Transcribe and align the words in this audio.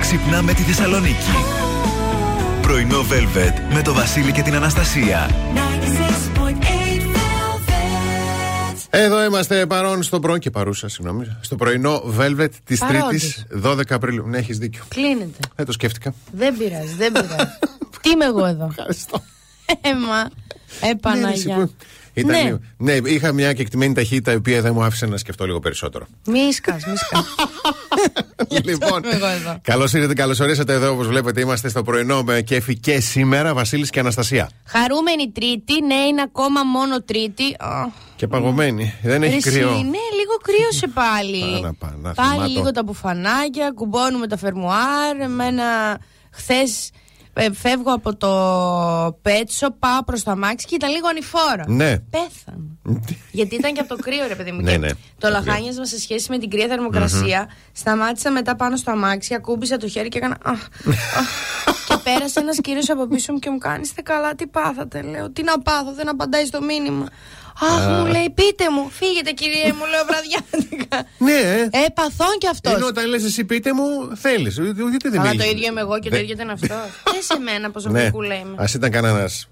ξυπνάμε 0.00 0.52
τη 0.52 0.62
Θεσσαλονίκη. 0.62 1.32
Πρωινό 2.62 3.00
Velvet 3.00 3.74
με 3.74 3.82
το 3.82 3.92
Βασίλη 3.92 4.32
και 4.32 4.42
την 4.42 4.54
Αναστασία. 4.54 5.30
Εδώ 8.90 9.24
είμαστε 9.24 9.66
παρόν 9.66 10.02
στο 10.02 10.20
πρωί 10.20 10.38
και 10.38 10.50
παρούσα, 10.50 10.88
συγγνώμη. 10.88 11.36
Στο 11.40 11.56
πρωινό 11.56 12.02
Velvet 12.18 12.48
της 12.64 12.80
Τρίτης 12.80 13.46
12 13.62 13.80
Απριλίου. 13.90 14.26
Ναι, 14.28 14.38
έχεις 14.38 14.58
δίκιο. 14.58 14.82
Κλείνεται. 14.88 15.38
Ε, 15.54 15.64
το 15.64 15.72
σκέφτηκα. 15.72 16.14
Δεν 16.32 16.56
πειράζει, 16.56 16.94
δεν 16.94 17.12
πειράζει. 17.12 17.50
Τι 18.02 18.10
είμαι 18.10 18.24
εγώ 18.24 18.44
εδώ; 18.44 18.66
Ευχαριστώ. 18.70 19.22
Έμα. 19.80 20.30
Ε, 20.80 20.94
Παναγιά. 21.00 21.70
Ήταν 22.16 22.30
Ναι. 22.36 22.42
λίγο- 22.42 22.60
ναι, 22.76 22.92
είχα 22.92 23.32
μια 23.32 23.52
κεκτημένη 23.52 23.94
ταχύτητα 23.94 24.32
η 24.32 24.34
οποία 24.34 24.60
δεν 24.62 24.72
μου 24.74 24.82
άφησε 24.82 25.06
να 25.06 25.16
σκεφτώ 25.16 25.46
λίγο 25.46 25.58
περισσότερο. 25.60 26.06
Μη 26.26 26.52
σκάς, 26.52 26.84
μη 26.86 26.96
σκάς. 26.96 27.24
λοιπόν, 28.64 29.02
είμαι 29.04 29.14
εγώ 29.14 29.26
εδώ. 29.26 29.58
καλώς 29.62 29.92
ήρθατε, 29.92 30.14
καλώς 30.14 30.40
ορίσατε 30.40 30.72
εδώ. 30.72 30.92
Όπως 30.92 31.06
βλέπετε, 31.06 31.40
είμαστε 31.40 31.68
στο 31.68 31.82
πρωινό 31.82 32.22
με 32.22 32.40
κέφι 32.40 32.76
και 32.78 33.00
σήμερα, 33.00 33.54
Βασίλης 33.54 33.90
και 33.90 34.00
Αναστασία. 34.00 34.50
Χαρούμενη 34.66 35.30
Τρίτη, 35.30 35.82
ναι, 35.84 35.94
είναι 35.94 36.22
ακόμα 36.22 36.62
μόνο 36.62 37.02
Τρίτη. 37.02 37.56
Αχ, 37.58 37.86
Και 38.16 38.26
παγωμένη. 38.26 38.94
Δεν 39.02 39.22
έχει 39.22 39.36
εσύ, 39.36 39.50
κρύο. 39.50 39.68
Ναι, 39.70 39.76
λίγο 40.18 40.36
κρύωσε 40.42 40.86
πάλι. 40.94 41.40
Πάνα, 41.60 41.74
πάνα, 41.78 42.14
πάλι 42.14 42.30
θυμάτω. 42.30 42.50
λίγο 42.52 42.70
τα 42.70 42.82
μπουφανάκια, 42.82 43.70
κουμπώνουμε 43.74 44.26
τα 44.26 44.36
φερμουάρ. 44.36 45.20
Εμένα 45.22 45.64
χθες 46.30 46.90
φεύγω 47.52 47.92
από 47.92 48.16
το 48.16 49.18
πέτσο, 49.22 49.70
πάω 49.78 50.04
προς 50.04 50.22
τα 50.22 50.36
μάξι 50.36 50.66
και 50.66 50.74
ήταν 50.74 50.90
λίγο 50.90 51.08
ανηφόρα. 51.08 51.64
Ναι. 51.66 51.98
Πέθανα. 51.98 53.00
Γιατί 53.30 53.54
ήταν 53.54 53.72
και 53.74 53.80
από 53.80 53.96
το 53.96 54.02
κρύο, 54.02 54.26
ρε 54.28 54.34
παιδί 54.34 54.52
μου. 54.52 54.60
Ναι, 54.60 54.70
Και 54.70 54.78
ναι. 54.78 54.88
Το 55.18 55.28
λαχάνιασμα 55.28 55.84
σε 55.86 55.98
σχέση 56.00 56.30
με 56.30 56.38
την 56.38 56.50
κρύα 56.50 56.66
θερμοκρασία. 56.66 57.48
Σταμάτησα 57.72 58.30
μετά 58.30 58.56
πάνω 58.56 58.76
στο 58.76 58.90
αμάξι, 58.90 59.34
ακούμπησα 59.34 59.76
το 59.76 59.88
χέρι 59.88 60.08
και 60.08 60.18
έκανα. 60.18 60.36
«Αχ, 60.42 60.60
αχ». 61.18 61.28
και 61.88 61.96
πέρασε 62.02 62.40
ένας 62.40 62.60
κύριος 62.60 62.90
από 62.90 63.06
πίσω 63.06 63.32
μου 63.32 63.38
και 63.38 63.50
μου 63.50 63.58
κάνει 63.58 63.80
Είστε 63.82 64.02
καλά, 64.02 64.34
τι 64.34 64.46
πάθατε. 64.46 65.02
Λέω, 65.02 65.30
Τι 65.30 65.42
να 65.42 65.58
πάθω, 65.58 65.92
δεν 65.94 66.08
απαντάει 66.08 66.44
στο 66.44 66.62
μήνυμα. 66.62 67.06
Αχ, 67.60 67.86
μου 67.98 68.06
λέει, 68.06 68.30
πείτε 68.34 68.70
μου, 68.70 68.90
φύγετε 68.90 69.30
κυρία 69.30 69.74
μου, 69.74 69.84
λέω 69.92 70.04
βραδιάτικα. 70.10 70.96
Ναι, 71.18 71.32
ε. 71.32 71.60
Ε, 71.84 71.88
παθών 71.94 72.38
κι 72.38 72.46
αυτός. 72.48 72.72
Ενώ 72.72 72.86
όταν 72.86 73.06
λες 73.06 73.24
εσύ 73.24 73.44
πείτε 73.44 73.72
μου, 73.72 74.16
θέλεις. 74.16 74.54
Γιατί 74.90 75.08
δεν 75.08 75.20
Αλλά 75.20 75.28
έχει. 75.28 75.38
το 75.38 75.44
ίδιο 75.44 75.66
είμαι 75.66 75.80
εγώ 75.80 75.98
και 75.98 76.08
το 76.08 76.14
Δεν- 76.14 76.22
ίδιο 76.24 76.34
ήταν 76.34 76.50
αυτό. 76.50 76.74
Δεν 77.12 77.22
σε 77.22 77.38
μένα, 77.38 77.70
πόσο 77.70 77.88
Ναι. 77.88 78.10
κούλα 78.10 78.34
είμαι. 78.34 78.54
Α 78.62 78.64
ήταν 78.74 78.90
κανένας 78.90 79.48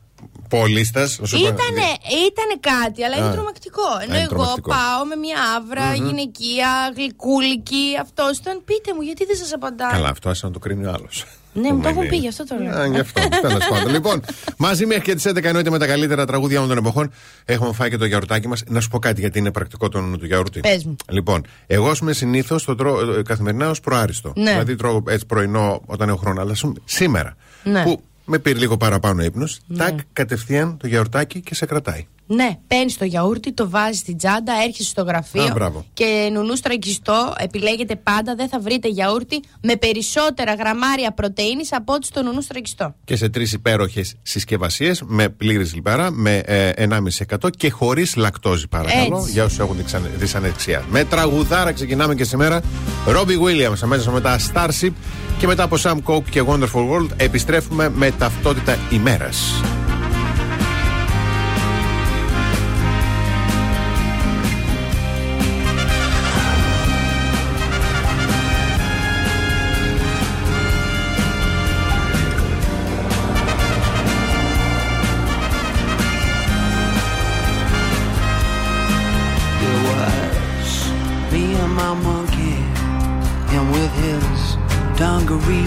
πολίστας. 0.49 1.15
Ήτανε, 1.19 1.87
ήτανε 2.29 2.55
κάτι, 2.61 3.05
αλλά 3.05 3.17
είναι 3.17 3.27
Α. 3.29 3.33
τρομακτικό. 3.33 3.83
Ενώ 4.03 4.15
είναι 4.15 4.19
εγώ 4.23 4.29
τρομακτικό. 4.29 4.71
πάω 4.71 5.05
με 5.05 5.17
μια 5.17 5.37
άβρα 5.57 5.95
γυναικεία, 5.95 6.93
γλυκούλικη. 6.97 7.85
Αυτός 8.01 8.39
ήταν, 8.39 8.63
πείτε 8.65 8.95
μου, 8.95 9.01
γιατί 9.03 9.25
δεν 9.25 9.37
σας 9.37 9.53
απαντάει; 9.53 9.91
Καλά, 9.91 10.09
αυτό 10.09 10.29
άσε 10.29 10.47
να 10.47 10.53
το 10.53 10.59
κρίνει 10.59 10.87
ο 10.87 10.91
άλλος. 10.91 11.25
Ναι, 11.55 11.73
μου 11.73 11.81
το 11.83 11.89
έχουν 11.89 12.09
πει, 12.09 12.17
γι' 12.17 12.29
αυτό 12.29 12.45
το 12.45 12.57
λέω. 12.63 12.77
Α, 12.79 12.87
γι' 12.87 12.99
αυτό. 12.99 13.23
Τέλος 13.41 13.67
πάντων. 13.69 13.93
Λοιπόν, 13.97 14.21
μαζί 14.59 14.87
μέχρι 14.87 15.03
και 15.03 15.15
τις 15.15 15.27
11 15.29 15.45
εννοείται 15.45 15.71
με 15.71 15.79
τα 15.79 15.87
καλύτερα 15.87 16.27
τραγούδια 16.27 16.57
όλων 16.59 16.69
των 16.69 16.79
εποχών. 16.79 17.11
Έχουμε 17.45 17.73
φάει 17.73 17.91
και 17.91 17.97
το 17.97 18.05
γιαουρτάκι 18.05 18.49
μας. 18.49 18.63
Να 18.67 18.81
σου 18.81 18.89
πω 18.89 18.99
κάτι 18.99 19.21
γιατί 19.21 19.39
είναι 19.39 19.51
πρακτικό 19.53 19.89
το 19.89 19.99
όνομα 19.99 20.17
του 20.17 20.27
γιαουρτί. 20.27 20.61
Πες 20.61 20.85
μου. 20.85 20.97
Λοιπόν, 21.11 21.47
εγώ 21.67 21.89
ας 21.91 21.99
πούμε 21.99 22.13
συνήθως 22.13 22.65
το 22.65 22.75
τρώω 22.75 23.13
ε, 23.19 23.23
καθημερινά 23.23 23.71
ως 23.71 23.81
προάριστο. 23.81 24.33
Ναι. 24.37 24.51
Δηλαδή 24.51 24.77
τρώω 24.77 25.03
έτσι 25.09 25.27
πρωινό 25.27 25.83
όταν 25.87 26.09
έχω 26.09 26.19
χρόνο. 26.19 26.41
Αλλά 26.41 26.51
ας 26.53 26.61
πούμε, 26.61 26.75
σήμερα 26.85 27.37
Ναι. 27.65 27.83
που 27.83 28.03
με 28.25 28.39
πήρε 28.39 28.59
λίγο 28.59 28.77
παραπάνω 28.77 29.23
ύπνος, 29.23 29.61
τάκ 29.77 29.99
κατευθείαν 30.13 30.77
το 30.77 30.87
γιαουρτάκι 30.87 31.41
και 31.41 31.55
σε 31.55 31.67
κρατάει. 31.67 32.07
Ναι, 32.27 32.58
παίρνει 32.67 32.92
το 32.92 33.05
γιαούρτι, 33.05 33.53
το 33.53 33.70
βάζεις 33.70 33.98
στην 33.98 34.17
τσάντα, 34.17 34.53
έρχεσαι 34.67 34.89
στο 34.89 35.03
γραφείο 35.03 35.42
Α, 35.42 35.50
μπράβο. 35.55 35.84
και 35.92 36.28
νουνούς 36.33 36.58
στραγγιστό. 36.58 37.33
Επιλέγετε 37.39 37.97
πάντα, 37.97 38.34
δεν 38.34 38.48
θα 38.48 38.61
βρείτε 38.61 38.89
γιαούρτι 38.89 39.42
με 39.62 39.77
περισσότερα 39.77 40.55
γραμμάρια 40.55 41.12
πρωτενη 41.12 41.62
από 41.70 41.92
ό,τι 41.92 42.06
στο 42.06 42.22
νουνούς 42.22 42.45
στραγγιστό. 42.45 42.95
Και 43.05 43.17
σε 43.17 43.28
τρεις 43.28 43.52
υπέροχες 43.52 44.14
συσκευασίες 44.22 45.02
με 45.06 45.29
πλήρης 45.29 45.74
λιπαρά, 45.74 46.11
με 46.11 46.36
ε, 46.36 46.73
1,5% 46.89 47.51
και 47.57 47.70
χωρίς 47.70 48.17
λακτόζη, 48.17 48.68
παρακαλώ, 48.68 49.17
Έτσι. 49.17 49.30
για 49.33 49.45
όσους 49.45 49.58
έχουν 49.58 49.77
δυσανε- 49.77 50.17
δυσανεξία. 50.17 50.84
Με 50.90 51.05
τραγουδάρα 51.05 51.73
ξεκινάμε 51.73 52.14
και 52.14 52.24
σήμερα. 52.24 52.61
Robbie 53.07 53.40
Williams, 53.42 53.79
αμέσως 53.83 54.13
μετά 54.13 54.39
Starship 54.52 54.92
και 55.39 55.46
μετά 55.46 55.63
από 55.63 55.77
Sam 55.83 55.96
Cooke 56.07 56.29
και 56.30 56.42
Wonderful 56.46 56.89
World 56.90 57.08
επιστρέφουμε 57.17 57.89
με 57.89 58.11
ταυτότητα 58.11 58.79
ημέρας. 58.92 59.39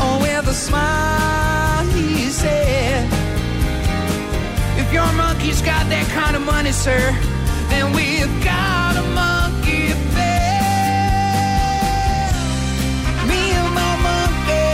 Oh, 0.00 0.18
with 0.22 0.46
a 0.46 0.54
smile, 0.54 1.84
he 1.86 2.30
said, 2.30 3.10
If 4.78 4.92
your 4.92 5.10
monkey's 5.14 5.60
got 5.60 5.88
that 5.88 6.06
kind 6.14 6.36
of 6.36 6.42
money, 6.42 6.70
sir, 6.70 7.00
then 7.68 7.92
we've 7.92 8.32
got 8.44 8.96
a 8.96 9.02
monkey 9.22 9.92
bed. 10.14 10.62
Me 13.26 13.40
and 13.58 13.70
my 13.74 13.94
monkey, 14.08 14.70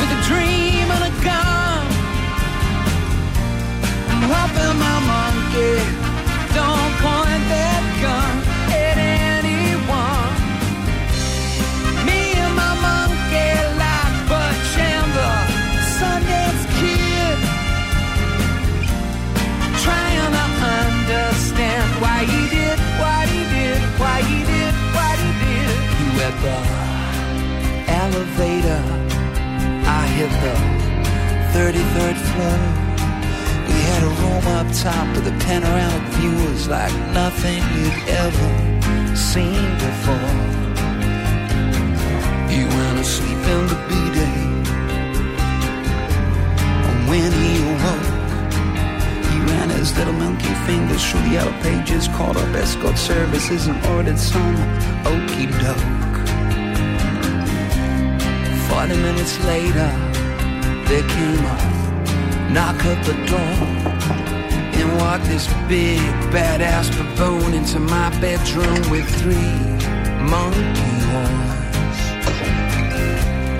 with 0.00 0.16
a 0.18 0.20
dream 0.28 0.88
and 0.96 1.04
a 1.10 1.14
gun. 1.28 1.84
I'm 4.10 4.22
hoping 4.32 4.78
my 4.80 4.87
33rd 31.98 32.16
floor. 32.30 32.58
We 33.66 33.76
had 33.90 34.02
a 34.02 34.12
room 34.20 34.46
up 34.56 34.68
top 34.72 35.06
with 35.16 35.26
a 35.26 35.36
panoramic 35.44 36.02
view. 36.14 36.30
It 36.30 36.50
was 36.50 36.68
like 36.68 36.94
nothing 37.12 37.60
you'd 37.74 38.08
ever 38.24 39.16
seen 39.16 39.64
before. 39.86 40.32
He 42.48 42.64
went 42.64 42.98
to 42.98 43.04
sleep 43.04 43.42
in 43.54 43.66
the 43.72 43.78
B-day. 43.88 44.40
And 46.86 47.08
when 47.08 47.32
he 47.42 47.54
awoke, 47.72 48.10
he 49.30 49.36
ran 49.50 49.70
his 49.70 49.96
little 49.98 50.14
monkey 50.14 50.54
fingers 50.66 51.04
through 51.04 51.22
the 51.22 51.30
yellow 51.30 51.56
pages, 51.62 52.08
called 52.08 52.36
up 52.36 52.54
escort 52.54 52.96
services 52.96 53.66
and 53.66 53.84
ordered 53.86 54.18
some 54.18 54.56
okey 55.04 55.46
doke. 55.62 56.16
Forty 58.68 58.96
minutes 58.96 59.42
later, 59.44 59.90
there 60.86 61.06
came 61.08 61.44
a 61.44 61.77
knock 62.50 62.82
at 62.84 63.04
the 63.04 63.12
door. 63.26 63.56
And 64.78 64.96
walk 64.98 65.20
this 65.22 65.46
big 65.68 66.00
badass 66.32 66.88
baboon 66.96 67.54
into 67.54 67.78
my 67.78 68.10
bedroom 68.20 68.90
with 68.90 69.06
three 69.20 69.58
monkey 70.32 70.96
horns. 71.10 71.98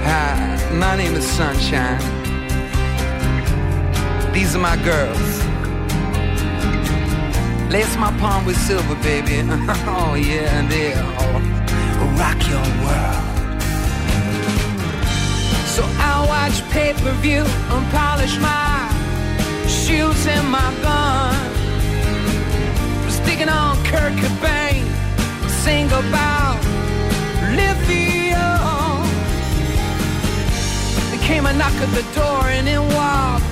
Hi, 0.05 0.71
my 0.75 0.97
name 0.97 1.15
is 1.15 1.27
Sunshine. 1.27 2.01
These 4.33 4.55
are 4.55 4.61
my 4.61 4.77
girls. 4.85 5.39
Lace 7.71 7.97
my 7.99 8.17
palm 8.19 8.47
with 8.47 8.57
silver, 8.57 8.95
baby. 9.03 9.41
oh 9.87 10.15
yeah, 10.15 10.59
and 10.59 10.71
they'll 10.71 11.19
rock 12.17 12.39
your 12.49 12.67
world. 12.85 13.29
So 15.75 15.85
I'll 15.99 16.27
watch 16.27 16.63
pay-per-view 16.71 17.45
and 17.45 17.91
polish 17.93 18.39
my 18.39 18.78
shoes 19.89 20.27
and 20.27 20.47
my 20.51 20.71
gun. 20.83 21.35
Sticking 23.09 23.49
on 23.49 23.75
Kurt 23.89 24.13
Cobain, 24.21 24.85
sing 25.63 25.87
about 25.87 26.61
lithium. 27.59 29.01
There 31.11 31.23
came 31.29 31.47
a 31.47 31.53
knock 31.61 31.77
at 31.85 31.91
the 31.99 32.05
door 32.19 32.43
and 32.57 32.69
in 32.69 32.85
walked 32.97 33.47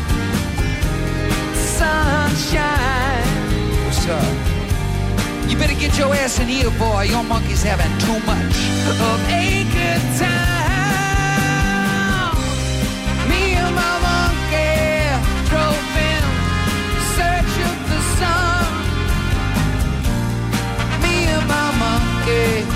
sunshine. 1.79 3.29
What's 3.87 4.07
up? 4.07 4.35
You 5.49 5.57
better 5.57 5.79
get 5.83 5.97
your 5.97 6.15
ass 6.15 6.39
in 6.39 6.49
here, 6.49 6.71
boy. 6.79 7.05
Your 7.15 7.25
monkey's 7.25 7.63
having 7.63 7.93
too 8.05 8.21
much 8.31 8.57
of 8.91 8.97
a 9.01 9.65
good 9.77 10.03
time. 10.21 10.46
que 22.27 22.76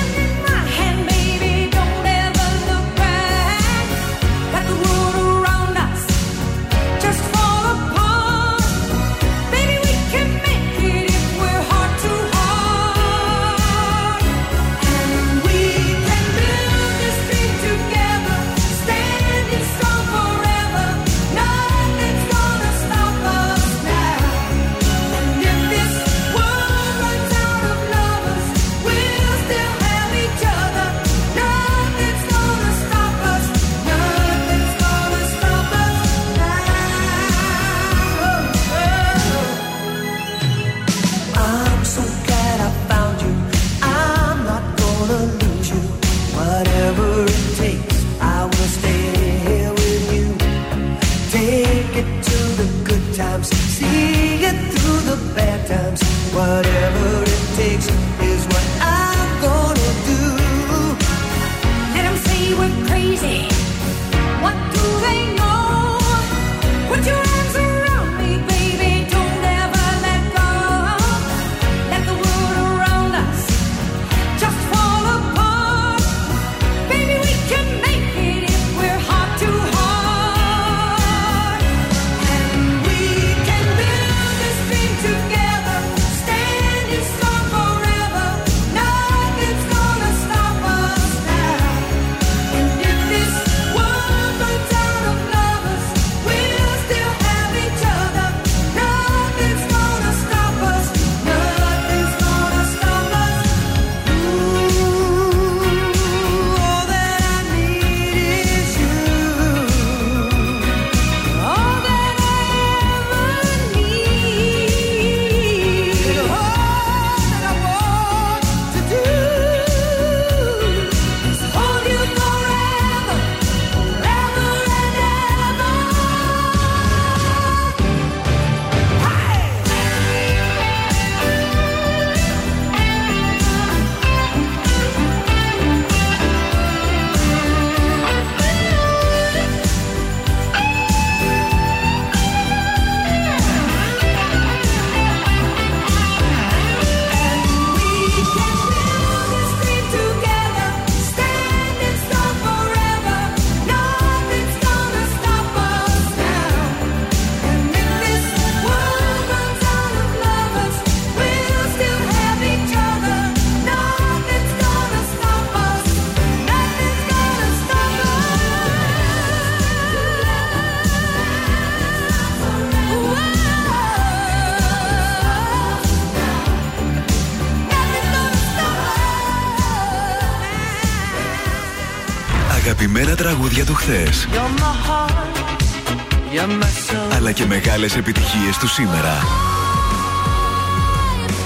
soul. 186.71 187.11
αλλά 187.15 187.31
και 187.31 187.45
μεγάλες 187.45 187.95
επιτυχίες 187.95 188.57
του 188.57 188.67
σήμερα. 188.67 189.17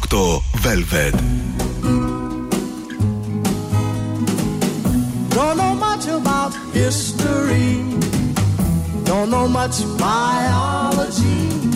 96,8 0.00 0.42
Velvet. 0.64 1.14
Don't 5.36 5.56
know 5.60 5.74
much 5.86 6.04
about 6.18 6.52
history. 6.72 7.70
Don't 9.04 9.28
know 9.34 9.46
much 9.58 9.76
biology. 10.04 11.75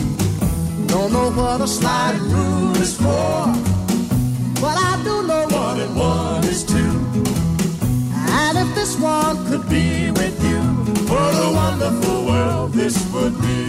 Know 1.11 1.29
what 1.31 1.59
a 1.59 1.67
slide 1.67 2.17
rule 2.21 2.77
is 2.77 2.95
for. 2.95 3.51
But 4.61 4.77
I 4.77 5.01
do 5.03 5.27
know 5.27 5.45
one 5.49 5.79
and 5.81 5.93
one 5.93 6.43
is 6.45 6.63
two. 6.63 6.93
And 8.15 8.57
if 8.57 8.73
this 8.75 8.97
one 8.97 9.45
could 9.47 9.67
be 9.67 10.09
with 10.11 10.41
you, 10.41 10.61
what 11.11 11.33
a 11.35 11.51
wonderful 11.53 12.25
world 12.25 12.71
this 12.71 12.95
would 13.11 13.35
be. 13.41 13.61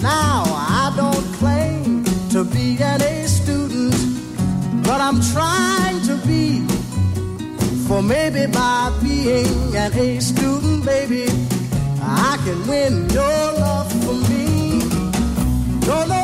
Now, 0.00 0.44
I 0.46 0.92
don't 0.96 1.26
claim 1.40 2.04
to 2.30 2.44
be 2.44 2.76
an 2.80 3.02
A 3.02 3.26
student, 3.26 3.96
but 4.84 5.00
I'm 5.00 5.20
trying 5.32 6.02
to 6.02 6.14
be. 6.24 6.64
For 7.88 8.00
maybe 8.00 8.46
by 8.46 8.92
being 9.02 9.74
an 9.74 9.92
A 9.92 10.20
student, 10.20 10.84
baby, 10.86 11.26
I 12.00 12.38
can 12.44 12.64
win 12.68 13.10
your 13.10 13.44
love 13.64 13.90
for 14.04 14.14
me. 14.30 14.80
Don't 15.80 16.08
know 16.08 16.23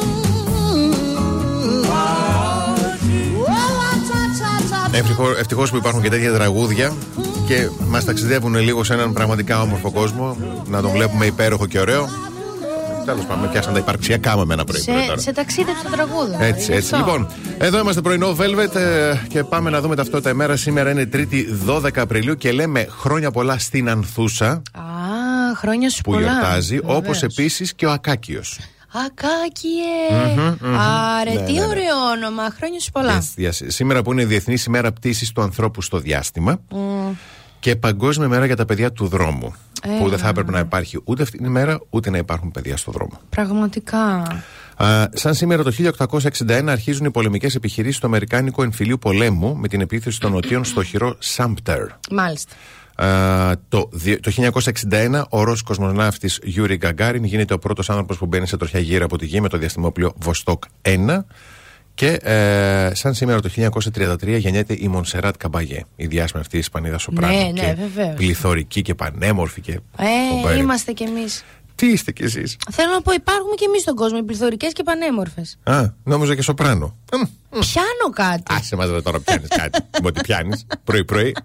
Ευτυχώ 5.39 5.63
που 5.69 5.75
υπάρχουν 5.77 6.01
και 6.01 6.09
τέτοια 6.09 6.33
τραγούδια 6.33 6.93
και 7.47 7.69
μας 7.87 8.05
ταξιδεύουν 8.05 8.55
λίγο 8.55 8.83
σε 8.83 8.93
έναν 8.93 9.13
πραγματικά 9.13 9.61
όμορφο 9.61 9.91
κόσμο. 9.91 10.37
Να 10.67 10.81
τον 10.81 10.91
βλέπουμε 10.91 11.25
υπέροχο 11.25 11.67
και 11.67 11.79
ωραίο. 11.79 12.09
Τέλος 13.05 13.25
πάντων, 13.25 13.43
με 13.43 13.47
πιάσαν 13.51 13.73
τα 13.73 13.79
υπαρξιακά 13.79 14.45
με 14.45 14.53
ένα 14.53 14.63
πρωί. 14.63 14.79
Σε, 14.81 14.91
σε 15.15 15.31
ταξίδευσε 15.31 15.83
το 15.83 15.89
τραγούδι. 15.91 16.35
Έτσι, 16.39 16.65
Είναι 16.67 16.75
έτσι. 16.75 16.95
αυτό. 16.95 16.97
Λοιπόν, 17.05 17.27
εδώ 17.57 17.79
είμαστε 17.79 18.01
πρωινό 18.01 18.35
Velvet 18.39 18.75
ε, 18.75 19.13
και 19.27 19.43
πάμε 19.43 19.69
να 19.69 19.81
δούμε 19.81 19.95
ταυτότητα 19.95 20.29
ημέρα. 20.29 20.55
Σήμερα 20.55 20.91
είναι 20.91 21.09
3η 21.13 21.45
12 21.67 21.89
Απριλίου 21.97 22.35
και 22.35 22.51
λέμε 22.51 22.87
χρόνια 22.99 23.31
πολλά 23.31 23.57
στην 23.57 23.89
Ανθούσα 23.89 24.49
Α, 24.51 24.61
χρόνια 25.55 25.89
σου 25.89 26.01
που 26.01 26.11
πολλά. 26.11 26.31
γιορτάζει, 26.31 26.75
Βεβαίως. 26.79 26.97
όπως 26.97 27.23
επίσης 27.23 27.73
και 27.73 27.85
ο 27.85 27.91
Ακάκιος. 27.91 28.59
Ακάκιε! 28.93 30.37
Άρε, 31.19 31.33
Ναι, 31.33 31.45
τι 31.45 31.51
ναι, 31.53 31.59
ναι. 31.59 31.65
ωραίο 31.65 31.95
όνομα. 32.15 32.49
Χρόνια 32.57 32.79
σου 32.79 32.91
πολλά. 32.91 33.23
Σήμερα 33.67 34.01
που 34.01 34.11
είναι 34.11 34.25
Διεθνής 34.25 34.65
ημέρα 34.65 34.91
πτήσης 34.91 35.31
του 35.31 35.41
ανθρώπου 35.41 35.81
στο 35.81 35.97
διάστημα 35.99 36.59
και 37.59 37.75
Παγκόσμια 37.75 38.27
μέρα 38.27 38.45
για 38.45 38.55
τα 38.55 38.65
παιδιά 38.65 38.91
του 38.91 39.07
δρόμου. 39.07 39.53
Που 39.99 40.09
δεν 40.09 40.17
θα 40.17 40.27
έπρεπε 40.27 40.51
να 40.51 40.59
υπάρχει 40.59 41.01
ούτε 41.03 41.23
αυτή 41.23 41.37
την 41.37 41.45
ημέρα, 41.45 41.79
ούτε 41.89 42.09
να 42.09 42.17
υπάρχουν 42.17 42.51
παιδιά 42.51 42.77
στο 42.77 42.91
δρόμο. 42.91 43.19
Πραγματικά. 43.29 44.27
Α, 44.75 45.07
σαν 45.13 45.33
σήμερα 45.33 45.63
το 45.63 45.71
1861 46.47 46.63
αρχίζουν 46.67 47.05
οι 47.05 47.11
πολεμικές 47.11 47.55
επιχειρήσεις 47.55 47.99
του 47.99 48.07
Αμερικάνικου 48.07 48.61
εμφυλίου 48.63 48.97
πολέμου 48.99 49.55
με 49.55 49.67
την 49.67 49.81
επίθεση 49.81 50.19
των 50.19 50.31
Νοτίων 50.31 50.63
στο 50.63 50.83
χειρό 50.83 51.15
Σάμπτερ. 51.19 51.85
Μάλιστα. 52.11 52.53
Α, 53.03 53.51
το, 53.69 53.89
δι- 53.91 54.19
το 54.19 54.31
1961 54.91 55.21
ο 55.29 55.43
Ρώσος 55.43 55.61
κοσμοναύτης 55.61 56.39
Γιούρι 56.43 56.75
Γκαγκάριν 56.77 57.23
γίνεται 57.23 57.53
ο 57.53 57.59
πρώτος 57.59 57.89
άνθρωπος 57.89 58.17
που 58.17 58.25
μπαίνει 58.25 58.47
σε 58.47 58.57
τροχιά 58.57 58.79
γύρω 58.79 59.05
από 59.05 59.17
τη 59.17 59.25
γη 59.25 59.41
με 59.41 59.47
το 59.49 59.57
διαστημόπλιο 59.57 60.13
Βοστόκ 60.17 60.63
1 60.81 61.17
και 61.93 62.07
ε, 62.23 62.91
σαν 62.93 63.13
σήμερα 63.13 63.39
το 63.41 63.49
1933 63.93 64.27
γεννιέται 64.37 64.75
η 64.79 64.87
Μονσεράτ 64.87 65.35
Καμπαγέ, 65.37 65.83
η 65.95 66.05
διάσημη 66.07 66.41
αυτή 66.41 66.57
Ισπανίδα 66.57 66.97
σοπράνο. 66.97 67.33
Ναι, 67.37 67.43
ναι, 67.43 67.51
και 67.51 67.73
βεβαίως. 67.73 68.15
πληθωρική 68.15 68.81
και 68.81 68.95
πανέμορφη 68.95 69.61
και 69.61 69.71
Ε, 69.71 70.05
φοβερή. 70.41 70.59
είμαστε 70.59 70.91
κι 70.91 71.03
εμείς. 71.03 71.43
Τι 71.81 71.87
είστε 71.87 72.11
κι 72.11 72.23
εσείς; 72.23 72.57
Θέλω 72.71 72.91
να 72.91 73.01
πω, 73.01 73.11
υπάρχουμε 73.11 73.55
κι 73.55 73.63
εμείς 73.63 73.81
στον 73.81 73.95
κόσμο, 73.95 74.17
οι 74.21 74.23
πληθωρικές 74.23 74.73
και 74.73 74.83
πανέμορφες. 74.83 75.57
Α, 75.63 75.85
νόμιζα 76.03 76.35
και 76.35 76.41
σοπράνο. 76.41 76.97
Μμ, 77.13 77.59
Πιάνω 77.59 78.13
κάτι. 78.13 78.43
Άσε 78.47 78.75
μας 78.75 78.89
ρε 78.89 79.01
τώρα 79.01 79.19
πιάνεις 79.19 79.47
κάτι. 79.47 79.79
Με 80.01 80.07
ό,τι 80.07 80.21
πιάνεις 80.21 80.65
πρωί 80.83 81.05
πρωί. 81.05 81.35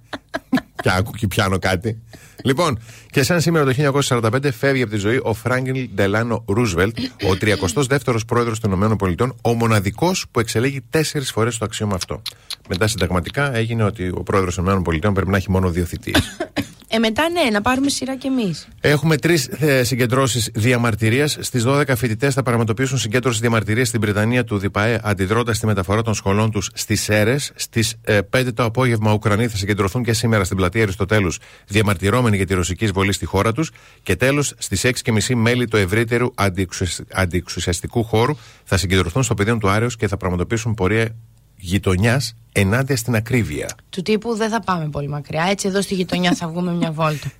και 0.82 0.90
άκου 0.90 1.10
και 1.10 1.26
πιάνω 1.26 1.58
κάτι. 1.58 2.02
Λοιπόν, 2.44 2.78
και 3.10 3.22
σαν 3.22 3.40
σήμερα 3.40 3.64
το 3.64 4.00
1945 4.08 4.52
φεύγει 4.52 4.82
από 4.82 4.90
τη 4.90 4.96
ζωή 4.96 5.20
ο 5.22 5.34
Φράγκελ 5.34 5.88
Ντελάνο 5.94 6.44
Ρούσβελτ, 6.48 6.98
ο 6.98 7.36
32ο 7.40 8.16
πρόεδρος 8.26 8.60
των 8.60 8.92
ΗΠΑ, 8.92 9.34
ο 9.42 9.54
μοναδικός 9.54 10.26
που 10.30 10.40
εξελέγει 10.40 10.80
τέσσερις 10.90 11.30
φορές 11.30 11.54
στο 11.54 11.64
αξίωμα 11.64 11.94
αυτό. 11.94 12.22
Μετά 12.68 12.86
συνταγματικά 12.86 13.54
έγινε 13.54 13.82
ότι 13.82 14.08
ο 14.08 14.22
πρόεδρος 14.22 14.54
των 14.54 14.84
ΗΠΑ 14.94 15.12
πρέπει 15.12 15.30
να 15.30 15.36
έχει 15.36 15.50
μόνο 15.50 15.70
δύο 15.70 15.84
θητείες. 15.84 16.36
Ε, 16.88 16.98
μετά 16.98 17.28
ναι, 17.30 17.50
να 17.50 17.60
πάρουμε 17.60 17.88
σειρά 17.88 18.16
κι 18.16 18.26
εμείς. 18.26 18.68
Έχουμε 18.80 19.16
τρεις 19.16 19.48
ε, 19.58 19.84
συγκεντρώσεις 19.84 20.50
διαμαρτυρίας. 20.54 21.36
Στις 21.40 21.64
12 21.66 21.82
φοιτητές 21.96 22.34
θα 22.34 22.42
πραγματοποιήσουν 22.42 22.98
συγκέντρωση 22.98 23.40
διαμαρτυρίας 23.40 23.88
στην 23.88 24.00
Βρετανία 24.00 24.44
του 24.44 24.58
ΔΙΠΑΕ, 24.58 25.00
αντιδρώντας 25.02 25.58
τη 25.58 25.66
μεταφορά 25.66 26.02
των 26.02 26.14
σχολών 26.14 26.50
τους 26.50 26.70
στις 26.74 27.02
ΣΕΡΕΣ. 27.02 27.52
Στις 27.54 27.94
5 28.30 28.52
το 28.54 28.64
απόγευμα, 28.64 29.12
Ουκρανοί 29.12 29.48
θα 29.48 29.56
συγκεντρωθούν 29.56 30.02
και 30.02 30.12
σήμερα 30.12 30.44
στην 30.44 30.56
πλατεία 30.56 30.82
Αριστοτέλους, 30.82 31.38
διαμαρτυρώμενοι 31.66 32.36
για 32.36 32.46
τη 32.46 32.54
ρωσική 32.54 32.84
εισβολή 32.84 33.12
στη 33.12 33.24
χώρα 33.24 33.52
τους. 33.52 33.70
Και 34.02 34.16
τέλος, 34.16 34.54
στις 34.58 34.84
6.30 34.84 35.34
μέλη 35.34 35.66
του 35.66 35.76
ευρύτερου 35.76 36.30
αντιεξουσ- 36.34 37.00
αντιεξουσιαστικού 37.12 38.04
χώρου 38.04 38.36
θα 38.64 38.76
συγκεντρωθούν 38.76 39.22
στο 39.22 39.34
πεδίο 39.34 39.56
του 39.56 39.68
Άρεο 39.68 39.88
και 39.88 40.08
θα 40.08 40.16
πραγματοποιήσουν 40.16 40.74
πορεία 40.74 41.14
γειτονιάς 41.56 42.34
ενάντια 42.52 42.96
στην 42.96 43.14
ακρίβεια. 43.14 43.68
Του 43.90 44.02
τύπου 44.02 44.34
δεν 44.34 44.50
θα 44.50 44.60
πάμε 44.60 44.88
πολύ 44.88 45.08
μακριά. 45.08 45.46
Έτσι 45.50 45.68
εδώ 45.68 45.82
στη 45.82 45.94
γειτονιά 45.94 46.34
θα 46.34 46.48
βγούμε 46.48 46.72
μια 46.72 46.92
βόλτα. 46.92 47.30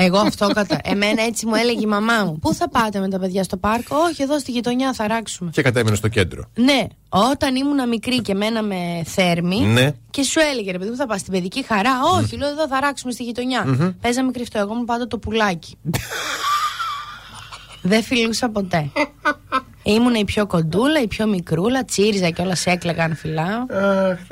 Εγώ 0.00 0.18
αυτό 0.18 0.48
κατά. 0.48 0.78
Εμένα 0.82 1.22
έτσι 1.22 1.46
μου 1.46 1.54
έλεγε 1.54 1.80
η 1.80 1.86
μαμά 1.86 2.24
μου. 2.24 2.38
Πού 2.38 2.54
θα 2.54 2.68
πάτε 2.68 3.00
με 3.00 3.08
τα 3.08 3.18
παιδιά 3.18 3.42
στο 3.42 3.56
πάρκο, 3.56 3.96
Όχι, 3.96 4.22
εδώ 4.22 4.38
στη 4.38 4.50
γειτονιά 4.50 4.92
θα 4.92 5.06
ράξουμε. 5.06 5.50
Και 5.50 5.62
κατέβαινε 5.62 5.96
στο 5.96 6.08
κέντρο. 6.08 6.44
Ναι, 6.54 6.86
όταν 7.08 7.56
ήμουν 7.56 7.88
μικρή 7.88 8.20
και 8.20 8.34
μέναμε 8.34 9.02
θέρμη 9.04 9.60
Ναι. 9.60 9.92
και 10.10 10.22
σου 10.22 10.40
έλεγε 10.52 10.70
ρε 10.70 10.78
παιδί 10.78 10.90
μου 10.90 10.96
θα 10.96 11.06
πας 11.06 11.20
στην 11.20 11.32
παιδική 11.32 11.64
χαρά; 11.64 11.90
Όχι, 12.16 12.36
λέω 12.36 12.48
εδώ 12.48 12.68
θα 12.68 12.80
ράξουμε 12.80 13.12
στη 13.12 13.22
γειτονιά. 13.22 13.94
Παίζαμε 14.00 14.30
κρυφτό. 14.30 14.58
Εγώ 14.58 14.74
μου 14.74 14.84
πάντα 14.84 15.06
το 15.06 15.18
πουλάκι. 15.18 15.76
Δεν 17.82 18.02
φιλούσα 18.02 18.48
ποτέ. 18.48 18.90
Ήμουν 19.94 20.14
η 20.14 20.24
πιο 20.24 20.46
κοντούλα, 20.46 21.02
η 21.02 21.06
πιο 21.06 21.26
μικρούλα, 21.26 21.84
τσίριζα 21.84 22.30
και 22.30 22.42
όλα 22.42 22.54
σε 22.54 22.70
έκλαιγα 22.70 23.04
αν 23.04 23.14
φυλάω. 23.16 23.66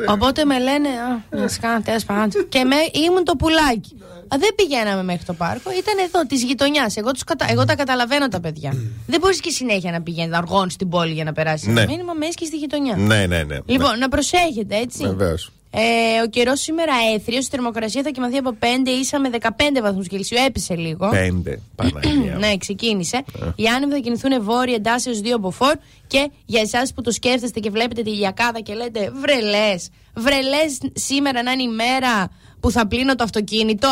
Οπότε 0.08 0.44
με 0.44 0.58
λένε, 0.58 0.88
Α, 0.88 1.38
να 1.40 1.48
σε 1.48 1.58
κάνω 1.60 1.80
τέλο 1.80 1.98
πάντων. 2.06 2.48
Και 2.48 2.64
με, 2.64 2.76
ήμουν 3.06 3.24
το 3.24 3.36
πουλάκι. 3.36 3.96
Α, 4.28 4.36
δεν 4.38 4.54
πηγαίναμε 4.56 5.02
μέχρι 5.02 5.24
το 5.24 5.32
πάρκο, 5.32 5.70
ήταν 5.70 5.94
εδώ, 6.06 6.26
της 6.26 6.42
γειτονιάς. 6.42 6.96
Εγώ, 6.96 7.10
τους 7.10 7.24
κατα... 7.24 7.46
Εγώ 7.50 7.64
τα 7.64 7.74
καταλαβαίνω 7.76 8.28
τα 8.28 8.40
παιδιά. 8.40 8.72
δεν 9.06 9.20
μπορείς 9.20 9.40
και 9.40 9.50
συνέχεια 9.50 9.90
να 9.90 10.02
πηγαίνεις, 10.02 10.30
να 10.30 10.38
οργώνεις 10.38 10.72
στην 10.72 10.88
πόλη 10.88 11.12
για 11.12 11.24
να 11.24 11.32
περάσεις 11.32 11.66
Ναι. 11.68 11.80
ένα 11.80 11.90
μήνυμα, 11.90 12.12
με 12.12 12.26
και 12.26 12.44
στη 12.44 12.56
γειτονιά. 12.56 12.96
Ναι, 12.96 13.26
ναι, 13.26 13.42
ναι. 13.42 13.58
Λοιπόν, 13.64 13.98
να 13.98 14.08
προσέχετε, 14.08 14.76
έτσι. 14.76 15.02
Βεβαίως. 15.06 15.50
Ε, 15.70 16.22
ο 16.24 16.28
καιρός 16.28 16.60
σήμερα 16.60 16.92
έθριο, 17.14 17.38
η 17.38 17.42
θερμοκρασία 17.42 18.02
θα 18.02 18.10
κοιμαθεί 18.10 18.36
από 18.36 18.56
5 18.60 18.64
ίσα 19.00 19.20
με 19.20 19.30
15 19.40 19.48
βαθμούς 19.82 20.08
Κελσίου. 20.08 20.38
Έπεσε 20.46 20.74
λίγο. 20.76 21.08
Πέντε. 21.08 21.60
Παναγία. 21.74 22.36
ναι, 22.38 22.56
ξεκίνησε. 22.56 23.24
Οι 23.56 23.66
άνεμοι 23.66 23.92
θα 23.92 23.98
κινηθούν 23.98 24.42
βόρεια 24.42 24.74
εντάσσεως 24.74 25.20
2 25.24 25.26
από 25.34 25.52
4 25.58 25.64
και 26.06 26.30
για 26.46 26.60
εσάς 26.60 26.92
που 26.94 27.02
το 27.02 27.10
σκέφτεστε 27.10 27.60
και 27.60 27.70
βλέπετε 27.70 28.02
τη 28.02 28.10
γιακάδα 28.10 28.60
και 28.60 28.74
λέτε 28.74 29.10
βρελές, 29.20 29.88
βρελές 30.14 30.78
σήμερα 30.92 31.42
να 31.42 31.50
είναι 31.52 31.62
η 31.62 31.68
μέρα 31.68 32.28
που 32.60 32.70
θα 32.70 32.86
πλύνω 32.86 33.14
το 33.14 33.24
αυτοκινητο 33.24 33.88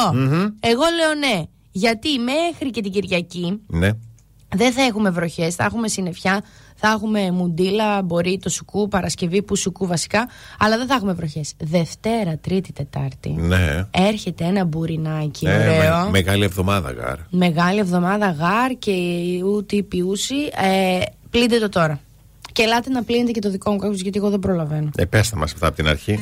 Εγώ 0.60 0.82
λέω 0.96 1.14
ναι. 1.18 1.42
Γιατί 1.72 2.08
μέχρι 2.18 2.70
και 2.70 2.80
την 2.80 2.92
Κυριακή 2.92 3.60
Ναι. 3.66 3.90
δεν 4.56 4.72
θα 4.72 4.82
έχουμε 4.82 5.10
βροχές, 5.10 5.54
θα 5.54 5.64
έχουμε 5.64 5.88
συννεφιά, 5.88 6.42
θα 6.86 6.92
έχουμε 6.92 7.30
μουντίλα, 7.30 8.02
μπορεί 8.02 8.38
το 8.42 8.48
σουκού, 8.48 8.88
Παρασκευή 8.88 9.42
που 9.42 9.56
σουκού 9.56 9.86
βασικά, 9.86 10.28
αλλά 10.58 10.76
δεν 10.76 10.86
θα 10.86 10.94
έχουμε 10.94 11.12
βροχές. 11.12 11.52
Δευτέρα, 11.58 12.38
Τρίτη, 12.40 12.72
Τετάρτη. 12.72 13.30
Ναι. 13.30 13.86
Έρχεται 13.90 14.44
ένα 14.44 14.64
μπουρινάκι 14.64 15.46
Ε, 15.46 15.56
ωραίο. 15.56 16.04
με- 16.04 16.10
μεγάλη 16.10 16.44
εβδομάδα, 16.44 16.90
γάρ. 16.92 17.16
Μεγάλη 17.30 17.78
εβδομάδα 17.78 18.30
γάρ 18.30 18.70
και 18.78 18.92
ούτι 19.44 19.82
πιούση. 19.82 20.34
Ε, 20.62 21.00
πλύντε 21.30 21.58
το 21.58 21.68
τώρα. 21.68 22.00
Και 22.52 22.62
ελάτε 22.62 22.90
να 22.90 23.02
πλύνετε 23.02 23.30
και 23.30 23.40
το 23.40 23.50
δικό 23.50 23.70
μου 23.72 23.78
κάκος 23.78 24.00
γιατί 24.00 24.18
εγώ 24.18 24.30
δεν 24.30 24.38
προλαβαίνω. 24.38 24.90
Ε, 24.96 25.04
πέστε 25.04 25.36
μας 25.36 25.52
αυτά 25.52 25.66
από 25.66 25.76
την 25.76 25.88
αρχή. 25.88 26.18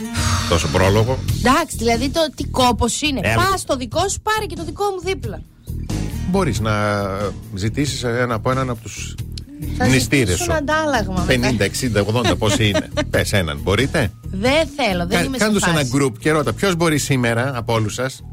Τόσο 0.49 0.69
πρόλογο. 0.69 1.19
Εντάξει, 1.39 1.77
δηλαδή 1.77 2.09
το 2.11 2.21
τι 2.35 2.45
κόπος 2.45 3.03
είναι. 3.03 3.21
Ε, 3.23 3.35
Πας 3.35 3.47
αλλά- 3.47 3.57
στο 3.57 3.77
δικό 3.77 4.09
σου, 4.09 4.21
πάρε 4.21 4.47
και 4.47 4.55
το 4.57 4.65
δικό 4.65 4.85
μου 4.85 5.01
δίπλα. 5.05 5.43
Μπορείς 6.31 6.61
να 6.61 6.73
ζητήσεις 7.55 8.03
ένα 8.03 8.35
από 8.35 8.51
έναν 8.51 8.71
από 8.71 8.83
τους 8.83 9.15
Θα 9.79 9.85
μνηστήρες 9.87 10.29
ζητήσουν 10.29 10.45
σου. 10.47 10.53
αντάλλαγμα. 10.59 11.25
μετά. 11.27 11.51
50, 11.59 11.63
60, 11.63 12.31
80 12.33 12.39
πόσοι 12.39 12.69
είναι. 12.69 12.89
Πες 13.11 13.33
έναν, 13.33 13.59
μπορείτε; 13.63 14.11
Δεν 14.31 14.69
θέλω, 14.77 15.07
δεν 15.07 15.25
είμαι 15.25 15.39
σε 15.39 15.45
Κάντου 15.45 15.59
φάση. 15.59 15.73
ένα 15.79 15.89
group 15.97 16.13
και 16.19 16.31
ρώτα 16.31 16.53
ποιος 16.53 16.77
μπορεί 16.77 16.99
σήμερα 16.99 17.53
από 17.57 17.73
όλους 17.73 17.95
σας; 17.95 18.25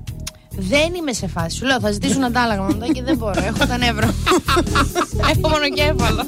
Δεν 0.52 0.94
είμαι 0.94 1.14
σε 1.14 1.28
φάση. 1.28 1.56
Σου 1.58 1.66
λέω, 1.66 1.80
θα 1.80 1.92
ζητήσουν 1.92 2.24
αντάλλαγμα 2.24 2.66
μετά 2.66 2.86
και 2.94 3.04
δεν 3.04 3.18
μπορώ. 3.18 3.44
Έχω 3.46 3.66
τα 3.68 3.78
νεύρα. 3.78 4.14
Έχω 5.36 5.50
μονοκέφαλο. 5.50 6.24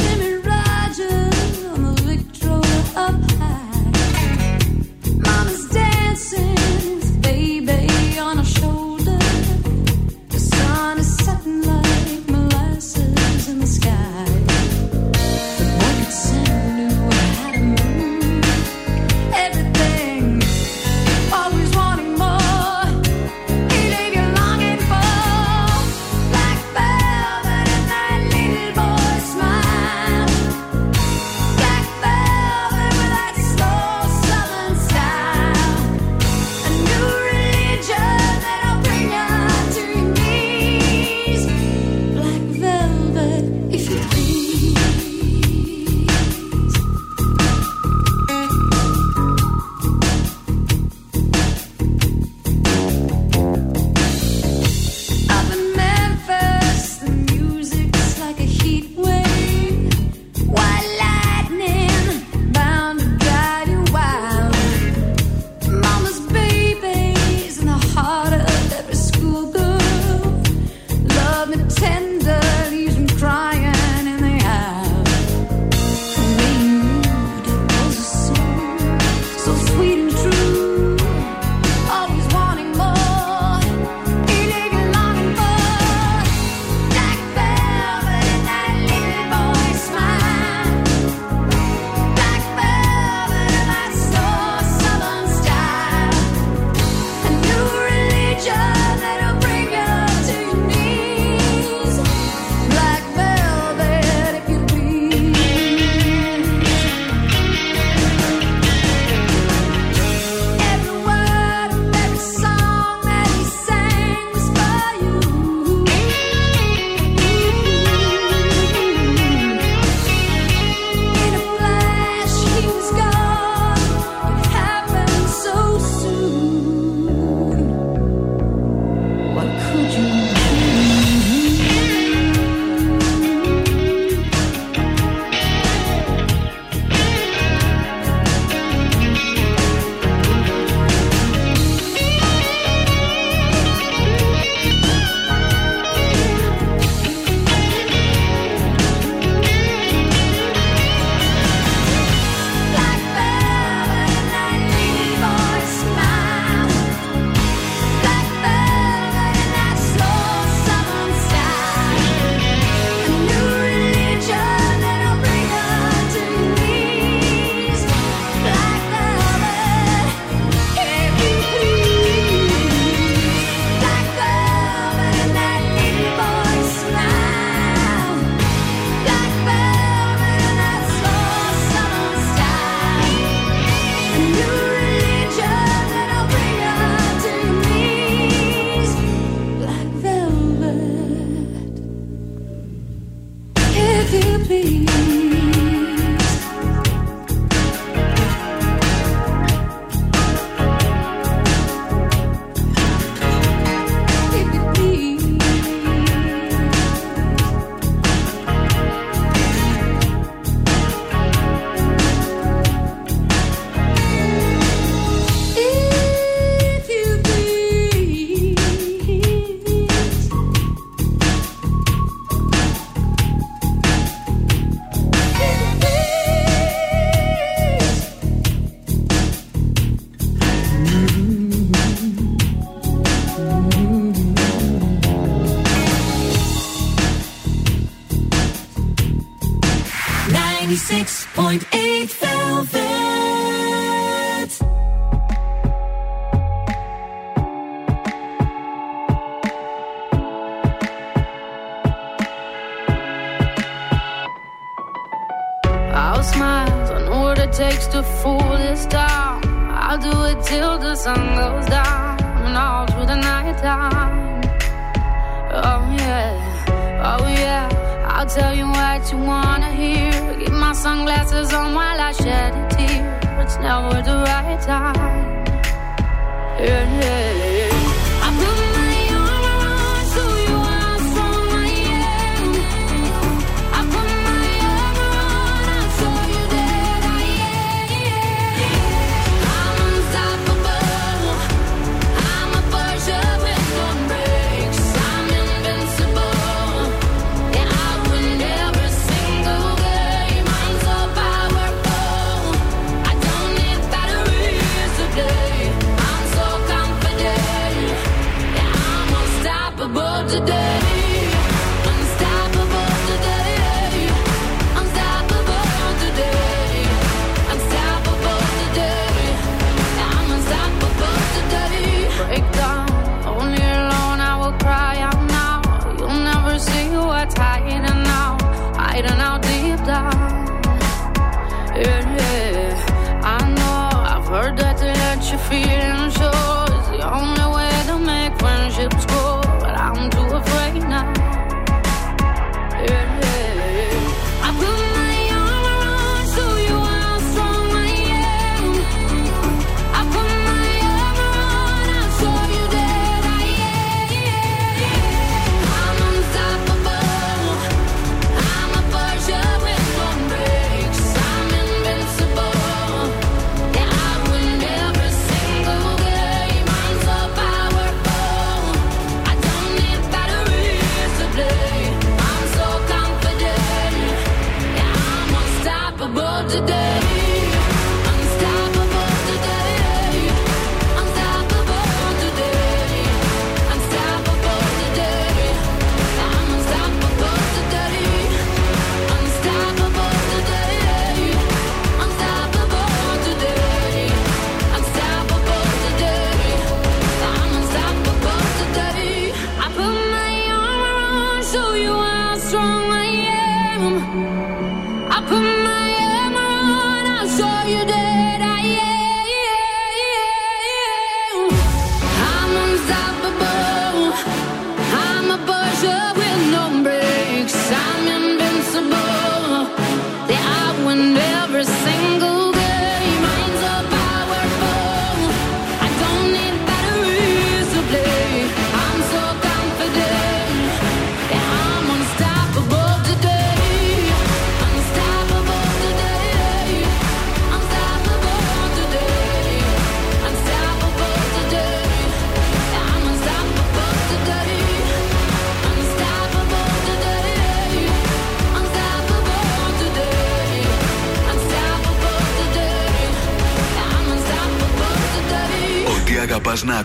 Jimmy 0.00 0.32
Rogers 0.48 1.58
on 1.74 1.80
the 1.84 2.02
Victrola 2.08 2.78
up 3.06 3.33
sky. 13.84 14.13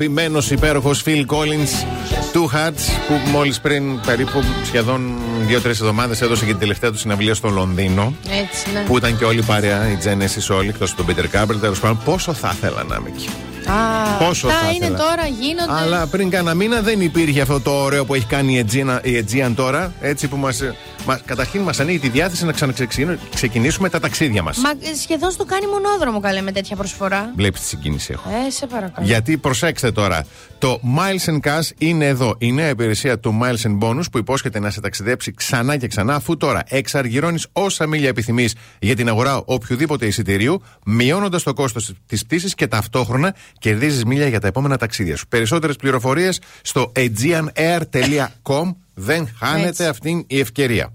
Αγαπημένος 0.00 0.50
υπέροχος 0.50 1.02
Phil 1.06 1.24
Collins 1.26 1.84
Two 2.32 2.44
Hearts 2.56 2.84
που 3.08 3.30
μόλις 3.30 3.60
πριν 3.60 4.00
περίπου 4.00 4.42
σχεδόν 4.64 5.14
δύο-τρεις 5.46 5.80
εβδομάδες 5.80 6.20
έδωσε 6.20 6.44
και 6.44 6.50
την 6.50 6.58
τελευταία 6.60 6.90
του 6.90 6.98
συναυλία 6.98 7.34
στο 7.34 7.48
Λονδίνο. 7.48 8.14
Έτσι, 8.24 8.66
ναι. 8.74 8.80
Που 8.86 8.96
ήταν 8.96 9.18
και 9.18 9.24
όλη 9.24 9.38
η 9.38 9.42
παρέα, 9.42 9.88
η 9.90 9.98
Genesis 10.04 10.54
όλοι, 10.56 10.68
εκτός 10.68 10.94
του 10.94 11.04
Peter 11.08 11.36
Gabriel. 11.36 11.56
Τέλος 11.60 11.80
πάντων, 11.80 11.98
πόσο 12.04 12.32
θα 12.32 12.52
ήθελα 12.56 12.82
να 12.82 12.96
είμαι 13.00 13.08
εκεί. 13.16 13.28
Α, 13.70 14.24
Πόσο 14.26 14.46
αυτά 14.46 14.58
θα 14.60 14.66
είναι 14.70 14.84
ήθελα. 14.84 14.98
τώρα, 14.98 15.26
γίνονται. 15.40 15.72
Αλλά 15.72 16.06
πριν 16.06 16.30
κάνα 16.30 16.54
μήνα 16.54 16.80
δεν 16.80 17.00
υπήρχε 17.00 17.40
αυτό 17.40 17.60
το 17.60 17.70
ωραίο 17.70 18.04
που 18.04 18.14
έχει 18.14 18.26
κάνει 18.26 18.54
η 18.58 18.64
Aegean, 18.68 18.98
η 19.02 19.24
Aegean 19.24 19.52
τώρα. 19.56 19.92
Έτσι 20.00 20.28
που 20.28 20.36
μας. 20.36 20.62
Μας, 21.06 21.20
καταρχήν 21.24 21.60
μας 21.60 21.80
ανοίγει 21.80 21.98
τη 21.98 22.08
διάθεση 22.08 22.44
να 22.44 22.52
ξαναξεκινήσουμε 22.52 23.88
τα 23.88 24.00
ταξίδια 24.00 24.42
μας. 24.42 24.58
Μα 24.58 24.70
ε, 24.70 24.94
σχεδόν 24.94 25.30
στο 25.30 25.44
κάνει 25.44 25.66
μονόδρομο 25.66 26.20
καλέ 26.20 26.40
με 26.40 26.52
τέτοια 26.52 26.76
προσφορά. 26.76 27.32
Βλέπεις 27.36 27.60
τη 27.60 27.66
συγκίνηση 27.66 28.12
έχω. 28.12 28.30
Ε, 28.46 28.50
σε 28.50 28.66
παρακαλώ. 28.66 29.06
Γιατί 29.06 29.36
προσέξτε 29.36 29.92
τώρα, 29.92 30.26
το 30.58 30.80
Miles 30.98 31.30
and 31.30 31.40
Cash 31.40 31.68
είναι 31.78 32.06
εδώ. 32.06 32.34
Η 32.38 32.52
νέα 32.52 32.68
υπηρεσία 32.68 33.18
του 33.18 33.38
Miles 33.42 33.66
and 33.66 33.78
Bonus 33.78 34.04
που 34.12 34.18
υπόσχεται 34.18 34.58
να 34.58 34.70
σε 34.70 34.80
ταξιδέψει 34.80 35.32
ξανά 35.32 35.76
και 35.76 35.86
ξανά, 35.86 36.14
αφού 36.14 36.36
τώρα 36.36 36.62
εξαργυρώνεις 36.68 37.46
όσα 37.52 37.86
μίλια 37.86 38.08
επιθυμείς 38.08 38.54
για 38.78 38.96
την 38.96 39.08
αγορά 39.08 39.42
οποιοδήποτε 39.44 40.06
εισιτηρίου, 40.06 40.62
μειώνοντας 40.84 41.42
το 41.42 41.52
κόστος 41.52 41.92
της 42.06 42.24
πτήσης 42.24 42.54
και 42.54 42.66
ταυτόχρονα 42.66 43.34
κερδίζεις 43.58 44.04
μίλια 44.04 44.28
για 44.28 44.40
τα 44.40 44.46
επόμενα 44.46 44.76
ταξίδια 44.76 45.16
σου. 45.16 45.26
Περισσότερες 45.28 45.76
πληροφορίες 45.76 46.40
στο 46.62 46.92
aegeanair.com. 46.96 48.74
Δεν 48.98 49.28
χάνετε 49.38 49.68
Έτσι. 49.68 49.84
αυτήν 49.84 50.24
η 50.26 50.38
ευκαιρία. 50.40 50.92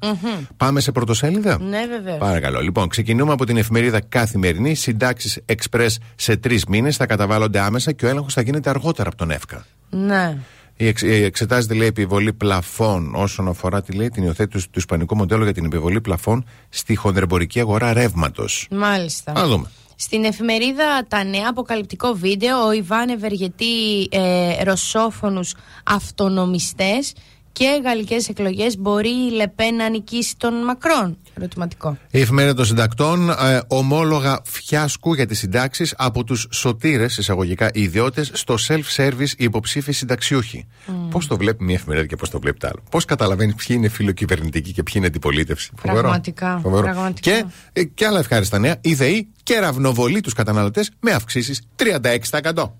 Πάμε 0.57 0.79
σε 0.79 0.91
πρωτοσέλιδα; 0.91 1.59
Ναι, 1.61 1.85
βεβαίως. 1.89 2.17
Παρακαλώ. 2.17 2.61
Λοιπόν, 2.61 2.87
ξεκινούμε 2.87 3.31
από 3.33 3.45
την 3.45 3.57
εφημερίδα 3.57 4.01
Καθημερινή. 4.09 4.75
Συντάξεις 4.75 5.39
Express 5.45 5.89
σε 6.15 6.37
τρεις 6.37 6.65
μήνες 6.65 6.95
θα 6.97 7.05
καταβάλλονται 7.05 7.59
άμεσα 7.59 7.91
και 7.91 8.05
ο 8.05 8.09
έλεγχος 8.09 8.33
θα 8.33 8.41
γίνεται 8.41 8.69
αργότερα 8.69 9.07
από 9.09 9.17
τον 9.17 9.31
ΕΦΚΑ. 9.31 9.65
Ναι. 9.89 10.37
Η 10.77 10.87
εξ- 10.87 11.01
η 11.01 11.23
εξετάζεται, 11.23 11.73
λέει, 11.73 11.87
επιβολή 11.87 12.33
πλαφών 12.33 13.15
όσον 13.15 13.47
αφορά 13.47 13.81
τη, 13.81 13.91
λέει, 13.93 14.09
την 14.09 14.23
υιοθέτηση 14.23 14.65
του 14.65 14.79
Ισπανικού 14.79 15.15
μοντέλου 15.15 15.43
για 15.43 15.53
την 15.53 15.65
επιβολή 15.65 16.01
πλαφών 16.01 16.45
στη 16.69 16.95
χονδρεμπορική 16.95 17.59
αγορά 17.59 17.93
ρεύματος. 17.93 18.67
Μάλιστα. 18.71 19.31
Α 19.39 19.47
δούμε. 19.47 19.69
Στην 19.95 20.23
εφημερίδα 20.23 21.05
Τα 21.07 21.23
Νέα 21.23 21.47
αποκαλυπτικό 21.49 22.13
βίντεο, 22.13 22.65
ο 22.67 22.71
Ιβάν 22.71 23.09
ευεργετεί 23.09 24.01
ε, 24.09 24.63
ρωσόφωνους 24.63 25.53
αυτονομιστές 25.83 27.13
και 27.51 27.81
γαλλικές 27.83 28.29
εκλογές 28.29 28.77
μπορεί 28.77 29.09
η 29.09 29.31
Λεπέ 29.31 29.71
να 29.71 29.89
νικήσει 29.89 30.37
τον 30.37 30.53
Μακρόν. 30.53 31.17
Ερωτηματικό. 31.37 31.97
Η 32.11 32.19
εφημερίδα 32.19 32.53
των 32.53 32.65
συντακτών, 32.65 33.29
ε, 33.29 33.61
ομόλογα 33.67 34.41
φιάσκου 34.45 35.13
για 35.13 35.25
τις 35.25 35.39
συντάξεις 35.39 35.93
από 35.97 36.23
τους 36.23 36.47
σωτήρες, 36.51 37.17
εισαγωγικά 37.17 37.69
ιδιώτες, 37.73 38.31
στο 38.33 38.55
self-service 38.67 39.29
οι 39.37 39.43
υποψήφοι 39.43 39.91
συνταξιούχοι. 39.91 40.67
Πώς 41.09 41.27
το 41.27 41.37
βλέπει 41.37 41.63
μία 41.63 41.75
εφημερίδα 41.75 42.05
και 42.05 42.15
πώς 42.15 42.29
το 42.29 42.39
βλέπει 42.39 42.57
το 42.57 42.67
άλλο. 42.67 42.83
Πώς 42.91 43.05
καταλαβαίνει 43.05 43.53
ποιοι 43.53 43.75
είναι 43.79 43.87
φιλοκυβερνητικοί 43.87 44.71
και 44.71 44.83
ποιοι 44.83 44.93
είναι 44.97 45.05
αντιπολίτευση; 45.05 45.71
Φοβερό. 45.75 46.01
Πραγματικά, 46.01 46.59
Φοβερό. 46.63 46.83
πραγματικά. 46.83 47.31
Και, 47.31 47.45
ε, 47.73 47.83
και 47.83 48.05
άλλα 48.05 48.19
ευχάριστα 48.19 48.59
νέα. 48.59 48.77
Η 48.81 48.93
ΔΕΗ 48.93 49.27
κεραυνοβολεί 49.43 50.21
τους 50.21 50.33
καταναλωτές 50.33 50.91
με 50.99 51.11
αυξήσεις 51.11 51.61
36%. 51.75 52.75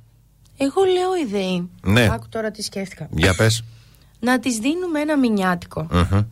Εγώ 0.58 0.82
λέω 0.84 1.16
ιδέη. 1.26 1.70
Ναι. 1.84 2.10
Άκου 2.12 2.30
τώρα 2.30 2.52
τι 2.52 2.62
σκέφτηκα. 2.62 3.08
Για 3.12 3.34
πες. 3.36 3.64
Να 4.24 4.40
τις 4.40 4.58
δίνουμε 4.58 5.00
ένα 5.00 5.18
μηνιάτικο. 5.18 5.88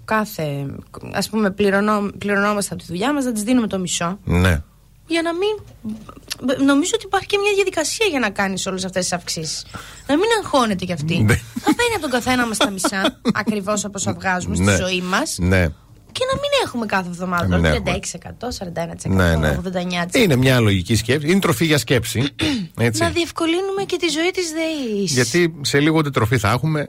Κάθε, 0.05 0.65
ας 1.13 1.29
πούμε, 1.29 1.51
πληρωνό, 1.51 2.09
πληρωνόμαστε 2.17 2.73
από 2.73 2.83
τη 2.83 2.87
δουλειά 2.89 3.13
μας, 3.13 3.25
να 3.25 3.31
τις 3.31 3.43
δίνουμε 3.43 3.67
το 3.67 3.79
μισό. 3.79 4.19
Ναι. 4.23 4.61
Για 5.07 5.21
να 5.21 5.31
μην. 5.33 5.59
Νομίζω 6.65 6.91
ότι 6.93 7.05
υπάρχει 7.05 7.27
και 7.27 7.37
μια 7.37 7.51
διαδικασία 7.55 8.05
για 8.09 8.19
να 8.19 8.29
κάνεις 8.29 8.65
όλες 8.65 8.85
αυτές 8.85 9.01
τις 9.03 9.13
αυξήσεις. 9.13 9.65
Να 10.07 10.15
μην 10.15 10.25
αγχώνεται 10.43 10.85
κι 10.85 10.93
αυτή. 10.93 11.23
Ναι. 11.23 11.35
θα 11.35 11.75
παίρνει 11.75 11.93
από 11.93 12.01
τον 12.01 12.09
καθένα 12.09 12.47
μας 12.47 12.57
τα 12.57 12.69
μισά, 12.69 13.19
ακριβώς 13.41 13.83
όπως 13.85 14.01
όσα 14.01 14.13
βγάζουμε 14.13 14.55
στη 14.55 14.63
ναι. 14.63 14.75
ζωή 14.75 15.01
μας. 15.01 15.37
Ναι. 15.39 15.67
Και 16.11 16.25
να 16.33 16.39
μην 16.39 16.49
έχουμε 16.65 16.85
κάθε 16.85 17.09
εβδομάδα 17.09 17.47
Να 17.47 17.57
μην 17.57 17.83
τώρα 17.83 17.99
έχουμε. 18.03 18.37
36%, 19.05 19.09
41%, 19.09 19.15
Ναι, 19.15 19.35
ναι. 19.35 19.59
89%. 20.11 20.15
Είναι 20.15 20.35
μια 20.35 20.59
λογική 20.59 20.95
σκέψη. 20.95 21.29
Είναι 21.29 21.39
τροφή 21.39 21.65
για 21.65 21.77
σκέψη. 21.77 22.29
Έτσι. 22.77 23.01
Να 23.01 23.09
διευκολύνουμε 23.09 23.83
και 23.85 23.97
τη 23.97 24.07
ζωή 24.07 24.31
της 24.31 24.51
ΔΕΗ. 24.51 25.03
Γιατί 25.03 25.55
σε 25.61 25.79
λίγο 25.79 25.97
ούτε 25.97 26.09
τροφή 26.09 26.37
θα 26.37 26.49
έχουμε. 26.49 26.87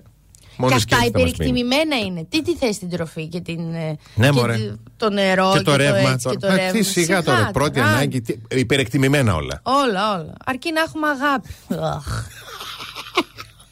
Μόνος 0.61 0.85
Και 0.85 0.95
η 0.95 0.97
αυτά 0.97 1.07
σκέψη 1.07 1.11
θα 1.13 1.19
μας 1.21 1.39
μείνει. 1.39 1.59
υπερεκτιμημένα 1.61 1.97
είναι. 2.07 2.27
Τι 2.29 2.43
τι 2.43 2.57
θες 2.57 2.79
την 2.79 2.91
τροφή 2.91 3.27
και, 3.29 3.41
την, 3.41 3.75
ε, 3.75 3.97
Ναι, 4.15 4.27
και 4.29 4.33
μωρέ. 4.33 4.55
τη- 4.55 4.71
το 4.97 5.11
νερό 5.11 5.53
και 5.57 5.63
το 5.63 5.77
ρεύμα. 5.77 6.11
έτσι, 6.11 6.29
και 6.29 6.37
το 6.37 6.49
Μα 6.49 6.55
ρεύμα. 6.57 6.71
Τι 6.73 6.83
σιγά 6.83 7.23
τώρα, 7.23 7.51
πρώτη 7.53 7.79
τώρα. 7.81 7.91
ανάγκη. 7.91 8.21
τι- 8.21 8.59
Υπερεκτιμημένα 8.59 9.35
όλα. 9.35 9.61
Όλα, 9.63 10.13
όλα. 10.19 10.33
Αρκεί 10.47 10.73
να 10.73 10.81
έχουμε 10.81 11.07
αγάπη. 11.09 11.49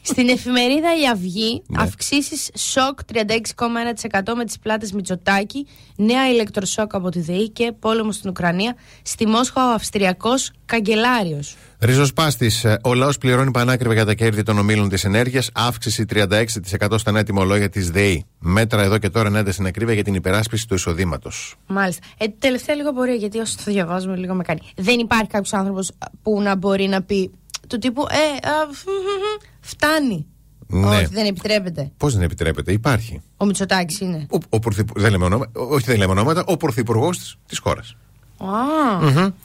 Αχ. 0.09 0.15
Στην 0.15 0.29
εφημερίδα 0.29 0.99
Η 1.03 1.07
Αυγή, 1.11 1.63
Ναι. 1.67 1.81
αυξήσεις 1.83 2.49
σοκ 2.55 2.99
36,1% 3.03 4.35
με 4.35 4.45
τις 4.45 4.59
πλάτες 4.59 4.91
Μητσοτάκη, 4.91 5.67
νέα 5.95 6.29
ηλεκτροσόκ 6.29 6.93
από 6.95 7.09
τη 7.09 7.19
ΔΕΗ 7.21 7.49
και 7.49 7.71
πόλεμο 7.79 8.11
στην 8.11 8.29
Ουκρανία. 8.29 8.75
Στη 9.01 9.27
Μόσχα 9.27 9.69
ο 9.69 9.73
Αυστριακός 9.73 10.51
καγκελάριος. 10.65 11.55
Ριζοσπάστη. 11.79 12.51
Ο 12.83 12.93
λαός 12.93 13.17
πληρώνει 13.17 13.51
πανάκριβα 13.51 13.93
για 13.93 14.05
τα 14.05 14.13
κέρδη 14.13 14.43
των 14.43 14.57
ομίλων 14.57 14.89
της 14.89 15.03
ενέργειας. 15.03 15.49
Αύξηση 15.53 16.05
36% 16.05 16.97
στα 16.97 17.11
νέα 17.11 17.23
τιμολόγια 17.23 17.69
της 17.69 17.89
ΔΕΗ. 17.91 18.25
Μέτρα 18.39 18.81
εδώ 18.81 18.97
και 18.97 19.09
τώρα 19.09 19.27
ενέργεια 19.27 19.51
στην 19.51 19.65
ακρίβεια 19.65 19.93
για 19.93 20.03
την 20.03 20.13
υπεράσπιση 20.13 20.67
του 20.67 20.73
εισοδήματος. 20.73 21.55
Μάλιστα. 21.67 22.07
Ε, 22.17 22.25
τελευταία 22.39 22.75
λίγο 22.75 22.93
πορεία, 22.93 23.13
γιατί 23.15 23.39
όσο 23.39 23.55
το 23.65 23.71
διαβάζουμε 23.71 24.15
λίγο 24.15 24.33
με 24.33 24.43
κάνει. 24.43 24.59
Δεν 24.75 24.99
υπάρχει 24.99 25.27
κάποιος 25.27 25.53
άνθρωπος 25.53 25.91
που 26.21 26.41
να 26.41 26.55
μπορεί 26.55 26.87
να 26.87 27.01
πει 27.01 27.31
του 27.67 27.77
τύπου 27.77 28.01
Ε, 28.09 28.47
α, 28.47 28.51
φ, 28.71 28.77
φ, 28.77 28.83
φ, 28.83 29.58
φτάνει. 29.69 30.25
Ναι. 30.67 30.87
Όχι, 30.87 31.05
δεν 31.05 31.25
επιτρέπεται. 31.25 31.91
Πώς 31.97 32.13
δεν 32.13 32.21
επιτρέπεται, 32.21 32.71
υπάρχει. 32.71 33.21
Ο 33.37 33.45
Μητσοτάκης 33.45 33.99
είναι. 33.99 34.25
Ο, 34.31 34.37
ο 34.49 34.59
πρωθυπου- 34.59 34.99
δεν 34.99 35.11
λέμε 35.11 35.25
ονόματα, 35.25 35.51
όχι 35.59 35.85
δεν 35.85 35.97
λέμε 35.97 36.11
ονόματα, 36.11 36.43
ο 36.47 36.57
πρωθυπουργός 36.57 37.37
της 37.47 37.59
χώρας. 37.59 37.95
Α, 38.37 38.47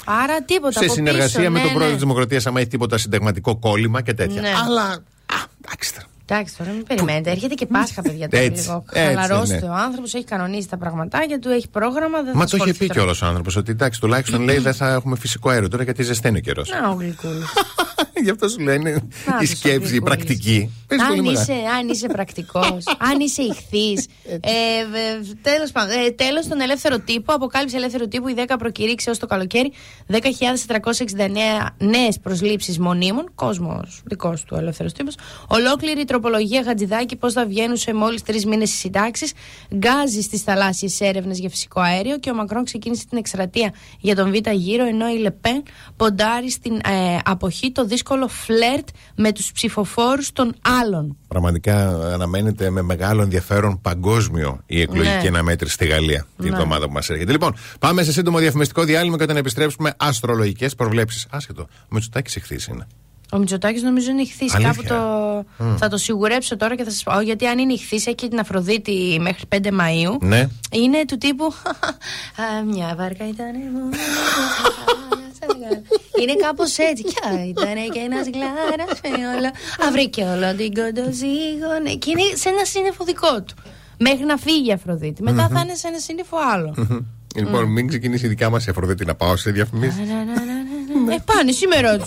Άρα 0.05 0.43
τίποτα. 0.45 0.79
Σε 0.79 0.85
από 0.85 0.95
συνεργασία 0.95 1.39
πίσω, 1.39 1.51
με 1.51 1.59
ναι, 1.59 1.65
τον 1.65 1.69
πρόεδρο 1.69 1.85
ναι. 1.87 1.93
της 1.93 2.03
Δημοκρατίας, 2.03 2.47
άμα 2.47 2.61
έχει 2.61 2.69
τίποτα 2.69 2.99
συνταγματικό 2.99 3.57
κόλλημα 3.57 4.03
και 4.03 4.15
τέτοια. 4.15 4.41
Ναι. 4.41 4.53
Αλλά. 4.67 4.85
Α, 5.27 5.47
εντάξει 5.65 5.95
τώρα. 5.95 6.07
Εντάξει, 6.29 6.57
τώρα 6.57 6.71
μην 6.71 6.85
περιμένετε. 6.85 7.31
Έρχεται 7.31 7.55
και 7.55 7.67
Πάσχα, 7.67 8.03
παιδιά. 8.03 8.29
Τώρα 8.29 8.43
Έτσι, 8.45 8.63
λίγο. 8.67 8.85
έτσι, 8.93 9.15
Χαλαρώστε. 9.15 9.61
ναι. 9.63 9.69
Ο 9.69 9.73
άνθρωπο 9.75 10.07
έχει 10.15 10.25
κανονίσει 10.25 10.69
τα 10.69 10.77
πραγματάκια 10.77 11.39
του, 11.39 11.49
έχει 11.49 11.69
πρόγραμμα. 11.69 12.23
Δεν 12.23 12.33
Μα 12.35 12.41
θα 12.41 12.47
το 12.47 12.57
είχε 12.57 12.57
ασχοληθεί 12.57 12.79
πει 12.79 12.87
τώρα. 12.87 12.99
κιόλας 13.01 13.23
ο 13.23 13.27
άνθρωπος 13.27 13.57
ότι 13.57 13.71
εντάξει, 13.71 14.01
τουλάχιστον 14.01 14.43
λέει 14.43 14.59
δεν 14.59 14.75
θα 14.75 14.93
έχουμε 14.93 15.17
φυσικό 15.17 15.49
αέριο 15.51 15.69
τώρα 15.69 15.83
γιατί 15.83 16.03
ζεσταίνει 16.03 16.37
ο 16.39 16.41
καιρός. 16.41 16.69
Να, 16.71 16.89
ο 16.89 16.93
Γλυκούλης. 16.95 17.45
Γι' 18.25 18.31
αυτό 18.31 18.49
σου 18.49 18.59
λένε 18.61 18.91
Να, 18.91 18.97
η 19.37 19.39
τους 19.39 19.53
ο 19.53 19.57
σκέψη, 19.57 19.77
η 19.77 19.79
Γλυκούλης. 19.79 20.01
πρακτική. 20.01 20.71
Παίζει 20.87 21.05
πολύ 21.07 21.19
Αν 21.19 21.25
μεγάλη. 21.25 21.43
είσαι, 21.43 21.53
αν 21.79 21.89
είσαι 21.89 22.07
πρακτικός, 22.07 22.85
αν 23.11 23.21
είσαι 23.21 23.43
ηχθής. 23.43 24.07
ε, 24.25 24.41
Τέλος 25.43 25.71
πάντων, 25.73 25.91
ε, 26.07 26.11
τέλος 26.11 26.47
τον 26.49 26.61
ελεύθερο 26.61 26.99
τύπο. 26.99 27.33
Αποκάλυψη 27.33 27.77
ελεύθερου 27.77 28.09
τύπου 28.09 28.29
η 28.29 28.35
10 28.49 28.55
προκηρύξει 28.59 29.07
έω 29.09 29.17
το 29.17 29.27
καλοκαίρι 29.27 29.73
10.469 30.09 30.19
νέες 31.79 32.19
προσλήψεις 32.23 32.79
μονίμων. 32.79 33.31
Κόσμος 33.35 34.03
δικός 34.05 34.43
του 34.45 34.55
ελεύθερος 34.55 34.93
τύπος. 34.93 35.15
Ολόκληρη 35.49 36.01
η 36.01 36.05
τροπολογία 36.15 36.63
Χατζηδάκη 36.65 37.17
πώς 37.17 37.33
θα 37.33 37.47
βγαίνουν 37.47 37.77
σε 37.77 37.95
μόλις 37.95 38.23
τρεις 38.23 38.47
μήνες 38.47 38.73
οι 38.73 38.77
συντάξεις. 38.77 39.33
Γκάζι 39.75 40.21
στις 40.21 40.43
θαλάσσιες 40.43 41.01
έρευνες 41.01 41.39
για 41.39 41.49
φυσικό 41.49 41.81
αέριο. 41.81 42.19
Και 42.19 42.31
ο 42.31 42.35
Μακρόν 42.35 42.65
ξεκίνησε 42.65 43.05
την 43.09 43.19
εκστρατεία 43.19 43.73
για 44.01 44.15
τον 44.15 44.33
Β' 44.33 44.51
γύρο. 44.51 44.87
Ενώ 44.87 45.09
η 45.09 45.19
Λεπέν 45.19 45.63
ποντάρει 45.97 46.51
στην 46.51 46.75
ε, 46.75 47.19
αποχή 47.25 47.73
το 47.73 47.85
δύσκολο 47.85 48.29
φλερτ 48.29 48.89
με 49.17 49.33
τους 49.33 49.53
ψηφοφόρους 49.53 50.33
των 50.33 50.55
άλλων. 50.83 51.17
Πραγματικά 51.29 51.89
αναμένεται 52.13 52.71
με 52.71 52.83
μεγάλο 52.83 53.23
ενδιαφέρον 53.23 53.81
παγκόσμιο 53.81 54.63
η 54.67 54.81
εκλογική 54.81 55.23
Ναι. 55.23 55.29
αναμέτρηση 55.29 55.75
στη 55.75 55.87
Γαλλία 55.87 56.27
την 56.37 56.49
Ναι. 56.49 56.57
εβδομάδα 56.57 56.87
που 56.87 56.93
μας 56.93 57.11
έρχεται. 57.11 57.33
Λοιπόν, 57.33 57.55
πάμε 57.79 58.03
σε 58.03 58.13
σύντομο 58.13 58.39
διαφημιστικό 58.39 58.85
διάλειμμα 58.85 59.17
και 59.17 59.23
όταν 59.23 59.37
επιστρέψουμε 59.37 59.95
αστρολογικές 59.97 60.75
προβλέψεις. 60.75 61.27
Άσχετο. 61.31 61.63
Ο 61.63 61.87
Μητσοτάκη 61.89 62.39
εχθή 62.39 62.73
είναι. 62.73 62.87
Ο 63.33 63.39
Μητσοτάκης 63.39 63.83
νομίζω 63.83 64.11
είναι 64.11 64.23
ηχθής. 64.23 64.55
Αλήθεια. 64.55 64.73
Κάπου 64.73 65.45
το. 65.59 65.75
Θα 65.77 65.89
το 65.89 65.97
σιγουρέψω 65.97 66.57
τώρα 66.57 66.77
και 66.77 66.85
θα 66.85 66.91
σας 66.91 67.03
πω. 67.03 67.21
Γιατί 67.21 67.47
αν 67.47 67.59
είναι 67.59 67.73
ηχθής, 67.73 68.07
έχει 68.07 68.15
και 68.17 68.29
την 68.29 68.39
Αφροδίτη 68.39 69.19
μέχρι 69.21 69.43
5 69.49 69.71
Μαου. 69.73 70.19
Ναι. 70.21 70.49
Είναι 70.73 71.05
του 71.07 71.19
τύπου. 71.19 71.45
«Α, 72.43 72.63
Μια 72.65 72.95
βάρκα 72.99 73.29
ήταν 73.29 73.53
μόνο. 73.73 73.89
Είναι 76.21 76.35
κάπως 76.35 76.79
έτσι. 76.79 77.03
Κι 77.03 77.15
ήταν 77.49 77.75
και 77.93 77.99
ένας 77.99 78.27
γλάρας 78.35 79.01
όλο. 79.37 79.51
Αυρήκε 79.89 80.23
όλο 80.23 80.55
την 80.55 80.75
κοντοζύγωνε. 80.75 81.95
Και 81.99 82.11
είναι 82.11 82.23
σε 82.35 82.49
ένα 82.49 82.65
σύννεφο 82.65 83.05
δικό 83.05 83.43
του. 83.43 83.55
Μέχρι 83.99 84.25
να 84.25 84.37
φύγει 84.37 84.69
η 84.69 84.73
Αφροδίτη. 84.73 85.23
Μετά 85.23 85.49
θα 85.53 85.61
είναι 85.61 85.75
σε 85.75 85.89
ένα 85.89 85.99
σύννεφο 85.99 86.37
άλλο. 86.53 86.75
Λοιπόν, 87.37 87.65
μην 87.65 87.89
ξεκινήσει 87.89 88.27
η 88.27 88.29
δικιά 88.29 88.51
μας 88.51 88.67
η 88.67 88.71
Αφροδίτη 88.71 89.05
να 89.05 89.15
πάω 89.15 89.37
σε 89.37 89.51
διαφημίσεις. 89.51 89.99
Ε, 91.11 91.17
πάνε 91.25 91.53
σήμερα 91.53 91.99
του. 91.99 92.07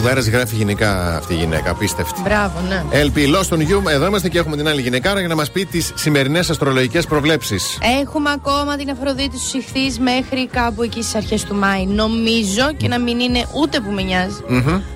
Τι 0.00 0.06
τραγουδάρες 0.06 0.30
γράφει 0.30 0.56
γενικά 0.56 1.16
αυτή 1.16 1.32
η 1.32 1.36
γυναίκα, 1.36 1.70
απίστευτη. 1.70 2.20
Μπράβο, 2.22 2.60
ναι. 2.68 2.82
LP 2.92 3.16
Lost 3.16 3.56
on 3.56 3.58
You, 3.58 3.90
εδώ 3.90 4.06
είμαστε 4.06 4.28
και 4.28 4.38
έχουμε 4.38 4.56
την 4.56 4.68
άλλη 4.68 4.80
γυναικάρα 4.80 5.18
για 5.18 5.28
να 5.28 5.34
μας 5.34 5.50
πει 5.50 5.64
τις 5.64 5.92
σημερινές 5.94 6.50
αστρολογικές 6.50 7.06
προβλέψεις. 7.06 7.78
Έχουμε 8.00 8.30
ακόμα 8.30 8.76
την 8.76 8.90
Αφροδίτη 8.90 9.38
στους 9.38 9.52
ηχθείς 9.54 9.98
μέχρι 9.98 10.46
κάπου 10.46 10.82
εκεί 10.82 11.02
στις 11.02 11.14
αρχές 11.14 11.44
του 11.44 11.54
Μάη. 11.54 11.86
Νομίζω 11.86 12.72
και 12.76 12.88
να 12.88 12.98
μην 12.98 13.20
είναι 13.20 13.46
ούτε 13.60 13.80
που 13.80 13.90
με 13.90 14.02
νοιάζει. 14.02 14.36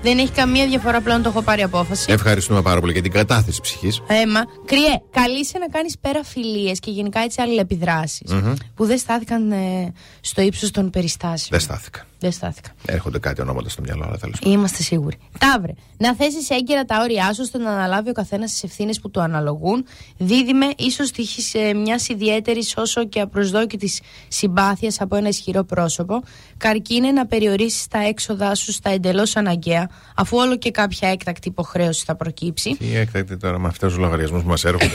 Δεν 0.03 0.19
έχει 0.19 0.31
καμία 0.31 0.67
διαφορά 0.67 1.01
πλέον, 1.01 1.23
το 1.23 1.29
έχω 1.29 1.43
πάρει 1.43 1.63
απόφαση. 1.63 2.13
Ευχαριστούμε 2.13 2.63
πάρα 2.63 2.81
πολύ 2.81 2.93
για 2.93 3.03
την 3.03 3.13
κατάθεση 3.13 3.61
ψυχής. 3.61 4.03
Έμα, 4.07 4.41
κρυέ, 4.65 5.01
καλείσαι 5.11 5.59
να 5.59 5.69
κάνεις 5.69 5.99
πέρα 6.01 6.21
φιλίε 6.25 6.73
και 6.73 6.91
γενικά 6.91 7.21
έτσι 7.21 7.41
αλληλεπιδράσεις, 7.41 8.33
που 8.75 8.85
δεν 8.85 8.99
στάθηκαν 8.99 9.53
ε, 9.53 9.93
στο 10.21 10.43
ύψος 10.43 10.71
των 10.71 10.91
περιστάσεων. 10.91 11.49
Δεν 11.51 11.61
στάθηκα. 11.61 12.07
Δεν 12.25 12.33
στάθηκαν. 12.33 12.73
Έρχονται 12.87 13.19
κάτι 13.19 13.41
ονόματα 13.41 13.69
στο 13.69 13.83
μυαλό, 13.83 14.05
αλλά 14.05 14.17
τέλος 14.17 14.39
πάντων. 14.39 14.59
Είμαστε 14.59 14.83
σίγουροι. 14.83 15.17
Ταύρε, 15.39 15.73
να 15.97 16.15
θέσεις 16.15 16.51
έγκαιρα 16.51 16.85
τα 16.85 17.01
όρια 17.03 17.33
σου 17.33 17.41
ώστε 17.43 17.59
να 17.59 17.71
αναλάβει 17.71 18.11
ο 18.11 18.13
καθένας 18.13 18.51
τις 18.51 18.63
ευθύνες 18.63 19.01
που 19.01 19.11
του 19.11 19.21
αναλογούν. 19.21 19.85
Δίδυμε, 20.17 20.67
ίσως 20.77 21.11
τύχεις 21.11 21.55
ε, 21.55 21.73
μιας 21.73 22.09
ιδιαίτερης 22.09 22.77
όσο 22.77 23.05
και 23.05 23.21
απροσδόκητης 23.21 24.01
συμπάθειας 24.29 25.01
από 25.01 25.17
ένα 25.17 25.29
ισχυρό 25.29 25.65
πρόσωπο. 25.65 26.23
Καρκίνε 26.57 27.11
να 27.11 27.27
περιορίσεις 27.27 27.89
τα 27.89 27.99
έξοδά 27.99 28.55
σου 28.55 28.73
στα 28.73 28.91
εντελώς 28.91 29.37
αναγκαία, 29.37 29.91
αφού 30.17 30.37
όλο 30.37 30.57
και 30.57 30.71
κάποια 30.71 31.09
έκτακτη 31.09 31.49
υποχρέωση 31.49 32.05
θα 32.07 32.17
προκύψει. 32.17 32.77
Τι 32.77 32.97
έκτακτη 32.97 33.37
τώρα 33.37 33.59
με 33.59 33.69
αυτού 33.69 33.87
τους 33.87 33.97
λογαριασμούς 33.97 34.43
που 34.43 34.49
μας 34.49 34.65
έρχονται. 34.65 34.95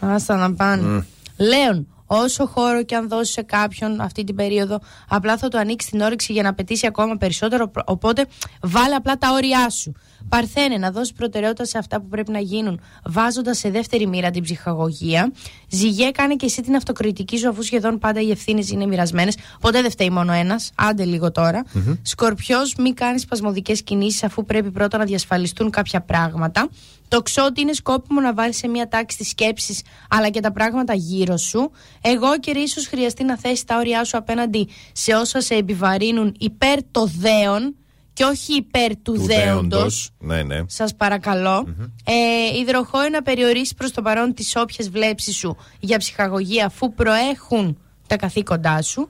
Άστα 0.14 0.36
να 0.36 0.54
πάνε. 0.54 1.06
Λέων, 1.36 1.86
όσο 2.06 2.46
χώρο 2.46 2.82
και 2.82 2.96
αν 2.96 3.08
δώσει 3.08 3.32
σε 3.32 3.42
κάποιον 3.42 4.00
αυτή 4.00 4.24
την 4.24 4.34
περίοδο, 4.34 4.80
απλά 5.08 5.36
θα 5.36 5.48
του 5.48 5.58
ανοίξει 5.58 5.90
την 5.90 6.00
όρεξη 6.00 6.32
για 6.32 6.42
να 6.42 6.54
πετύσει 6.54 6.86
ακόμα 6.86 7.16
περισσότερο. 7.16 7.70
Οπότε 7.84 8.26
βάλε 8.62 8.94
απλά 8.94 9.16
τα 9.18 9.32
όρια 9.32 9.70
σου. 9.70 9.92
Παρθένε, 10.28 10.76
να 10.76 10.90
δώσει 10.90 11.12
προτεραιότητα 11.14 11.64
σε 11.64 11.78
αυτά 11.78 12.00
που 12.00 12.08
πρέπει 12.08 12.30
να 12.30 12.38
γίνουν, 12.38 12.80
βάζοντας 13.04 13.58
σε 13.58 13.70
δεύτερη 13.70 14.06
μοίρα 14.06 14.30
την 14.30 14.42
ψυχαγωγία. 14.42 15.32
Ζυγέ, 15.68 16.10
κάνε 16.10 16.34
και 16.34 16.46
εσύ 16.46 16.62
την 16.62 16.76
αυτοκριτική 16.76 17.38
σου, 17.38 17.48
αφού 17.48 17.62
σχεδόν 17.62 17.98
πάντα 17.98 18.20
οι 18.20 18.30
ευθύνες 18.30 18.70
είναι 18.70 18.86
μοιρασμένες. 18.86 19.36
Ποτέ 19.60 19.82
δεν 19.82 19.90
φταίει 19.90 20.10
μόνο 20.10 20.32
ένας. 20.32 20.70
Άντε 20.74 21.04
λίγο 21.04 21.30
τώρα. 21.30 21.64
Σκορπιός, 22.02 22.74
μην 22.74 22.94
κάνεις 22.94 23.22
σπασμωδικές 23.22 23.82
κινήσεις, 23.82 24.22
αφού 24.22 24.44
πρέπει 24.44 24.70
πρώτα 24.70 24.98
να 24.98 25.04
διασφαλιστούν 25.04 25.70
κάποια 25.70 26.00
πράγματα. 26.00 26.68
Το 27.08 27.22
ξότι 27.22 27.60
είναι 27.60 27.72
σκόπιμο 27.72 28.20
να 28.20 28.34
βάλεις 28.34 28.56
σε 28.56 28.68
μια 28.68 28.88
τάξη 28.88 29.16
τι 29.16 29.24
σκέψει 29.24 29.82
αλλά 30.08 30.28
και 30.28 30.40
τα 30.40 30.52
πράγματα 30.52 30.94
γύρω 30.94 31.36
σου. 31.36 31.70
Εγώ 32.00 32.38
και 32.38 32.50
ίσως 32.50 32.86
χρειαστεί 32.86 33.24
να 33.24 33.38
θέσεις 33.38 33.64
τα 33.64 33.76
όρια 33.76 34.04
σου 34.04 34.16
απέναντι 34.16 34.68
σε 34.92 35.14
όσα 35.14 35.40
σε 35.40 35.54
επιβαρύνουν 35.54 36.34
υπέρ 36.38 36.78
το 36.90 37.10
δέον 37.18 37.74
και 38.16 38.24
όχι 38.24 38.54
υπέρ 38.56 38.90
του, 38.96 39.12
Του 39.12 39.22
δέοντος. 39.24 39.68
δέοντος. 39.68 40.10
Ναι, 40.18 40.42
ναι. 40.42 40.60
Σας 40.66 40.94
παρακαλώ. 40.94 41.74
Ε, 42.04 42.58
υδροχό 42.58 43.00
είναι 43.00 43.08
να 43.08 43.22
περιορίσει 43.22 43.74
προς 43.74 43.92
το 43.92 44.02
παρόν 44.02 44.34
τις 44.34 44.56
όποιες 44.56 44.90
βλέψεις 44.90 45.36
σου 45.36 45.56
για 45.80 45.98
ψυχαγωγία 45.98 46.66
αφού 46.66 46.94
προέχουν 46.94 47.78
τα 48.06 48.16
καθήκοντά 48.16 48.82
σου. 48.82 49.08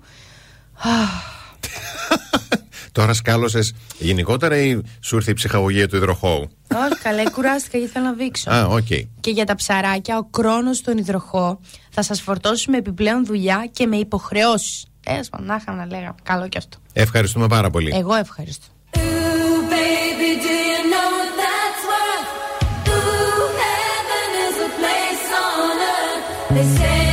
Τώρα 2.92 3.12
σκάλωσες 3.12 3.74
γενικότερα 3.98 4.56
ή 4.56 4.80
σου 5.00 5.16
ήρθε 5.16 5.30
η 5.30 5.34
ψυχαγωγία 5.34 5.88
του 5.88 5.96
υδροχώου; 5.96 6.48
Όχι, 6.74 7.00
καλά, 7.02 7.30
κουράστηκα 7.30 7.78
γιατί 7.78 7.92
θέλω 7.92 8.04
να 8.04 8.14
βήξω. 8.14 8.50
Α, 8.50 8.64
οκ. 8.66 8.86
Και 9.20 9.30
για 9.30 9.44
τα 9.44 9.54
ψαράκια, 9.54 10.18
ο 10.18 10.28
χρόνος 10.36 10.76
στον 10.76 10.98
υδροχόο 10.98 11.60
θα 11.90 12.02
σας 12.02 12.20
φορτώσει 12.20 12.70
με 12.70 12.76
επιπλέον 12.76 13.24
δουλειά 13.26 13.68
και 13.72 13.86
με 13.86 13.96
υποχρεώσεις. 13.96 14.86
Τέλος 15.00 15.28
πάντων, 15.28 15.46
να 15.46 15.54
είχαμε 15.54 15.72
να 15.72 15.86
λέγαμε. 15.86 16.14
Καλό 16.22 16.48
κι 16.48 16.58
αυτό. 16.58 16.78
Ευχαριστούμε 16.92 17.46
πάρα 17.46 17.70
πολύ. 17.70 17.92
Εγώ 17.94 18.14
ευχαριστώ. 18.14 18.66
They 26.56 26.64
say 26.64 27.05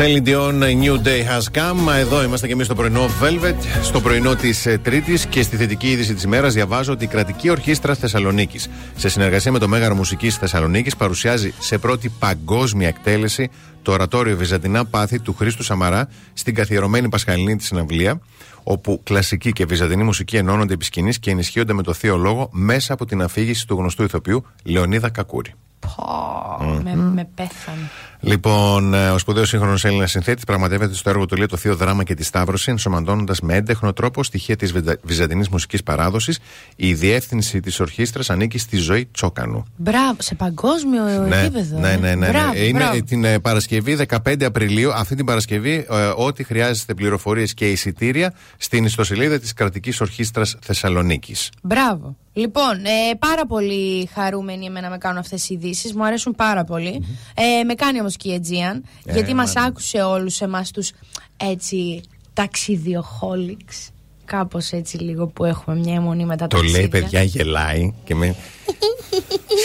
Celine 0.00 0.22
Dion, 0.24 0.62
A 0.62 0.72
New 0.84 0.96
Day 1.02 1.22
Has 1.30 1.58
Come. 1.58 1.92
Εδώ 1.98 2.22
είμαστε 2.22 2.46
και 2.46 2.52
εμείς 2.52 2.66
στο 2.66 2.74
πρωινό 2.74 3.06
Velvet, 3.22 3.54
στο 3.82 4.00
πρωινό 4.00 4.34
της 4.34 4.66
Τρίτης 4.82 5.26
και 5.26 5.42
στη 5.42 5.56
θετική 5.56 5.90
είδηση 5.90 6.14
της 6.14 6.22
ημέρα 6.22 6.48
διαβάζω 6.48 6.92
ότι 6.92 7.04
η 7.04 7.06
κρατική 7.06 7.50
ορχήστρα 7.50 7.94
Θεσσαλονίκης, 7.94 8.68
σε 8.96 9.08
συνεργασία 9.08 9.52
με 9.52 9.58
το 9.58 9.68
Μέγαρο 9.68 9.94
Μουσικής 9.94 10.36
Θεσσαλονίκης, 10.36 10.96
παρουσιάζει 10.96 11.54
σε 11.58 11.78
πρώτη 11.78 12.08
παγκόσμια 12.08 12.88
εκτέλεση 12.88 13.50
το 13.82 13.92
ορατόριο 13.92 14.36
Βυζαντινά 14.36 14.84
Πάθη 14.84 15.20
του 15.20 15.34
Χρήστου 15.34 15.62
Σαμαρά 15.62 16.08
στην 16.32 16.54
καθιερωμένη 16.54 17.08
Πασχαλινή 17.08 17.56
της 17.56 17.66
συναυλία, 17.66 18.20
όπου 18.62 19.00
κλασική 19.02 19.52
και 19.52 19.64
βυζαντινή 19.64 20.02
μουσική 20.02 20.36
ενώνονται 20.36 20.74
επί 20.74 20.84
σκηνής 20.84 21.18
και 21.18 21.30
ενισχύονται 21.30 21.72
με 21.72 21.82
το 21.82 21.92
θείο 21.92 22.16
λόγο 22.16 22.48
μέσα 22.52 22.92
από 22.92 23.06
την 23.06 23.22
αφήγηση 23.22 23.66
του 23.66 23.74
γνωστού 23.74 24.02
ηθοποιού 24.02 24.44
Λεωνίδα 24.62 25.10
Κακούρη. 25.10 25.54
Πω, 25.80 26.80
με, 26.82 26.94
με 26.94 27.28
πέθανε. 27.34 27.90
Λοιπόν, 28.20 28.94
ε, 28.94 29.10
ο 29.10 29.18
σπουδαίος 29.18 29.48
σύγχρονος 29.48 29.84
Έλληνας 29.84 30.10
συνθέτης 30.10 30.44
πραγματεύεται 30.44 30.94
στο 30.94 31.10
έργο 31.10 31.26
του 31.26 31.36
λέει 31.36 31.46
το 31.46 31.56
Θείο 31.56 31.76
Δράμα 31.76 32.04
και 32.04 32.14
τη 32.14 32.24
Σταύρωση, 32.24 32.70
ενσωματώνοντας 32.70 33.40
με 33.40 33.54
έντεχνο 33.54 33.92
τρόπο 33.92 34.22
στοιχεία 34.24 34.56
της 34.56 34.72
βυζαντινής 35.02 35.48
μουσικής 35.48 35.82
παράδοσης. 35.82 36.38
Η 36.76 36.94
διεύθυνση 36.94 37.60
της 37.60 37.80
ορχήστρας 37.80 38.30
ανήκει 38.30 38.58
στη 38.58 38.76
ζωή 38.76 39.06
Τσόκανου. 39.12 39.64
Μπράβο, 39.76 40.16
σε 40.18 40.34
παγκόσμιο 40.34 41.06
επίπεδο. 41.06 41.78
ναι, 41.78 41.92
ε. 41.92 41.96
ναι, 41.96 42.08
ναι, 42.08 42.14
ναι. 42.14 42.28
Μπράβο, 42.28 42.56
Είναι 42.56 42.78
μπράβο. 42.78 43.02
την 43.02 43.24
ε, 43.24 43.38
Παρασκευή 43.38 43.98
15 44.24 44.42
Απριλίου, 44.44 44.92
αυτή 44.92 45.14
την 45.14 45.24
Παρασκευή, 45.24 45.86
ε, 45.90 46.12
ό,τι 46.16 46.44
χρειάζεστε 46.44 46.94
πληροφορίες 46.94 47.54
και 47.54 47.70
εισιτήρια 47.70 48.34
στην 48.56 48.84
ιστοσελίδα 48.84 49.38
της 49.38 49.52
Κρατικής 49.52 50.00
Ορχήστρας 50.00 50.56
Θεσσαλονίκης. 50.62 51.50
Μπράβο. 51.62 52.16
Λοιπόν, 52.32 52.84
ε, 52.84 53.14
πάρα 53.18 53.46
πολύ 53.46 54.08
χαρούμενοι 54.14 54.66
εμένα 54.66 54.90
με 54.90 54.98
κάνουν 54.98 55.18
αυτές 55.18 55.48
οι 55.48 55.54
ειδήσεις. 55.54 55.94
Μου 55.94 56.04
αρέσουν 56.04 56.34
πάρα 56.34 56.64
πολύ. 56.64 57.04
Ε, 57.34 57.64
με 57.64 57.74
κάνει 57.74 58.00
όμως 58.00 58.09
και 58.16 58.32
η 58.32 58.40
Aegean, 58.42 58.80
Ε, 59.04 59.12
γιατί 59.12 59.34
μας 59.34 59.52
μάνα. 59.54 59.66
άκουσε 59.66 60.02
όλους 60.02 60.40
εμάς 60.40 60.70
τους 60.70 60.92
έτσι 61.36 62.00
ταξιδιοχόλιξ. 62.32 63.90
Κάπως 64.24 64.70
έτσι 64.72 64.96
λίγο 64.98 65.26
που 65.26 65.44
έχουμε 65.44 65.76
μια 65.76 65.94
αιμονή 65.94 66.24
με 66.24 66.36
τα 66.36 66.46
Το 66.46 66.56
ταξίδια. 66.56 66.78
λέει, 66.80 66.88
παιδιά, 66.88 67.22
γελάει 67.22 67.92
και 68.04 68.14
με. 68.14 68.34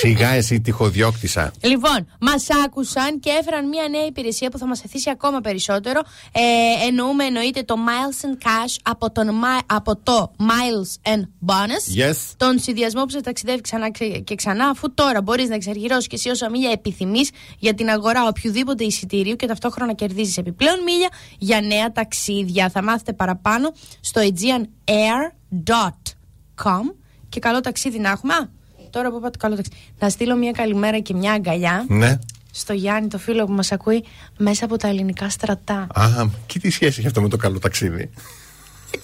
Σιγά 0.02 0.30
εσύ 0.30 0.62
τυχοδιώκτησα. 0.62 1.52
Λοιπόν, 1.62 2.08
μας 2.22 2.48
άκουσαν 2.66 3.20
και 3.20 3.30
έφεραν 3.30 3.68
μια 3.68 3.88
νέα 3.90 4.06
υπηρεσία 4.06 4.50
που 4.50 4.58
θα 4.58 4.68
μας 4.68 4.84
εθίσει 4.84 5.10
ακόμα 5.10 5.42
περισσότερο. 5.42 6.02
Ε, 6.32 6.42
εννοούμε, 6.88 7.24
εννοείται 7.24 7.64
το 7.64 7.76
Miles 7.88 8.26
and 8.26 8.44
Cash 8.46 8.76
από, 8.84 9.12
τον, 9.12 9.30
Mi- 9.30 9.64
από 9.66 9.96
το 10.04 10.32
Miles 10.40 11.10
and 11.14 11.22
Bonus. 11.46 11.98
Yes. 12.10 12.16
Τον 12.38 12.60
συνδυασμό 12.60 13.04
που 13.04 13.10
σε 13.10 13.22
ταξιδεύει 13.22 13.62
ξανά 13.62 13.92
ξε- 13.92 14.24
και 14.24 14.36
ξανά, 14.36 14.68
αφού 14.68 14.94
τώρα 14.94 15.22
μπορείς 15.22 15.50
να 15.50 15.56
εξαργυρώσεις 15.56 16.08
και 16.08 16.16
εσύ 16.16 16.30
όσα 16.30 16.50
μίλια 16.50 16.72
επιθυμείς 16.72 17.30
για 17.60 17.74
την 17.74 17.90
αγορά 17.90 18.28
οποιοδήποτε 18.28 18.84
εισιτήριου 18.84 19.36
και 19.36 19.48
ταυτόχρονα 19.48 19.94
κερδίζεις 19.94 20.38
επιπλέον 20.38 20.84
μίλια 20.84 21.10
για 21.38 21.62
νέα 21.62 21.92
ταξίδια. 21.92 22.70
Θα 22.70 22.84
μάθετε 22.84 23.14
παραπάνω 23.14 23.72
στο 24.02 24.22
aegeanair.com 24.22 26.94
και 27.30 27.40
καλό 27.40 27.60
ταξίδι 27.60 28.00
να 28.00 28.10
έχουμε. 28.10 28.34
Α, 28.34 28.50
τώρα 28.96 29.10
που 29.12 29.18
είπα 29.18 29.30
το 29.30 29.38
καλό 29.38 29.56
ταξίδι. 29.56 29.76
Να 30.00 30.10
στείλω 30.10 30.36
μια 30.36 30.52
καλημέρα 30.52 31.00
και 31.00 31.14
μια 31.14 31.32
αγκαλιά 31.32 31.86
Ναι. 31.88 32.20
στο 32.52 32.74
Γιάννη, 32.74 33.08
το 33.08 33.18
φίλο 33.18 33.46
που 33.46 33.52
μας 33.52 33.72
ακούει 33.72 34.04
μέσα 34.38 34.66
από 34.66 34.78
τα 34.78 34.88
ελληνικά 34.88 35.30
στρατά. 35.30 35.88
Α, 35.94 36.08
και 36.46 36.60
τι 36.60 36.70
σχέση 36.70 36.96
έχει 37.00 37.08
αυτό 37.08 37.22
με 37.22 37.30
το 37.30 37.38
καλό 37.38 37.60
ταξίδι; 37.60 38.10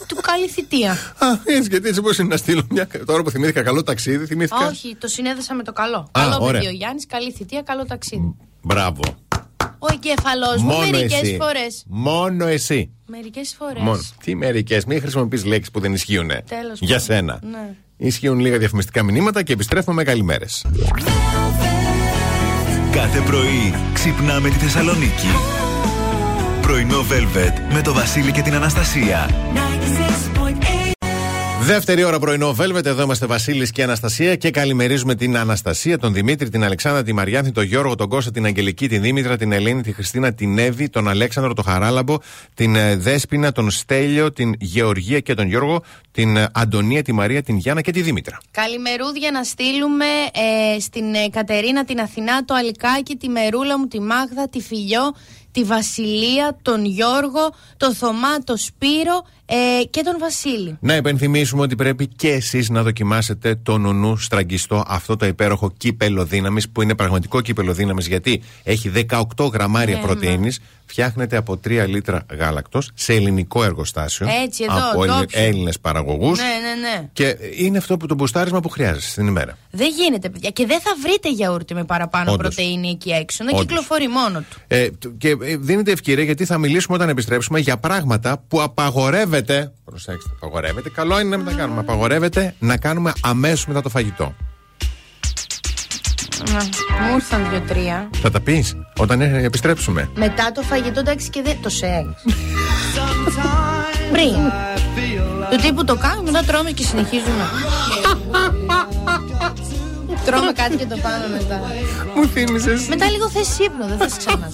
Του 0.07 0.15
καλή 0.21 0.47
θητεία. 0.47 0.91
Α, 1.17 1.27
έτσι, 1.45 1.69
γιατί 1.69 1.87
έτσι 1.87 2.01
μπορείς 2.01 2.17
να 2.19 2.37
στείλω 2.37 2.61
μια. 2.69 2.87
Τώρα 3.05 3.23
που 3.23 3.29
θυμήθηκα 3.29 3.61
καλό 3.61 3.83
ταξίδι, 3.83 4.25
θυμήθηκα. 4.25 4.67
Όχι, 4.67 4.95
το 4.99 5.07
συνέδεσα 5.07 5.53
με 5.53 5.63
το 5.63 5.71
καλό. 5.73 6.09
καλό 6.11 6.37
ωραία. 6.41 6.51
παιδί 6.61 6.67
ο 6.73 6.75
Γιάννης, 6.75 7.05
καλή 7.05 7.31
θητεία, 7.31 7.61
καλό 7.61 7.85
ταξίδι. 7.85 8.35
Μπράβο. 8.61 9.01
Ο 9.79 9.87
εγκέφαλός 9.93 10.61
μου 10.61 10.77
μερικές 10.91 11.21
εσύ. 11.21 11.37
φορές. 11.41 11.83
Μόνο 11.87 12.45
εσύ. 12.47 12.91
Μερικές 13.07 13.55
φορές. 13.57 13.81
Μόνο. 13.83 14.01
Τι 14.23 14.35
μερικές, 14.35 14.85
μην 14.85 15.01
χρησιμοποιείς 15.01 15.45
λέξεις 15.45 15.71
που 15.71 15.79
δεν 15.79 15.93
ισχύουν. 15.93 16.27
Τέλος 16.27 16.79
Για 16.79 16.87
πάντων. 16.87 16.99
σένα. 16.99 17.39
Ναι. 17.51 17.75
Ισχύουν 18.03 18.39
λίγα 18.39 18.57
διαφημιστικά 18.57 19.03
μηνύματα 19.03 19.43
και 19.43 19.53
επιστρέφουμε 19.53 19.95
με 19.95 20.03
καλημέρες. 20.03 20.65
Κάθε 22.91 23.19
πρωί 23.19 23.73
ξυπνάμε 23.93 24.49
τη 24.49 24.55
Θεσσαλονίκη. 24.55 25.27
Πρωινό 26.61 26.99
Velvet 26.99 27.73
με 27.73 27.81
το 27.81 27.93
Βασίλη 27.93 28.31
και 28.31 28.41
την 28.41 28.53
Αναστασία. 28.53 29.29
Δεύτερη 31.71 32.03
ώρα 32.03 32.19
πρωινό 32.19 32.55
Velvet, 32.59 32.85
εδώ 32.85 33.03
είμαστε 33.03 33.25
Βασίλης 33.25 33.71
και 33.71 33.83
Αναστασία 33.83 34.35
και 34.35 34.51
καλημερίζουμε 34.51 35.15
την 35.15 35.37
Αναστασία, 35.37 35.97
τον 35.97 36.13
Δημήτρη, 36.13 36.49
την 36.49 36.63
Αλεξάνδρα, 36.63 37.03
τη 37.03 37.13
Μαριάνθη, 37.13 37.51
τον 37.51 37.63
Γιώργο, 37.63 37.95
τον 37.95 38.09
Κώστα, 38.09 38.31
την 38.31 38.45
Αγγελική, 38.45 38.87
την 38.87 39.01
Δήμητρα, 39.01 39.37
την 39.37 39.51
Ελένη, 39.51 39.81
τη 39.81 39.91
Χριστίνα, 39.91 40.33
την 40.33 40.57
Εύη, 40.57 40.89
τον 40.89 41.07
Αλέξανδρο, 41.07 41.53
τον 41.53 41.63
Χαράλαμπο, 41.63 42.17
την 42.53 42.75
ε, 42.75 42.95
Δέσποινα, 42.95 43.51
τον 43.51 43.71
Στέλιο, 43.71 44.31
την 44.31 44.53
Γεωργία 44.59 45.19
και 45.19 45.33
τον 45.33 45.47
Γιώργο, 45.47 45.83
την 46.11 46.37
ε, 46.37 46.47
Αντωνία, 46.53 47.01
τη 47.01 47.11
Μαρία, 47.11 47.43
την 47.43 47.57
Γιάννα 47.57 47.81
και 47.81 47.91
τη 47.91 48.01
Δήμητρα. 48.01 48.37
Καλημερούδια 48.51 49.31
να 49.31 49.43
στείλουμε 49.43 50.05
ε, 50.75 50.79
στην 50.79 51.13
ε, 51.13 51.29
Κατερίνα, 51.29 51.85
την 51.85 51.99
Αθηνά, 51.99 52.45
το 52.45 52.53
Αλικάκι, 52.53 53.15
τη 53.15 53.29
Μερούλα 53.29 53.79
μου, 53.79 53.87
τη 53.87 53.99
Μάγδα, 53.99 54.49
τη 54.49 54.61
Φιλιό, 54.61 55.13
τη 55.51 55.63
Βασιλεία, 55.63 56.57
τον 56.61 56.85
Γιώργο, 56.85 57.53
το 57.77 57.93
Θωμά, 57.93 58.37
το 58.43 58.57
Σπύρο, 58.57 59.25
ε, 59.79 59.83
και 59.89 60.01
τον 60.01 60.15
Βασίλη. 60.19 60.77
Να 60.79 60.95
υπενθυμίσουμε 60.95 61.61
ότι 61.61 61.75
πρέπει 61.75 62.07
και 62.07 62.29
εσείς 62.29 62.69
να 62.69 62.83
δοκιμάσετε 62.83 63.55
το 63.63 63.77
νουνού 63.77 64.17
στραγγιστό, 64.17 64.83
αυτό 64.87 65.15
το 65.15 65.25
υπέροχο 65.25 65.71
κύπελο 65.77 66.25
δύναμης, 66.25 66.69
που 66.69 66.81
είναι 66.81 66.95
πραγματικό 66.95 67.41
κύπελο 67.41 67.73
δύναμης, 67.73 68.07
γιατί 68.07 68.41
έχει 68.63 68.89
18 69.35 69.45
γραμμάρια 69.53 69.95
Ναι, 69.95 70.01
πρωτενη, 70.01 70.51
φτιάχνεται 70.85 71.37
από 71.37 71.57
3 71.67 71.85
λίτρα 71.87 72.25
γάλακτος 72.37 72.91
σε 72.93 73.13
ελληνικό 73.13 73.63
εργοστάσιο. 73.63 74.27
Έτσι, 74.43 74.63
εδώ, 74.69 74.89
από 74.91 75.05
ντόπιο. 75.05 75.41
Έλληνες 75.41 75.79
παραγωγούς. 75.79 76.39
Ναι, 76.39 76.45
ναι, 76.45 76.87
ναι. 76.99 77.09
Και 77.13 77.37
είναι 77.57 77.77
αυτό 77.77 77.97
που 77.97 78.05
το 78.05 78.15
μπουστάρισμα 78.15 78.59
που 78.59 78.69
χρειάζεσαι 78.69 79.09
στην 79.09 79.27
ημέρα. 79.27 79.57
Δεν 79.71 79.87
γίνεται, 79.97 80.29
παιδιά. 80.29 80.49
Και 80.49 80.65
δεν 80.65 80.79
θα 80.81 80.91
βρείτε 81.01 81.29
γιαούρτι 81.31 81.73
με 81.73 81.83
παραπάνω 81.83 82.31
Όντως. 82.31 82.55
πρωτενη 82.55 82.89
εκεί 82.89 83.09
έξω. 83.09 83.43
Να 83.43 83.49
Όντως. 83.49 83.65
κυκλοφορεί 83.65 84.07
μόνο 84.07 84.39
του. 84.39 84.59
Ε, 84.67 84.89
τ- 84.89 85.07
και 85.17 85.29
ε, 85.41 85.57
δίνεται 85.57 85.91
ευκαιρία 85.91 86.23
γιατί 86.23 86.45
θα 86.45 86.57
μιλήσουμε 86.57 86.95
όταν 86.95 87.09
επιστρέψουμε 87.09 87.59
για 87.59 87.77
πράγματα 87.77 88.43
που 88.47 88.61
απαγορεύεται. 88.61 89.39
Προσέξτε, 89.85 90.29
απαγορεύεται. 90.35 90.89
Καλό 90.89 91.19
είναι 91.19 91.29
να 91.29 91.37
μην 91.37 91.45
τα 91.45 91.51
κάνουμε. 91.53 91.79
Απαγορεύεται 91.79 92.55
να 92.59 92.77
κάνουμε 92.77 93.13
αμέσως 93.21 93.65
μετά 93.65 93.81
το 93.81 93.89
φαγητό. 93.89 94.35
Να, 96.51 96.57
Μου 97.05 97.15
ήρθαν 97.15 97.49
δύο-τρία. 97.49 98.09
Θα 98.21 98.31
τα 98.31 98.39
πεις 98.39 98.75
όταν 98.97 99.21
ε, 99.21 99.41
επιστρέψουμε. 99.43 100.09
Μετά 100.15 100.51
το 100.51 100.61
φαγητό, 100.61 100.99
εντάξει 100.99 101.29
και 101.29 101.41
δεν 101.41 101.57
το 101.61 101.69
σεξ. 101.69 102.07
Πριν. 104.11 104.35
Του 105.49 105.57
τύπου 105.61 105.85
το 105.85 105.95
κάνουμε, 105.95 106.31
μετά 106.31 106.43
τρώμε 106.43 106.71
και 106.71 106.83
συνεχίζουμε. 106.83 107.43
τρώμε 110.25 110.51
κάτι 110.51 110.75
και 110.75 110.85
το 110.85 110.97
πάμε 111.01 111.27
μετά. 111.37 111.61
Μου 112.15 112.27
θύμισες. 112.27 112.87
Μετά 112.87 113.09
λίγο 113.09 113.29
θες 113.29 113.59
ύπνο, 113.59 113.85
δεν 113.87 113.97
θες 113.97 114.17
ξανά. 114.17 114.51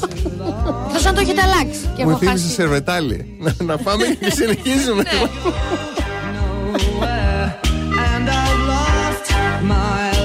Θα 0.92 1.00
σαν 1.00 1.14
το 1.16 1.22
έχετε 1.22 1.42
αλλάξει. 1.42 1.80
Και 1.96 2.04
Μου 2.04 2.10
έχω 2.10 2.20
θύμισες 2.20 2.42
χάσει. 2.42 2.54
σερβετάλι. 2.54 3.26
Να, 3.40 3.54
να 3.64 3.78
πάμε 3.78 4.04
και 4.20 4.32
συνεχίζουμε. 4.32 5.04
Ναι. 5.04 5.20
and 8.14 8.30
I've 8.30 8.62
lost 8.72 9.28
my 9.72 10.17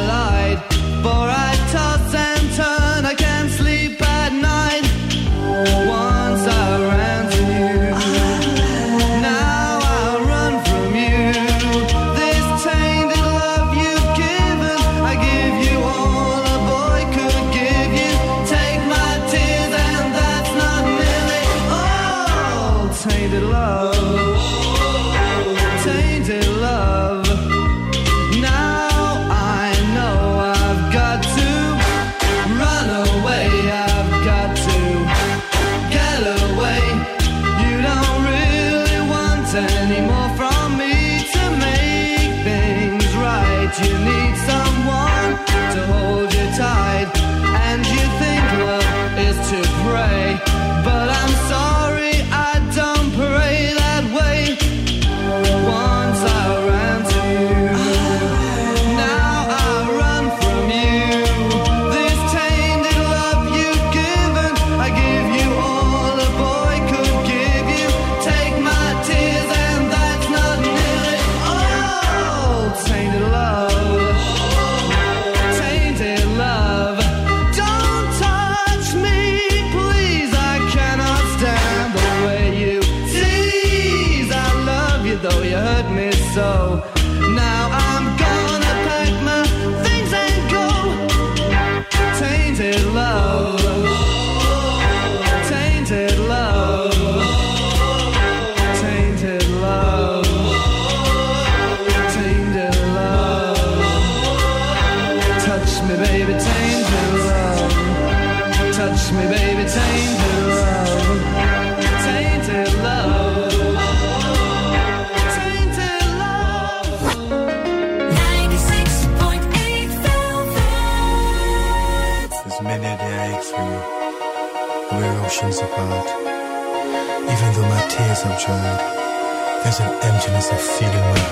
has 130.42 130.50
a 130.50 130.56
feeling 130.56 131.31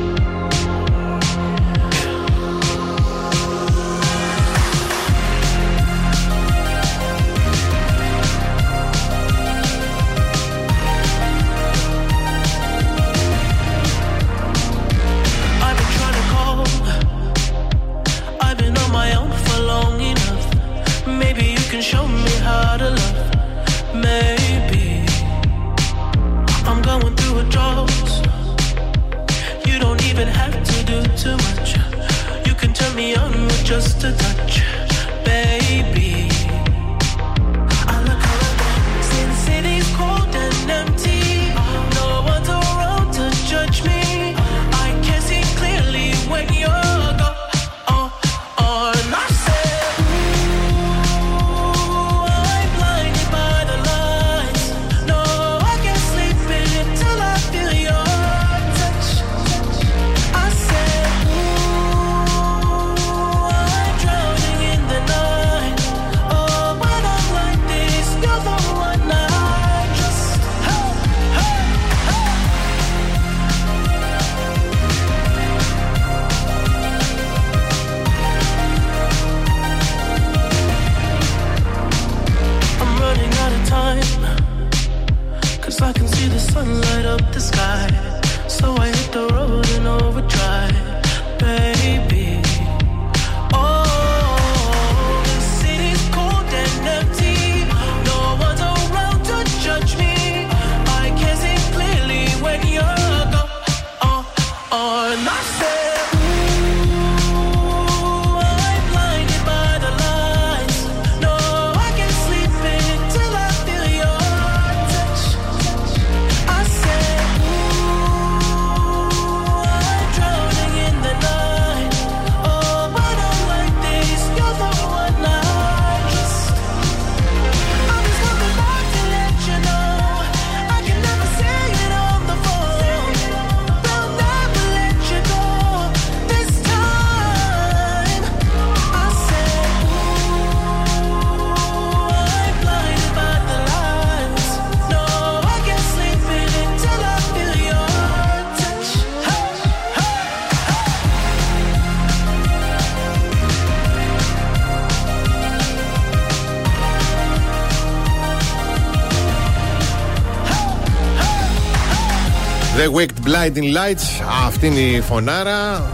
Blinding 163.41 163.73
Lights. 163.77 164.23
Αυτή 164.45 164.67
είναι 164.67 164.79
η 164.79 165.01
φωνάρα. 165.01 165.89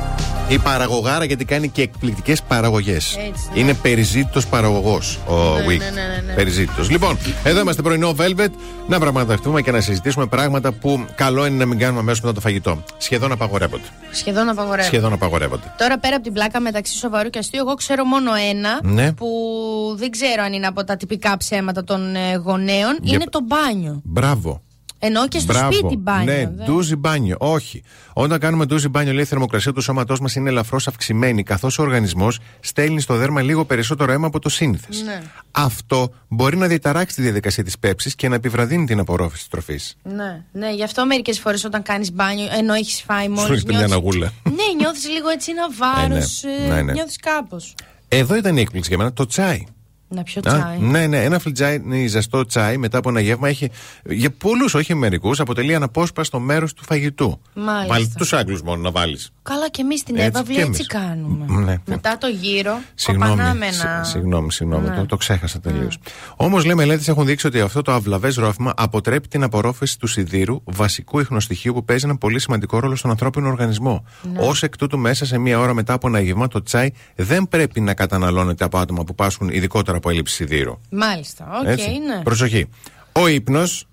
Η 0.50 0.58
παραγωγάρα 0.60 1.26
γιατί 1.26 1.46
κάνει 1.46 1.70
και 1.70 1.82
εκπληκτικές 1.82 2.42
παραγωγές. 2.42 3.16
Έτσι, 3.28 3.50
ναι. 3.54 3.60
Είναι 3.60 3.74
περιζήτητος 3.74 4.48
παραγωγός 4.48 5.20
ο 5.28 5.34
Ναι, 5.34 5.64
Wicked. 5.66 5.78
ναι, 5.78 5.86
ναι, 5.86 6.02
ναι, 6.02 6.24
ναι. 6.28 6.34
Περιζήτητος. 6.34 6.90
Λοιπόν, 6.90 7.18
εδώ 7.44 7.60
είμαστε 7.60 7.82
πρωινό 7.82 8.16
Velvet 8.20 8.48
να 8.88 9.00
πραγματευτούμε 9.00 9.62
και 9.62 9.72
να 9.72 9.82
συζητήσουμε 9.82 10.26
πράγματα 10.26 10.72
που 10.72 11.06
καλό 11.16 11.46
είναι 11.46 11.58
να 11.58 11.66
μην 11.66 11.78
κάνουμε 11.80 12.00
αμέσως 12.00 12.22
μετά 12.22 12.34
το 12.34 12.40
φαγητό. 12.42 12.84
Σχεδόν 12.98 13.32
απαγορεύονται. 13.32 13.84
Σχεδόν 14.12 14.50
απαγορεύω. 14.50 14.88
Σχεδόν 14.88 15.14
απαγορεύονται. 15.14 15.74
Τώρα 15.78 15.98
πέρα 16.00 16.16
από 16.16 16.24
την 16.24 16.34
πλάκα 16.34 16.60
μεταξύ 16.60 16.94
σοβαρού 16.98 17.30
και 17.30 17.40
αστείου, 17.40 17.60
εγώ 17.66 17.74
ξέρω 17.76 18.04
μόνο 18.04 18.32
ένα 18.50 18.80
Ναι. 18.84 19.14
που 19.14 19.28
δεν 19.96 20.12
ξέρω 20.12 20.44
αν 20.44 20.54
είναι 20.54 20.68
από 20.68 20.84
τα 20.84 20.98
τυπικά 20.98 21.38
ψέματα 21.38 21.84
των 21.84 22.16
ε, 22.16 22.36
γονέων. 22.36 22.98
Για 23.02 23.16
Είναι 23.16 23.24
π- 23.26 23.30
το 23.32 23.40
μπάνιο. 23.44 24.02
Μπράβο. 24.04 24.62
Ενώ 25.00 25.28
και 25.28 25.40
στο 25.40 25.54
Μπράβο. 25.54 25.72
σπίτι 25.74 25.96
μπάνιο. 25.98 26.34
Ναι, 26.34 26.52
δεν- 26.56 26.66
ντουζι 26.66 26.96
μπάνιο. 26.96 27.36
Όχι. 27.40 27.84
Όταν 28.14 28.40
κάνουμε 28.40 28.66
ντουζι 28.66 28.88
μπάνιο, 28.88 29.14
λέει 29.14 29.24
η 29.24 29.26
θερμοκρασία 29.26 29.74
του 29.74 29.82
σώματός 29.82 30.20
μας 30.20 30.36
είναι 30.36 30.50
ελαφρώς 30.50 30.88
αυξημένη, 30.88 31.44
καθώς 31.44 31.80
ο 31.80 31.82
οργανισμός 31.82 32.40
στέλνει 32.60 33.02
στο 33.02 33.16
δέρμα 33.16 33.42
λίγο 33.42 33.66
περισσότερο 33.66 34.12
αίμα 34.12 34.28
από 34.28 34.40
το 34.40 34.50
σύνηθες. 34.50 35.02
Ναι. 35.02 35.22
Αυτό 35.52 36.14
μπορεί 36.28 36.58
να 36.58 36.68
διαταράξει 36.68 37.16
τη 37.16 37.22
διαδικασία 37.22 37.64
της 37.64 37.80
πέψης 37.80 38.16
και 38.16 38.28
να 38.30 38.36
επιβραδύνει 38.36 38.86
την 38.86 39.00
απορρόφηση 39.00 39.40
της 39.40 39.48
τροφής. 39.48 39.98
Ναι, 40.04 40.44
ναι, 40.52 40.74
γι' 40.74 40.84
αυτό 40.84 41.06
μερικές 41.06 41.40
φορές 41.40 41.64
όταν 41.64 41.82
κάνεις 41.84 42.12
μπάνιο, 42.14 42.48
ενώ 42.58 42.74
έχεις 42.74 43.02
φάει 43.02 43.28
μόλις. 43.30 43.50
έχεις 43.50 43.64
πει 43.64 43.76
μια 43.76 43.86
αναγούλα. 43.86 44.32
Ναι, 44.44 44.54
νιώθεις 44.78 45.08
λίγο 45.10 45.30
έτσι 45.30 45.52
ένα 45.52 45.68
βάρος. 45.72 46.44
Ε, 46.44 46.48
ναι. 46.68 46.74
Ναι, 46.76 46.82
ναι. 46.82 46.92
Νιώθεις 46.92 47.18
κάπως. 47.18 47.76
Εδώ 48.08 48.36
ήταν 48.36 48.58
η 48.58 48.62
έκπληξη 48.62 48.90
για 48.90 48.98
μένα 48.98 49.14
το 49.14 49.26
τσάι. 49.26 49.64
Να 50.10 50.24
πιω 50.24 50.42
Α, 50.46 50.50
τσάι. 50.60 50.78
ναι, 50.80 51.08
ναι, 51.08 51.24
ένα 51.24 51.40
φλιτζάι 51.40 52.08
ζεστό 52.08 52.46
τσάι 52.46 52.78
μετά 52.78 52.98
από 52.98 53.10
ένα 53.10 53.20
γεύμα 53.20 53.48
έχει. 53.48 53.70
Για 54.06 54.32
πολλούς, 54.32 54.74
όχι 54.74 54.94
μερικούς, 54.96 55.40
αποτελεί 55.40 55.76
αναπόσπαστο 55.76 56.40
μέρος 56.40 56.74
του 56.74 56.84
φαγητού. 56.84 57.40
Μάλιστα. 57.54 57.88
Βάλει 57.94 58.14
τους 58.18 58.34
Άγγλους 58.34 58.62
μόνο 58.62 58.82
να 58.82 58.92
βάλεις. 58.92 59.32
Καλά 59.44 59.70
και 59.70 59.82
εμείς 59.82 60.00
στην 60.00 60.16
Έτσι 60.16 60.28
Εύαυλη 60.28 60.54
κι 60.54 60.60
έτσι 60.60 60.72
εμείς. 60.74 60.88
κάνουμε. 60.88 61.46
Μ, 61.48 61.64
ναι. 61.64 61.76
Μετά 61.86 62.18
το 62.18 62.28
γύρο, 62.28 62.80
Συγγνώμη, 62.96 63.32
κοπανάμε 63.32 63.72
σ- 63.72 63.84
ένα... 63.84 64.04
συγγνώμη, 64.04 64.52
συγγνώμη, 64.52 64.90
Ναι. 64.90 64.96
το, 64.96 65.06
το 65.06 65.18
ξέχασα 65.18 65.60
τελείως. 65.60 65.98
Όμως, 66.36 66.66
λέει 66.66 66.76
μελέτες 66.76 67.08
έχουν 67.08 67.26
δείξει 67.26 67.48
ότι 67.48 67.60
αυτό 67.60 67.82
το 67.82 67.92
αυλαβές 67.92 68.36
ρόφημα 68.36 68.74
αποτρέπει 68.78 69.28
την 69.28 69.44
απορρόφηση 69.44 70.00
του 70.00 70.08
σιδήρου, 70.08 70.62
βασικού 70.64 71.20
ιχνοστοιχείου 71.20 71.74
που 71.74 71.84
παίζει 71.86 72.06
ένα 72.06 72.18
πολύ 72.18 72.40
σημαντικό 72.40 72.80
ρόλο 72.80 72.96
στον 72.96 73.10
ανθρώπινο 73.12 73.48
οργανισμό. 73.48 74.06
Ναι. 74.34 74.40
Ω 74.40 74.52
εκ 74.62 74.78
τούτου, 74.78 74.98
μέσα 75.00 75.26
σε 75.26 75.38
μία 75.38 75.60
ώρα 75.60 75.74
μετά 75.74 75.94
από 75.94 76.08
ένα 76.08 76.20
γεύμα, 76.20 76.48
το 76.48 76.64
τσάι 76.64 76.90
δεν 77.16 77.48
πρέπει 77.48 77.80
να 77.82 77.94
καταναλώνεται 77.94 78.64
από 78.64 78.78
άτομα 78.78 79.04
που 79.04 79.16
πάσχουν 79.16 79.50
ειδικότερα 79.50 79.97
από 79.98 80.10
έλλειψη 80.10 80.36
σιδήρου. 80.36 80.80
Μάλιστα, 80.90 81.60
οκ, 81.62 81.68
Έτσι. 81.68 81.90
ναι. 81.98 82.22
Προσοχή. 82.24 82.70
Ο 83.12 83.28
ύπνος 83.28 83.82
Μμμ. 83.82 83.87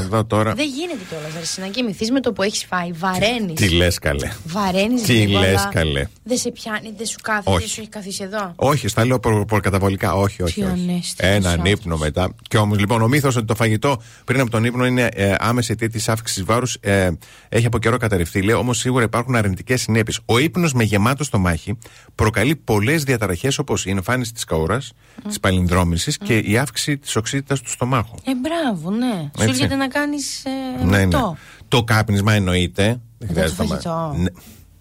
Εδώ 0.00 0.24
τώρα. 0.24 0.54
Δεν 0.54 0.66
γίνεται 0.68 1.04
κιόλας, 1.08 1.36
Αρσίνα. 1.36 1.66
Και 1.68 1.82
μυθεί 1.82 2.12
με 2.12 2.20
το 2.20 2.32
που 2.32 2.42
έχεις 2.42 2.64
φάει. 2.64 2.92
Βαραίνεις. 2.92 3.54
Τι 3.54 3.68
λες, 3.68 3.98
καλέ. 3.98 4.30
Βαραίνεις. 4.44 5.02
Τι 5.02 5.26
λες, 5.26 5.68
καλέ. 5.70 6.06
Δεν 6.22 6.36
σε 6.36 6.50
πιάνει, 6.50 6.92
δεν 6.96 7.06
σου 7.06 7.16
κάθεται, 7.22 7.50
Όχι. 7.50 7.58
δεν 7.58 7.68
σου 7.68 7.80
έχει 7.80 7.88
καθίσει 7.88 8.22
εδώ. 8.22 8.52
Όχι, 8.56 8.88
στα 8.88 9.04
λέω 9.04 9.20
προ, 9.20 9.44
προκαταβολικά. 9.44 10.14
Όχι, 10.14 10.42
όχι. 10.42 10.54
Τι 10.54 10.62
όχι. 10.62 10.70
ανέστητος 10.70 11.28
Έναν 11.28 11.46
άνθρωπος. 11.46 11.70
ύπνο 11.70 11.96
μετά. 11.96 12.34
Και 12.48 12.56
όμως, 12.56 12.78
λοιπόν, 12.78 13.02
ο 13.02 13.08
μύθος 13.08 13.36
ότι 13.36 13.46
το 13.46 13.54
φαγητό 13.54 14.02
πριν 14.24 14.40
από 14.40 14.50
τον 14.50 14.64
ύπνο 14.64 14.86
είναι 14.86 15.08
ε, 15.12 15.34
άμεση 15.38 15.72
αιτία 15.72 15.88
της 15.90 16.08
αύξησης 16.08 16.44
βάρους 16.44 16.76
ε, 16.80 17.10
έχει 17.48 17.66
από 17.66 17.78
καιρό 17.78 17.96
καταρριφθεί. 17.96 18.42
Λέει 18.42 18.54
όμως 18.54 18.78
σίγουρα 18.78 19.04
υπάρχουν 19.04 19.34
αρνητικές 19.36 19.80
συνέπειες. 19.80 20.20
Ο 20.24 20.38
ύπνος 20.38 20.72
με 20.72 20.84
γεμάτο 20.84 21.24
στομάχι 21.24 21.78
προκαλεί 22.14 22.56
πολλές 22.56 23.02
διαταραχές 23.04 23.58
όπως 23.58 23.86
η 23.86 23.90
εμφάνιση 23.90 24.32
της 24.32 24.44
καούρας, 24.44 24.92
της 25.28 25.40
παλινδρόμησης 25.40 26.18
και 26.18 26.38
η 26.38 26.58
αύξηση 26.58 26.98
της 26.98 27.16
οξύτητας 27.16 27.60
του 27.60 27.70
στομάχου. 27.70 28.14
Ε, 28.24 28.30
μπράβο, 28.34 28.79
ναι. 28.90 29.14
Σου 29.14 29.30
Έτσι. 29.42 29.48
έρχεται 29.48 29.74
να 29.74 29.88
κάνεις 29.88 30.44
ε, 30.44 30.84
Ναι, 30.84 30.96
ναι. 31.04 31.16
αυτό. 31.16 31.36
Το 31.68 31.82
κάπνισμα 31.84 32.32
εννοείται. 32.32 33.00
Δεν 33.18 33.28
το 33.28 33.32
χρειάζεται 33.34 33.62
να- 33.62 33.68
φαγητό. 33.68 34.14
Ναι. 34.16 34.28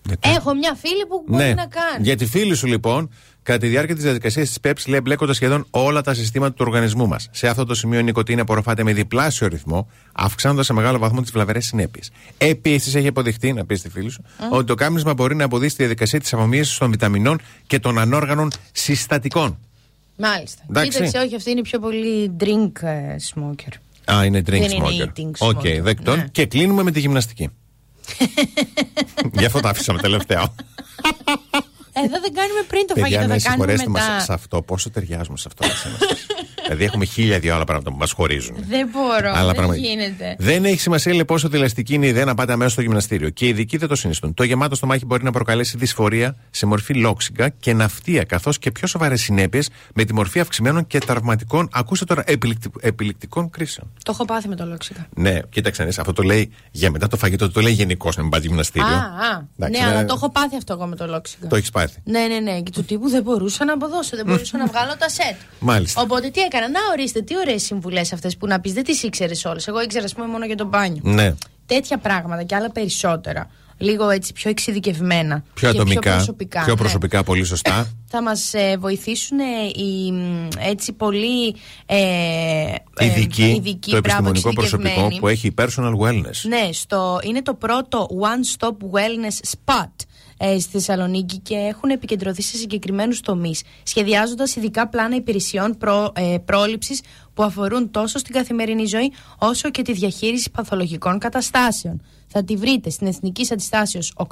Γιατί- 0.05 0.29
Έχω 0.29 0.53
μια 0.55 0.75
φίλη 0.79 1.05
που 1.05 1.23
μπορεί 1.27 1.43
ναι. 1.43 1.53
να 1.53 1.65
κάνει. 1.65 2.03
Για 2.03 2.15
τη 2.15 2.25
φίλη 2.25 2.55
σου, 2.55 2.67
λοιπόν, 2.67 3.09
κατά 3.43 3.59
τη 3.59 3.67
διάρκεια 3.67 3.95
της 3.95 4.03
διαδικασίας 4.03 4.47
της 4.47 4.59
ΠΕΠΣ, 4.59 4.87
λέει 4.87 4.99
μπλέκονται 5.03 5.33
σχεδόν 5.33 5.65
όλα 5.69 6.01
τα 6.01 6.13
συστήματα 6.13 6.53
του 6.53 6.63
οργανισμού 6.67 7.07
μας. 7.07 7.27
Σε 7.31 7.47
αυτό 7.47 7.65
το 7.65 7.75
σημείο 7.75 7.99
η 7.99 8.03
νοικοτήνη 8.03 8.39
απορροφάται 8.41 8.83
με 8.83 8.93
διπλάσιο 8.93 9.47
ρυθμό, 9.47 9.89
αυξάνοντας 10.11 10.65
σε 10.65 10.73
μεγάλο 10.73 10.97
βαθμό 10.97 11.21
τις 11.21 11.31
βλαβερές 11.31 11.65
συνέπειες. 11.65 12.11
Επίσης, 12.37 12.95
έχει 12.95 13.07
αποδειχτεί, 13.07 13.53
να 13.53 13.65
πεις 13.65 13.79
στη 13.79 13.89
φίλη 13.89 14.09
σου, 14.09 14.23
ότι 14.51 14.65
το 14.65 14.75
κάπνισμα 14.75 15.13
μπορεί 15.13 15.35
να 15.35 15.43
αποδείξει 15.43 15.75
τη 15.75 15.81
διαδικασία 15.81 16.19
της 16.19 16.33
απομείωση 16.33 16.79
των 16.79 16.91
βιταμινών 16.91 17.39
και 17.67 17.79
των 17.79 17.99
ανόργανων 17.99 18.51
συστατικών. 18.71 19.57
Μάλιστα. 20.17 20.61
Εντάξει. 20.69 20.89
Κοίταξε, 20.91 21.17
όχι, 21.17 21.35
αυτή 21.35 21.51
είναι 21.51 21.61
πιο 21.61 21.79
πολύ 21.79 22.31
drink 22.39 22.71
ε, 22.81 23.15
smoker. 23.33 23.73
Α, 24.13 24.25
είναι 24.25 24.39
drink 24.39 24.43
Δεν 24.43 24.61
είναι 24.71 24.85
smoker. 24.87 25.03
eating 25.19 25.31
Οκ, 25.37 25.59
smoker. 25.59 25.79
δεκτών. 25.81 26.17
Ναι. 26.17 26.27
Και 26.31 26.45
κλείνουμε 26.45 26.83
με 26.83 26.91
τη 26.91 26.99
γυμναστική. 26.99 27.49
Γι' 29.39 29.45
αυτό 29.45 29.59
τα 29.59 29.69
άφησαμε 29.69 29.99
τελευταίο. 30.01 30.55
Εδώ 31.93 32.19
δεν 32.21 32.33
κάνουμε 32.33 32.61
πριν 32.67 32.87
το 32.87 32.93
Παιδιά, 32.93 33.03
φαγητό, 33.03 33.27
να 33.27 33.39
θα 33.39 33.49
κάνουμε 33.49 33.73
συγχωρέσετε 33.73 33.89
μετά. 33.89 34.11
μα 34.13 34.19
σε 34.19 34.33
αυτό. 34.33 34.61
Πόσο 34.61 34.89
ταιριάζουμε 34.89 35.37
σε 35.37 35.47
αυτό. 35.47 35.67
μας 36.59 36.67
είμαστε. 36.67 36.75
δηλαδή, 36.75 36.83
έχουμε 36.83 37.05
χίλια 37.05 37.39
δυο 37.39 37.55
άλλα 37.55 37.63
πράγματα 37.63 37.91
που 37.91 37.97
μας 37.97 38.11
χωρίζουν. 38.11 38.55
Δεν 38.69 38.89
μπορώ, 38.91 39.31
Αλλά 39.35 39.45
δεν 39.45 39.55
πραγματικά. 39.55 39.87
γίνεται. 39.87 40.35
Δεν 40.39 40.65
έχει 40.65 40.79
σημασία 40.79 41.11
λέει, 41.13 41.25
πόσο 41.25 41.47
δηλαστική 41.47 41.93
είναι 41.93 42.05
η 42.05 42.09
ιδέα 42.09 42.25
να 42.25 42.33
πάτε 42.35 42.51
αμέσως 42.53 42.71
στο 42.71 42.81
γυμναστήριο. 42.81 43.29
Και 43.29 43.45
οι 43.45 43.47
ειδικοί 43.49 43.77
δεν 43.77 43.87
το 43.87 43.95
συνιστούν. 43.95 44.33
Το 44.33 44.43
γεμάτο 44.43 44.75
στομάχι 44.75 45.05
μπορεί 45.05 45.23
να 45.23 45.31
προκαλέσει 45.31 45.77
δυσφορία 45.77 46.35
σε 46.49 46.65
μορφή 46.65 46.93
λόξιγκα 46.93 47.49
και 47.49 47.73
ναυτία, 47.73 48.23
καθώς 48.23 48.59
και 48.59 48.71
πιο 48.71 48.87
σοβαρές 48.87 49.21
συνέπειες 49.21 49.69
με 49.93 50.03
τη 50.03 50.13
μορφή 50.13 50.39
αυξημένων 50.39 50.87
και 50.87 50.97
τραυματικών, 50.99 51.69
ακούστε 51.71 52.05
τώρα, 52.05 52.23
επιλικτι- 52.25 52.75
επιληκτικών 52.81 53.49
κρίσεων. 53.49 53.91
Το 54.03 54.11
έχω 54.11 54.25
πάθει 54.25 54.47
με 54.47 54.55
το 54.55 54.65
λόξικα. 54.65 55.07
Ναι, 55.15 55.39
κοίταξε, 55.49 55.83
ναι, 55.83 55.89
αυτό 55.89 56.13
το 56.13 56.21
λέει 56.23 56.51
για 56.71 56.91
μετά 56.91 57.07
το 57.07 57.17
φαγητό, 57.17 57.51
το 57.51 57.61
λέει 57.61 57.73
γενικώς 57.73 58.15
να 58.15 58.21
μην 58.21 58.31
πας 58.31 58.41
γυμναστήριο. 58.41 58.87
Α, 58.87 58.99
α. 58.99 59.47
Εντάξει, 59.57 59.79
ναι, 59.79 59.85
ναι, 59.85 59.91
αλλά 59.91 60.01
ναι. 60.01 60.07
το 60.07 60.13
έχω 60.17 60.31
πάθει 60.31 60.55
αυτό 60.55 60.73
εγώ 60.73 60.85
με 60.87 60.95
το 60.95 61.05
λόξικα. 61.07 61.47
Το 61.47 61.55
έχεις 61.55 61.69
πάθει. 61.69 61.97
Ναι, 62.03 62.19
ναι, 62.19 62.39
ναι. 62.39 62.61
Και 62.61 62.71
του 62.71 62.83
τύπου 62.83 63.09
δεν 63.09 63.23
μπορούσα 63.23 63.65
να 63.65 63.73
αποδώσω, 63.73 64.15
δεν 64.15 64.25
μπορούσα 64.25 64.57
να 64.57 64.65
βγάλω 64.65 64.95
τα 64.97 65.09
σετ. 65.09 65.35
Μάλιστα. 65.59 66.01
Οπότε 66.01 66.29
τι 66.29 66.41
έκανα, 66.41 66.58
να 66.67 66.79
ορίστε, 66.91 67.21
τι 67.21 67.37
ωραίες 67.37 67.63
συμβουλές 67.63 68.13
αυτές 68.13 68.37
που 68.37 68.47
να 68.47 68.59
πεις, 68.59 68.73
δεν 68.73 68.83
τις 68.83 69.03
ήξερες 69.03 69.45
όλες. 69.45 69.67
Εγώ 69.67 69.81
ήξερα, 69.81 70.05
ας 70.05 70.13
πούμε, 70.13 70.27
μόνο 70.27 70.45
για 70.45 70.55
το 70.55 70.65
μπάνιο. 70.65 71.01
Ναι. 71.03 71.33
Τέτοια 71.65 71.97
πράγματα 71.97 72.43
και 72.43 72.55
άλλα 72.55 72.71
περισσότερα. 72.71 73.49
Λίγο 73.81 74.09
έτσι 74.09 74.33
πιο 74.33 74.49
εξειδικευμένα. 74.49 75.43
Πιο 75.53 75.71
και 75.71 75.77
ατομικά. 75.77 76.01
Πιο 76.01 76.11
προσωπικά. 76.11 76.61
πιο 76.63 76.73
ναι. 76.73 76.79
προσωπικά, 76.79 77.23
πολύ 77.23 77.43
σωστά. 77.43 77.93
Θα 78.11 78.21
μας 78.21 78.53
βοηθήσουν 78.79 79.39
ε, 79.39 79.43
οι 79.75 80.11
μ, 80.11 80.47
έτσι 80.59 80.93
πολύ. 80.93 81.55
Ε, 81.85 81.95
ε, 82.95 83.05
ειδική, 83.05 83.43
ειδικοί, 83.43 83.91
το 83.91 83.99
μπράβο, 83.99 84.29
επιστημονικό 84.29 84.53
προσωπικό 84.53 84.87
εξειδικευμένοι. 84.89 85.19
που 85.19 85.27
έχει 85.27 85.53
personal 85.57 85.93
wellness. 86.07 86.41
Ναι, 86.47 86.69
στο, 86.71 87.19
είναι 87.23 87.41
το 87.41 87.53
πρώτο 87.53 88.07
one-stop 88.21 88.75
wellness 88.91 89.49
spot 89.55 89.91
ε, 90.41 90.59
στη 90.59 90.71
Θεσσαλονίκη 90.71 91.37
και 91.37 91.55
έχουν 91.55 91.89
επικεντρωθεί 91.89 92.41
σε 92.41 92.57
συγκεκριμένους 92.57 93.21
τομείς, 93.21 93.61
σχεδιάζοντας 93.83 94.55
ειδικά 94.55 94.87
πλάνα 94.87 95.15
υπηρεσιών 95.15 95.77
προ, 95.77 96.11
ε, 96.15 96.35
πρόληψης 96.45 97.01
που 97.33 97.43
αφορούν 97.43 97.91
τόσο 97.91 98.19
στην 98.19 98.33
καθημερινή 98.33 98.85
ζωή 98.85 99.11
όσο 99.37 99.69
και 99.69 99.81
τη 99.81 99.93
διαχείριση 99.93 100.51
παθολογικών 100.51 101.19
καταστάσεων. 101.19 102.01
Θα 102.27 102.43
τη 102.43 102.55
βρείτε 102.55 102.89
στην 102.89 103.07
Εθνική 103.07 103.47
Αντιστάσεως 103.51 104.13
8 104.15 104.25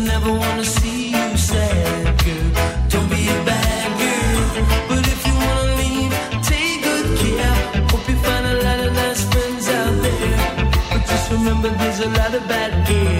Never 0.00 0.32
wanna 0.32 0.64
see 0.64 1.10
you 1.10 1.36
sad, 1.36 2.24
girl. 2.24 2.50
Don't 2.88 3.08
be 3.10 3.28
a 3.28 3.44
bad 3.44 3.88
girl, 4.02 4.64
but 4.88 5.06
if 5.06 5.26
you 5.26 5.34
wanna 5.34 5.76
leave, 5.80 6.12
take 6.42 6.82
good 6.82 7.18
care. 7.18 7.54
Hope 7.90 8.08
you 8.08 8.16
find 8.16 8.46
a 8.46 8.56
lot 8.64 8.80
of 8.86 8.92
nice 8.94 9.22
friends 9.30 9.68
out 9.68 9.94
there, 10.02 10.38
but 10.90 11.02
just 11.06 11.30
remember 11.30 11.68
there's 11.68 12.00
a 12.00 12.08
lot 12.18 12.34
of 12.34 12.46
bad 12.48 12.72
air. 12.90 13.19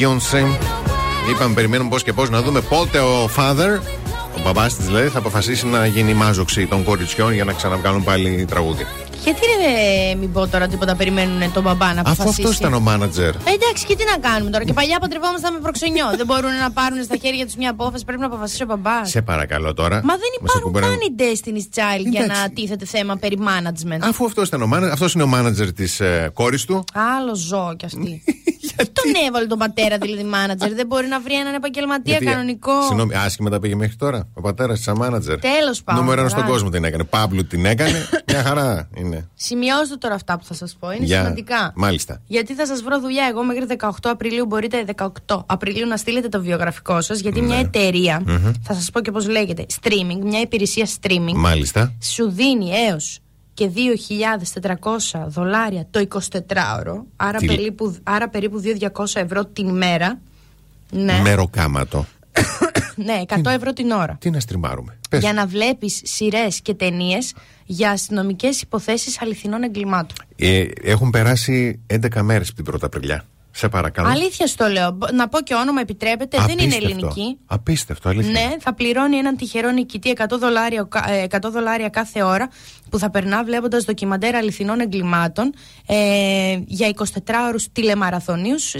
Beyoncé. 0.00 0.44
Είπαμε, 1.30 1.54
περιμένουμε 1.54 1.88
πώς 1.90 2.02
και 2.02 2.12
πώς 2.12 2.30
να 2.30 2.42
δούμε 2.42 2.60
πότε 2.60 2.98
ο 2.98 3.30
father, 3.36 3.80
ο 4.36 4.40
μπαμπάς 4.44 4.76
της 4.76 4.86
δηλαδή, 4.86 5.08
θα 5.08 5.18
αποφασίσει 5.18 5.66
να 5.66 5.86
γίνει 5.86 6.14
μάζοξη 6.14 6.66
των 6.66 6.84
κοριτσιών 6.84 7.32
για 7.32 7.44
να 7.44 7.52
ξαναβγάλουν 7.52 8.04
πάλι 8.04 8.44
τραγούδι. 8.48 8.86
Γιατί 9.24 9.40
ρε, 9.40 10.14
μην 10.14 10.32
πω 10.32 10.46
τώρα 10.46 10.66
τίποτα, 10.68 10.94
περιμένουν 10.96 11.52
τον 11.52 11.62
μπαμπά 11.62 11.86
να 11.94 12.00
Αφού 12.00 12.10
αποφασίσει. 12.10 12.42
αυτός 12.42 12.56
ήταν 12.58 12.74
ο 12.74 12.80
μάνατζερ. 12.80 13.28
Ε, 13.28 13.38
εντάξει, 13.54 13.84
και 13.86 13.96
τι 13.96 14.04
να 14.04 14.28
κάνουμε 14.28 14.50
τώρα. 14.50 14.64
Και 14.64 14.72
παλιά 14.72 14.98
παντρευόμασταν 14.98 15.52
με 15.54 15.60
προξενιό. 15.60 16.06
δεν 16.16 16.26
μπορούν 16.26 16.50
να 16.62 16.70
πάρουν 16.70 17.02
στα 17.04 17.16
χέρια 17.16 17.44
τους 17.44 17.54
μια 17.54 17.70
απόφαση, 17.70 18.04
πρέπει 18.04 18.20
να 18.20 18.26
αποφασίσει 18.26 18.62
ο 18.62 18.66
μπαμπάς. 18.66 19.10
Σε 19.10 19.22
παρακαλώ 19.22 19.74
τώρα. 19.74 19.94
Μα 20.04 20.12
δεν 20.14 20.18
Μας 20.18 20.36
υπάρχουν 20.36 20.60
ακούμπεραν- 20.60 20.90
καν 20.90 21.00
οι 21.00 21.14
Destiny's 21.18 21.78
Child 21.78 22.04
για 22.10 22.22
Εντάξει. 22.24 22.42
να 22.42 22.50
τίθεται 22.50 22.84
θέμα 22.84 23.16
περί 23.16 23.38
management. 23.40 23.98
Αφού 24.00 24.24
αυτός 24.24 24.48
ήταν 24.48 24.62
ο 24.62 24.66
μάνατζερ, 24.66 24.92
αυτός 24.92 25.14
είναι 25.14 25.22
ο 25.22 25.26
μάνατζερ 25.26 25.72
της 25.72 26.00
ε, 26.00 26.30
κόρης 26.34 26.64
του. 26.64 26.84
Άλλο 27.18 27.34
ζώο 27.34 27.74
κι 27.76 27.84
αυτή. 27.84 28.22
Τον 29.12 29.24
έβαλε 29.28 29.46
τον 29.46 29.58
πατέρα 29.58 29.98
δηλαδή 29.98 30.24
μάνατζερ. 30.24 30.74
Δεν 30.74 30.86
μπορεί 30.86 31.06
να 31.06 31.20
βρει 31.20 31.34
έναν 31.34 31.54
επαγγελματία 31.54 32.16
Γιατί, 32.16 32.24
κανονικό. 32.26 32.82
Συγγνώμη, 32.82 33.14
άσχημα 33.14 33.50
τα 33.50 33.60
πήγε 33.60 33.74
μέχρι 33.74 33.96
τώρα. 33.96 34.28
Ο 34.34 34.40
πατέρας 34.40 34.76
τη 34.78 34.82
σαν 34.82 34.96
μάνατζερ. 34.96 35.38
Τέλος 35.38 35.82
πάντων, 35.82 36.02
Νούμερο 36.02 36.20
ένας 36.20 36.32
στον 36.32 36.42
τώρα. 36.42 36.54
κόσμο 36.54 36.70
την 36.70 36.84
έκανε. 36.84 37.04
Παύλου 37.04 37.46
την 37.46 37.64
έκανε. 37.66 38.08
Μια 38.28 38.42
χαρά 38.42 38.88
είναι. 38.94 39.28
Σημειώστε 39.34 39.96
τώρα 39.96 40.14
αυτά 40.14 40.38
που 40.38 40.44
θα 40.44 40.54
σας 40.54 40.76
πω. 40.80 40.90
Είναι 40.90 41.04
Για- 41.04 41.20
σημαντικά. 41.20 41.72
Μάλιστα. 41.74 42.20
Γιατί 42.26 42.54
θα 42.54 42.66
σας 42.66 42.82
βρω 42.82 43.00
δουλειά. 43.00 43.26
Εγώ 43.30 43.44
μέχρι 43.44 43.64
18 43.66 44.10
Απριλίου 44.10 44.46
μπορείτε 44.46 44.84
18 45.26 45.42
Απριλίου 45.46 45.86
να 45.86 45.96
στείλετε 45.96 46.28
το 46.28 46.40
βιογραφικό 46.40 47.00
σας. 47.00 47.20
Γιατί 47.20 47.40
μια 47.40 47.58
εταιρεία, 47.58 48.22
Ναι. 48.24 48.32
Μμμ. 48.32 48.52
θα 48.62 48.74
σας 48.74 48.90
πω 48.90 49.00
και 49.00 49.10
πώς 49.10 49.28
λέγεται, 49.28 49.66
streaming, 49.82 50.20
μια 50.22 50.40
υπηρεσία 50.40 50.86
streaming, 51.00 51.32
Μάλιστα. 51.34 51.92
σου 52.02 52.30
δίνει 52.30 52.70
έως 52.88 53.18
και 53.56 53.70
2.400 55.12 55.24
δολάρια 55.26 55.86
το 55.90 56.06
24ωρο. 56.08 57.02
Άρα, 57.16 57.38
Τι- 57.38 57.46
περίπου, 57.46 57.96
άρα 58.02 58.28
περίπου 58.28 58.62
2.200 58.80 59.04
ευρώ 59.14 59.44
την 59.44 59.68
ημέρα. 59.68 60.18
Ναι, 60.90 61.20
Μεροκάματο. 61.22 62.06
ναι 63.06 63.22
100 63.28 63.40
ευρώ 63.44 63.72
την 63.72 63.90
ώρα. 63.90 64.16
Τι 64.20 64.30
να 64.30 64.40
στριμάρουμε. 64.40 64.98
Πες. 65.10 65.20
Για 65.20 65.32
να 65.32 65.46
βλέπεις 65.46 66.00
σειρές 66.04 66.60
και 66.60 66.74
ταινίες 66.74 67.34
για 67.66 67.90
αστυνομικές 67.90 68.60
υποθέσεις 68.62 69.20
αληθινών 69.22 69.62
εγκλημάτων. 69.62 70.16
Ε, 70.36 70.64
έχουν 70.82 71.10
περάσει 71.10 71.80
11 71.86 72.20
μέρες 72.22 72.48
από 72.48 72.62
την 72.62 72.74
1η 72.74 72.82
Απριλιά. 72.84 73.24
Σε 73.58 73.68
παρακαλώ. 73.68 74.08
Αλήθεια 74.08 74.46
στο 74.46 74.66
λέω. 74.66 74.90
Μπο- 74.90 75.06
Να 75.12 75.28
πω 75.28 75.40
και 75.40 75.54
όνομα, 75.54 75.80
επιτρέπετε. 75.80 76.36
Δεν 76.38 76.48
είναι 76.58 76.62
Απίστευτο. 76.62 76.86
ελληνική. 76.88 77.38
Απίστευτο, 77.46 78.08
αλήθεια. 78.08 78.30
Ναι, 78.30 78.54
θα 78.60 78.74
πληρώνει 78.74 79.16
έναν 79.16 79.36
τυχερό 79.36 79.70
νικητή 79.70 80.10
100 80.10 80.38
δολάρια, 80.38 80.80
ο 80.82 80.86
κα- 80.86 81.10
ε, 81.10 81.22
100 81.22 81.50
δολάρια 81.50 81.88
κάθε 81.88 82.22
ώρα 82.22 82.48
που 82.90 82.98
θα 82.98 83.10
περνά 83.10 83.44
βλέποντας 83.44 83.84
ντοκιμαντέρ 83.84 84.34
αληθινών 84.34 84.80
εγκλημάτων 84.80 85.52
ε, 85.86 86.58
για 86.66 86.88
24 86.88 87.04
ώρους 87.48 87.72
τηλεμαραθωνίους, 87.72 88.74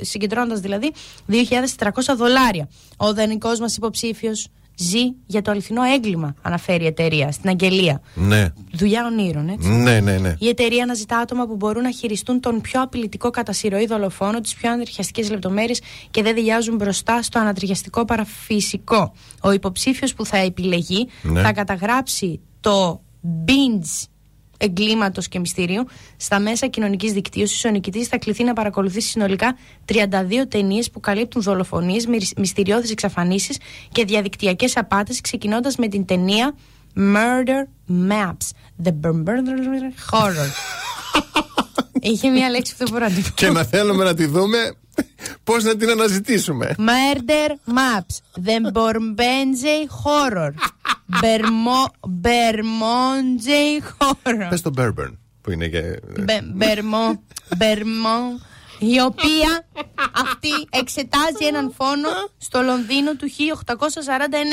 συγκεντρώνοντας 0.00 0.60
δηλαδή 0.60 0.92
2.400 1.26 2.14
δολάρια. 2.16 2.68
Ο 2.96 3.12
δανεικός 3.14 3.60
μας 3.60 3.76
υποψήφιος 3.76 4.48
ζει 4.78 5.00
για 5.26 5.42
το 5.42 5.50
αληθινό 5.50 5.82
έγκλημα, 5.82 6.34
αναφέρει 6.42 6.84
η 6.84 6.86
εταιρεία 6.86 7.32
στην 7.32 7.48
Αγγελία. 7.50 8.00
Ναι. 8.14 8.48
Δουλειά 8.72 9.06
ονείρων, 9.06 9.48
έτσι. 9.48 9.68
Ναι, 9.68 10.00
ναι, 10.00 10.18
ναι. 10.18 10.34
Η 10.38 10.48
εταιρεία 10.48 10.82
αναζητά 10.82 11.18
άτομα 11.18 11.46
που 11.46 11.56
μπορούν 11.56 11.82
να 11.82 11.90
χειριστούν 11.90 12.40
τον 12.40 12.60
πιο 12.60 12.82
απειλητικό 12.82 13.30
κατά 13.30 13.52
συρροή 13.52 13.86
δολοφόνο, 13.86 14.40
τις 14.40 14.54
πιο 14.54 14.70
ανατριχιαστικές 14.72 15.30
λεπτομέρειες 15.30 15.80
και 16.10 16.22
δεν 16.22 16.34
διάζουν 16.34 16.76
μπροστά 16.76 17.22
στο 17.22 17.38
ανατριχιαστικό 17.38 18.04
παραφυσικό. 18.04 19.12
Ο 19.42 19.50
υποψήφιος 19.50 20.14
που 20.14 20.24
θα 20.24 20.36
επιλεγεί 20.36 21.06
Ναι. 21.22 21.40
θα 21.40 21.52
καταγράψει 21.52 22.40
το 22.60 23.00
binge 23.46 24.06
εγκλήματος 24.58 25.28
και 25.28 25.38
μυστηρίου 25.38 25.86
στα 26.16 26.38
μέσα 26.38 26.66
κοινωνικής 26.66 27.12
δικτύωσης. 27.12 27.64
Ο 27.64 27.68
νικητής 27.68 28.08
θα 28.08 28.18
κληθεί 28.18 28.44
να 28.44 28.52
παρακολουθήσει 28.52 29.08
συνολικά 29.08 29.56
32 29.86 29.94
ταινίες 30.48 30.90
που 30.90 31.00
καλύπτουν 31.00 31.42
δολοφονίες, 31.42 32.06
μυστηριώδεις 32.36 32.90
εξαφανίσεις 32.90 33.58
και 33.92 34.04
διαδικτυακές 34.04 34.76
απάτες, 34.76 35.20
ξεκινώντας 35.20 35.76
με 35.76 35.88
την 35.88 36.04
ταινία 36.04 36.54
Murder 36.96 37.68
Maps. 38.10 38.46
The 38.84 38.92
Murder 39.02 39.92
Horror. 40.10 40.50
Είχε 42.00 42.28
μία 42.28 42.50
λέξη 42.50 42.76
που 42.76 42.84
δεν 42.84 42.88
μπορώ 42.90 43.04
να 43.04 43.14
την 43.14 43.22
πω. 43.22 43.30
Και 43.34 43.50
να 43.50 43.64
θέλουμε 43.64 44.04
να 44.04 44.14
τη 44.14 44.26
δούμε 44.26 44.58
πώ 45.44 45.56
να 45.56 45.76
την 45.76 45.90
αναζητήσουμε. 45.90 46.74
Murder 46.78 47.50
Maps. 47.50 48.42
The 48.46 48.72
Borbenze 48.72 49.86
Horror. 50.04 50.50
Bermo, 51.22 51.80
Bermonze 52.22 53.82
Horror. 53.98 54.46
Πε 54.50 54.56
το 54.62 54.70
Bourbon 54.76 55.12
που 55.40 55.50
είναι 55.50 55.68
και. 55.68 56.00
Μπε- 56.20 56.42
Μπερμο, 56.54 57.22
Μπερμο, 57.56 58.40
η 58.78 59.00
οποία 59.00 59.66
αυτή 60.24 60.48
εξετάζει 60.70 61.46
έναν 61.46 61.72
φόνο 61.76 62.08
στο 62.38 62.60
Λονδίνο 62.62 63.14
του 63.16 63.26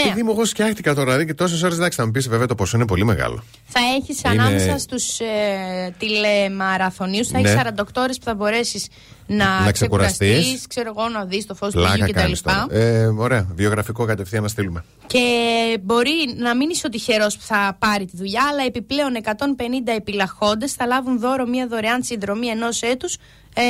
1849. 0.05 0.09
Παιδί 0.09 0.23
μου, 0.23 0.31
εγώ 0.31 0.45
σκιάχτηκα 0.45 0.93
τώρα 0.93 1.05
δηλαδή 1.05 1.25
και 1.25 1.33
τόσες 1.33 1.63
ώρες 1.63 1.75
εντάξει 1.77 1.97
θα 1.97 2.05
μου 2.05 2.11
πεις 2.11 2.27
βέβαια 2.29 2.47
το 2.47 2.55
ποσό 2.55 2.77
είναι 2.77 2.85
πολύ 2.85 3.05
μεγάλο. 3.05 3.43
Θα 3.67 3.79
έχεις 3.99 4.21
Είναι- 4.21 4.41
ανάμεσα 4.41 4.77
στους 4.77 5.19
ε, 5.19 5.95
τηλεμαραθωνίους, 5.99 7.27
θα 7.27 7.39
Ναι. 7.39 7.49
έχει 7.49 7.57
48 7.57 8.01
ώρες 8.01 8.17
που 8.17 8.23
θα 8.23 8.35
μπορέσεις 8.35 8.87
να, 9.27 9.59
Να 9.59 9.71
ξεκουραστείς, 9.71 10.17
ξεκουραστείς. 10.17 10.67
ξέρω 10.67 10.93
εγώ, 10.97 11.09
να 11.09 11.25
δεις 11.25 11.45
το 11.45 11.55
φως 11.55 11.71
του 11.73 11.79
ήλιου 11.79 11.89
Πλάκα 11.91 12.05
κτλ. 12.11 12.19
κάνεις 12.19 12.41
τώρα. 12.41 12.65
Ε, 12.69 13.05
ωραία. 13.05 13.47
Βιογραφικό 13.55 14.05
κατευθείαν 14.05 14.41
να 14.43 14.47
στείλουμε. 14.47 14.83
Και 15.07 15.21
μπορεί 15.81 16.35
να 16.37 16.55
μην 16.55 16.69
είσαι 16.69 16.87
ο 16.87 16.89
τυχερός 16.89 17.37
που 17.37 17.43
θα 17.43 17.75
πάρει 17.79 18.05
τη 18.05 18.17
δουλειά, 18.17 18.43
αλλά 18.51 18.63
επιπλέον 18.63 19.15
150 19.15 19.91
επιλαχόντες 19.95 20.73
θα 20.73 20.85
λάβουν 20.85 21.19
δώρο 21.19 21.45
μία 21.47 21.67
δωρεάν 21.67 22.03
συνδρομή 22.03 22.47
ενός 22.47 22.81
έτους 22.81 23.17
ε, 23.55 23.61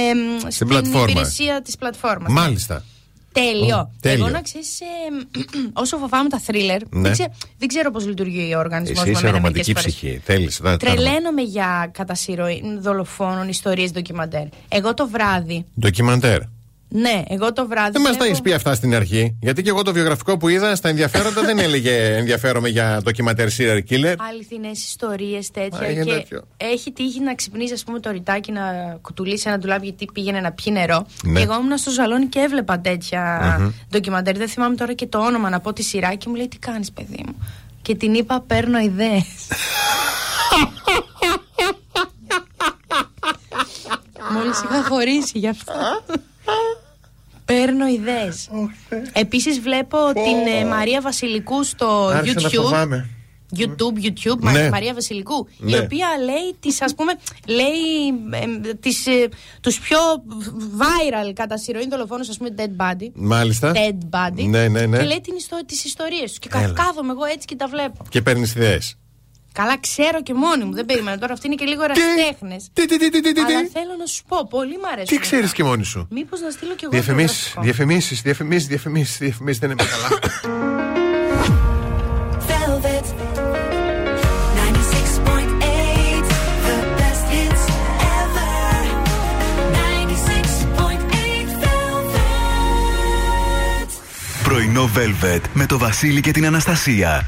στην 0.51 0.67
πλατφόρμα. 0.67 1.09
υπηρεσία 1.09 1.61
της 1.61 1.77
πλατφόρμας. 1.77 2.31
Μάλιστα. 2.31 2.83
Τέλειο. 3.31 3.77
Ω, 3.77 3.91
τέλειο. 4.01 4.25
Εγώ 4.25 4.33
να 4.33 4.41
ξέρεις, 4.41 4.79
όσο 5.73 5.97
φοβάμαι 5.97 6.29
τα 6.29 6.39
θρίλερ, 6.39 6.81
Ναι. 6.89 7.01
δεν, 7.01 7.11
ξέ- 7.11 7.31
δεν 7.59 7.67
ξέρω 7.67 7.91
πώς 7.91 8.05
λειτουργεί 8.07 8.53
ο 8.55 8.59
οργανισμός 8.59 9.01
Εσύ 9.01 9.11
είσαι 9.11 9.29
ρομαντική 9.29 9.73
ψυχή. 9.73 10.21
Θέλεις. 10.25 10.61
Τρελαίνομαι 10.79 11.41
για 11.41 11.89
κατασυρωή 11.93 12.63
δολοφόνων, 12.79 13.49
ιστορίες, 13.49 13.91
ντοκιμαντέρ. 13.91 14.43
Εγώ 14.67 14.93
το 14.93 15.07
βράδυ. 15.07 15.65
Ντοκιμαντέρ. 15.79 16.39
Ναι, 16.87 17.23
εγώ 17.27 17.53
το 17.53 17.67
βράδυ. 17.67 17.91
Δεν 17.91 18.01
μας 18.01 18.11
τα 18.11 18.17
βλέπω- 18.17 18.33
έχει 18.33 18.41
πει 18.41 18.53
αυτά 18.53 18.75
στην 18.75 18.95
αρχή. 18.95 19.35
Γιατί 19.41 19.61
και 19.61 19.69
εγώ 19.69 19.81
το 19.81 19.93
βιογραφικό 19.93 20.37
που 20.37 20.47
είδα 20.47 20.75
στα 20.75 20.89
ενδιαφέροντα 20.89 21.41
δεν 21.41 21.59
έλεγε 21.59 21.91
ενδιαφέρομαι 22.21 22.69
για 22.69 22.99
ντοκιμαντέρ 23.03 23.47
serial 23.57 23.79
killer. 23.89 24.15
Αληθινές 24.29 24.83
ιστορίες 24.83 25.51
τέτοια. 25.51 25.79
Α, 25.79 25.89
είχε 25.89 26.03
και 26.03 26.11
τέτοιο. 26.11 26.41
έχει 26.57 26.91
τύχει 26.91 27.19
να 27.19 27.35
ξυπνήσει, 27.35 27.73
ας 27.73 27.83
πούμε, 27.83 27.99
το 27.99 28.11
ρητάκι 28.11 28.51
να 28.51 28.61
κουτουλήσει 29.01 29.43
ένα 29.47 29.57
ντουλάπι 29.59 29.85
γιατί 29.85 30.05
πήγαινε 30.13 30.39
να 30.39 30.51
πιει 30.51 30.73
νερό. 30.77 31.05
Ναι. 31.23 31.39
Και 31.39 31.45
εγώ 31.45 31.53
ήμουν 31.59 31.77
στο 31.77 31.91
ζαλόνι 31.91 32.25
και 32.25 32.39
έβλεπα 32.39 32.79
τέτοια 32.79 33.55
Μμμ. 33.59 33.71
ντοκιμαντέρ. 33.89 34.37
Δεν 34.37 34.47
θυμάμαι 34.49 34.75
τώρα 34.75 34.93
και 34.93 35.07
το 35.07 35.17
όνομα 35.19 35.49
να 35.49 35.59
πω 35.59 35.73
τη 35.73 35.83
σειρά 35.83 36.13
και 36.15 36.25
μου 36.29 36.35
λέει 36.35 36.47
τι 36.47 36.57
κάνεις, 36.57 36.91
παιδί 36.91 37.23
μου; 37.25 37.35
Και 37.81 37.95
την 37.95 38.13
είπα, 38.13 38.43
παίρνω 38.47 38.79
ιδέες. 38.79 39.25
Μόλις 44.33 44.61
είχα 44.63 44.83
χωρίσει 44.89 45.39
γι' 45.39 45.47
αυτό. 45.47 45.73
Παίρνω 47.45 47.87
ιδέες. 47.87 48.49
Επίσης 49.13 49.59
βλέπω 49.59 49.97
την 50.13 50.53
ε, 50.61 50.65
Μαρία 50.65 51.01
Βασιλικού 51.01 51.63
στο 51.63 52.11
Άρχισα 52.13 52.41
να 52.41 52.49
YouTube. 52.49 52.53
φοβάμαι. 52.63 53.09
YouTube, 53.57 54.05
YouTube, 54.05 54.39
Ναι. 54.39 54.51
Μα- 54.61 54.69
Μαρία 54.69 54.93
Βασιλικού, 54.93 55.47
η 55.65 55.71
Ναι. 55.71 55.77
οποία 55.79 56.07
λέει 56.23 56.55
τις, 56.59 56.81
ας 56.81 56.95
πούμε, 56.95 57.11
λέει 57.47 58.07
ε, 58.69 58.73
τις, 58.73 59.07
ε, 59.07 59.29
τους 59.61 59.79
πιο 59.79 59.97
viral 60.77 61.31
κατά 61.33 61.57
συρροή 61.57 61.87
δολοφόνους, 61.89 62.29
ας 62.29 62.37
πούμε, 62.37 62.49
Dead 62.57 62.81
Body. 62.81 63.09
Μάλιστα. 63.13 63.71
Dead 63.75 63.97
Body. 64.15 64.45
Ναι, 64.47 64.67
ναι, 64.67 64.85
ναι. 64.85 64.97
Και 64.97 65.03
λέει 65.03 65.21
την 65.21 65.35
ιστο, 65.35 65.65
τις 65.65 65.83
ιστορίες 65.85 66.29
τους. 66.29 66.39
Και 66.39 66.49
κα- 66.49 66.59
Έλα. 66.59 66.73
κάθομαι 66.73 67.11
εγώ 67.11 67.23
έτσι 67.25 67.45
και 67.47 67.55
τα 67.55 67.67
βλέπω. 67.67 68.05
Και 68.09 68.21
παίρνεις 68.21 68.55
ιδέες. 68.55 68.97
Καλά, 69.59 69.79
ξέρω 69.79 70.23
και 70.23 70.33
μόνη 70.33 70.63
μου, 70.63 70.73
δεν 70.73 70.85
περίμενα 70.85 71.17
τώρα. 71.17 71.33
Αυτή 71.33 71.47
είναι 71.47 71.55
και 71.55 71.65
λίγο 71.65 71.83
ερασιτέχνες. 71.83 72.69
Τι, 72.73 72.85
τι, 72.85 72.97
τι, 72.97 73.09
τι, 73.09 73.21
τι, 73.21 73.33
τι. 73.33 73.41
Αλλά 73.41 73.67
θέλω 73.73 73.95
να 73.99 74.05
σου 74.05 74.23
πω, 74.27 74.47
πολύ 74.49 74.77
μ' 74.77 74.85
αρέσει. 74.91 75.07
Τι 75.07 75.17
ξέρεις 75.17 75.51
και 75.51 75.63
μόνη 75.63 75.83
σου; 75.83 76.07
Μήπως 76.09 76.39
να 76.41 76.49
στείλω 76.49 76.75
κι 76.75 76.83
εγώ. 76.83 76.93
Διαφημίσεις, 76.93 77.37
βιογραφικό. 77.37 77.61
διαφημίσεις, 77.61 78.21
διαφημίσεις, 78.21 78.67
διαφημίσεις, 78.67 79.17
διαφημίσεις. 79.17 79.59
Δεν 79.59 79.71
είναι 79.71 79.83
καλά. 79.83 80.09
Velvet 82.49 83.05
96.8 84.59 86.27
The 86.67 86.77
best 86.99 87.25
hits 87.33 87.63
ever 88.19 88.83
96.8 89.73 91.63
Velvet 91.63 93.89
Πρωινό 94.43 94.89
Velvet 94.95 95.41
με 95.53 95.65
το 95.65 95.77
Βασίλη 95.77 96.21
και 96.21 96.31
την 96.31 96.45
Αναστασία. 96.45 97.27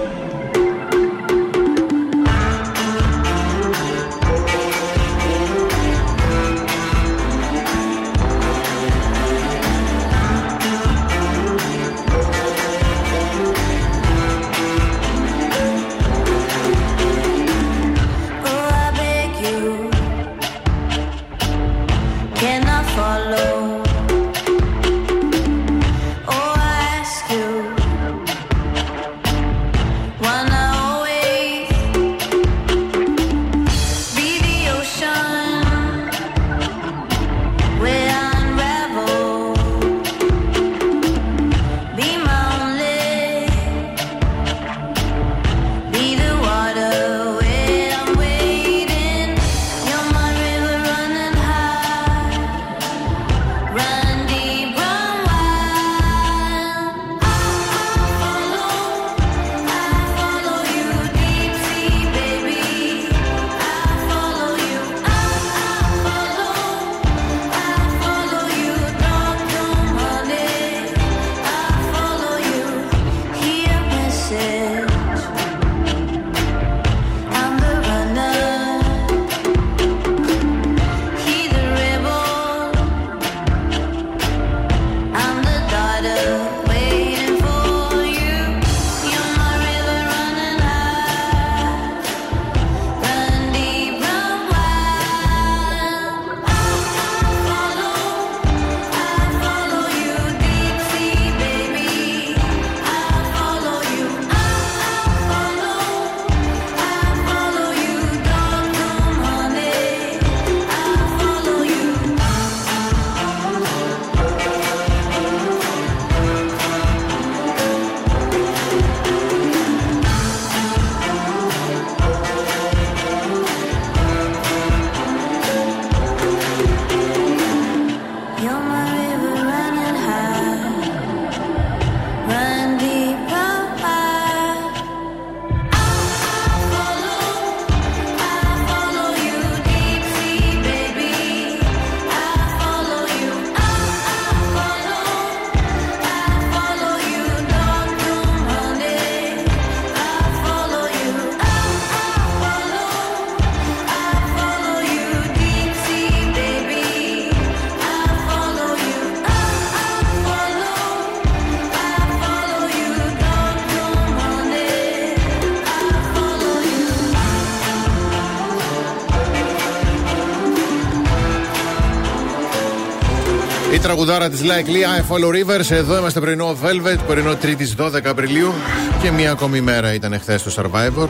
Τραγουδάρα 173.91 174.29
της 174.29 174.41
Like 174.43 174.67
Lee, 174.67 174.99
I 174.99 175.11
Follow 175.11 175.29
Rivers. 175.29 175.71
Εδώ 175.71 175.97
είμαστε 175.97 176.19
πρωινό 176.19 176.57
Velvet, 176.63 176.97
πρωινό 177.07 177.37
3η 177.41 177.85
12 177.85 178.05
Απριλίου. 178.05 178.53
Και 179.01 179.11
μία 179.11 179.31
ακόμη 179.31 179.61
μέρα 179.61 179.93
ήταν 179.93 180.13
εχθές 180.13 180.43
το 180.43 180.51
Survivor. 180.55 181.07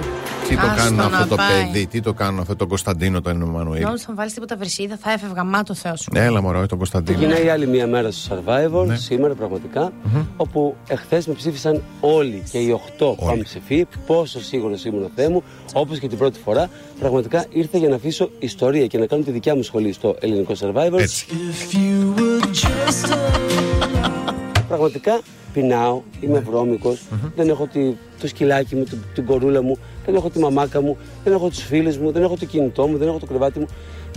Τι 0.52 0.58
το 0.58 0.68
Άστο 0.68 0.82
κάνουν 0.82 0.96
να 0.98 1.04
αυτό 1.06 1.28
το 1.28 1.36
πάει. 1.36 1.64
παιδί, 1.64 1.88
τι 1.88 2.02
το 2.02 2.14
κάνουν 2.14 2.40
αυτό 2.40 2.56
τον 2.56 2.68
Κωνσταντίνο 2.68 3.22
τον 3.22 3.42
Εμμανουήλ; 3.42 3.82
Νόμιζα 3.84 4.04
θα 4.08 4.14
βάλεις 4.14 4.34
τίποτα 4.34 4.58
βρυσίδα, 4.58 4.98
θα 5.02 5.12
έφευγα. 5.12 5.44
Μα 5.44 5.64
το 5.64 5.74
Θεό 5.74 5.96
σου. 5.96 6.12
Έλα 6.14 6.42
μωρό, 6.42 6.66
τον 6.66 6.78
Κωνσταντίνο. 6.78 7.18
Έγινε 7.24 7.40
η 7.40 7.50
άλλη 7.50 7.68
μία 7.68 7.88
μέρα 7.88 8.12
στο 8.12 8.36
Survivor, 8.36 8.86
Ναι. 8.86 8.96
σήμερα 8.96 9.34
πραγματικά, 9.34 9.92
όπου 10.38 10.76
εχθές 10.88 11.28
με 11.28 11.34
ψήφισαν 11.34 11.82
όλοι 12.00 12.44
και 12.52 12.58
οι 12.58 12.72
8 13.00 13.16
πάμε 13.26 13.44
ψηφί. 13.44 13.86
Πόσο 14.06 14.42
σίγουρος 14.42 14.86
ήμουν 14.86 15.10
Θεέ 15.16 15.30
μου, 15.30 15.44
όπως 15.74 16.00
και 16.00 16.08
την 16.08 16.18
πρώτη 16.18 16.40
φορά. 16.40 16.70
Πραγματικά 17.00 17.46
ήρθα 17.50 17.78
για 17.78 17.90
να 17.90 17.96
αφήσω 17.96 18.30
ιστορία 18.40 18.88
και 18.88 18.98
να 18.98 19.06
κάνω 19.06 19.24
τη 19.24 19.32
δικιά 19.32 19.56
μου 19.56 19.64
σχολή 19.64 19.92
στο 19.94 20.16
ελληνικό 20.20 20.54
Survivor. 20.60 21.00
Έτσι. 21.00 21.26
Πραγματικά 24.68 25.20
πεινάω, 25.54 26.02
είμαι 26.20 26.40
βρώμικος, 26.40 27.08
δεν 27.36 27.50
έχω 27.50 27.68
τη, 27.68 27.94
το 28.20 28.28
σκυλάκι 28.28 28.76
μου, 28.76 28.84
την, 28.84 28.98
την 29.14 29.26
κορούλα 29.26 29.62
μου, 29.62 29.78
δεν 30.06 30.16
έχω 30.16 30.30
τη 30.30 30.40
μαμάκα 30.40 30.82
μου, 30.82 30.98
δεν 31.24 31.34
έχω 31.34 31.50
τους 31.50 31.64
φίλους 31.64 31.98
μου, 31.98 32.12
δεν 32.12 32.24
έχω 32.24 32.36
το 32.36 32.46
κινητό 32.46 32.88
μου, 32.88 32.98
δεν 32.98 33.08
έχω 33.08 33.20
το 33.20 33.26
κρεβάτι 33.26 33.60
μου. 33.60 33.66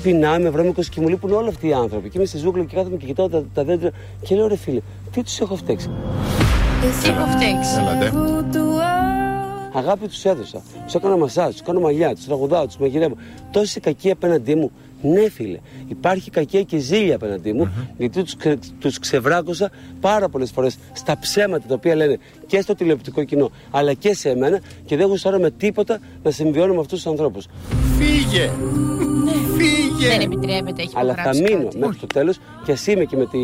Πεινάω, 0.03 0.39
είμαι 0.39 0.51
βρώμικος 0.51 0.89
και 0.89 1.01
μου 1.01 1.09
λείπουν 1.09 1.33
όλοι 1.33 1.49
αυτοί 1.49 1.69
οι 1.69 1.73
άνθρωποι. 1.73 2.09
Και 2.09 2.19
είμαι 2.19 2.27
στη 2.27 2.39
ζούγκλα 2.39 2.65
και 2.65 2.77
κάθομαι 2.77 2.97
και 2.97 3.07
κοιτάω 3.07 3.29
τα, 3.29 3.45
τα 3.55 3.65
δέντρα 3.65 3.91
και 4.23 4.35
λέω 4.35 4.47
ρε 4.47 4.57
φίλε, 4.57 4.81
τι 5.11 5.23
τους 5.23 5.41
έχω 5.41 5.57
φταίξει; 5.57 5.91
Τι 7.03 7.09
έχω 7.09 7.27
φταίξει. 7.27 7.79
Έλατε. 7.79 8.13
Αγάπη 9.77 10.09
τους 10.09 10.25
έδωσα. 10.25 10.63
Τους 10.85 10.95
έκανα 10.95 11.17
μασάζ, 11.17 11.51
τους 11.51 11.63
κάνω 11.63 11.81
μαλλιά, 11.81 12.15
τους 12.15 12.25
τραγουδάω, 12.25 12.67
τους 12.67 12.77
μαγειρεύω. 12.77 13.15
Τόση 13.51 13.81
κακία 13.81 14.13
απέναντί 14.13 14.55
μου. 14.55 14.71
Ναι, 15.07 15.29
φίλε. 15.29 15.59
Υπάρχει 15.89 16.31
κακία 16.31 16.63
και 16.63 16.79
ζήλια 16.79 17.15
απέναντί 17.15 17.53
μου, 17.53 17.71
γιατί 17.99 18.23
τους 18.23 18.37
τους 18.79 18.99
ξεβράκωσα 18.99 19.71
πάρα 20.01 20.29
πολλές 20.29 20.51
φορές 20.51 20.79
στα 20.93 21.19
ψέματα 21.19 21.67
τα 21.69 21.75
οποία 21.75 21.95
λένε 21.95 22.19
και 22.47 22.61
στο 22.61 22.75
τηλεοπτικό 22.75 23.25
κοινό, 23.25 23.51
αλλά 23.71 23.93
και 23.93 24.15
σε 24.15 24.31
εμένα 24.31 24.61
και 24.85 24.97
δεν 24.97 25.07
γουστάρω 25.07 25.39
με 25.39 25.51
τίποτα 25.51 25.99
να 26.23 26.31
συμβιώνω 26.31 26.75
με 26.75 26.81
αυτούς 26.81 27.03
τους 27.03 27.11
ανθρώπους. 27.11 27.47
Φύγε! 27.97 28.51
Φύγε! 29.57 30.09
Δεν 30.09 30.21
επιτρέπεται, 30.21 30.83
έχει 30.83 30.93
Αλλά 30.95 31.15
θα 31.15 31.21
υπογράψει 31.23 31.43
μείνω 31.43 31.65
κάτι. 31.65 31.79
μέχρι 31.79 31.97
το 31.97 32.07
τέλος 32.07 32.39
και 32.65 32.73
ας 32.73 32.87
είμαι 32.87 33.05
και 33.05 33.17
με 33.17 33.27
τη 33.27 33.39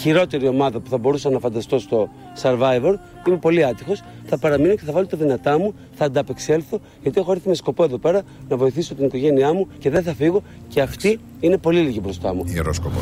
χειρότερη 0.00 0.48
ομάδα 0.48 0.80
που 0.80 0.90
θα 0.90 0.98
μπορούσα 0.98 1.30
να 1.30 1.38
φανταστώ 1.38 1.78
στο 1.78 2.08
Survivor. 2.42 2.94
Είμαι 3.26 3.36
πολύ 3.36 3.64
άτυχος. 3.64 4.02
Θα 4.26 4.38
παραμείνω 4.38 4.74
και 4.74 4.84
θα 4.84 4.92
βάλω 4.92 5.06
τα 5.06 5.16
δυνατά 5.16 5.58
μου, 5.58 5.74
θα 5.94 6.04
ανταπεξέλθω, 6.04 6.80
γιατί 7.02 7.20
έχω 7.20 7.32
έρθει 7.32 7.48
με 7.48 7.54
σκοπό 7.54 7.84
εδώ 7.84 7.98
πέρα 7.98 8.22
να 8.48 8.56
βοηθήσω 8.56 8.94
την 8.94 9.04
οικογένειά 9.04 9.52
μου 9.52 9.68
και 9.78 9.90
δεν 9.90 10.02
θα 10.02 10.14
φύγω. 10.14 10.42
Και 10.68 10.80
αυτή 10.80 11.20
είναι 11.40 11.58
πολύ 11.58 11.80
λίγη 11.80 11.98
μπροστά 12.02 12.34
μου. 12.34 12.44
Ιερό 12.46 12.72
σκοπό. 12.72 12.98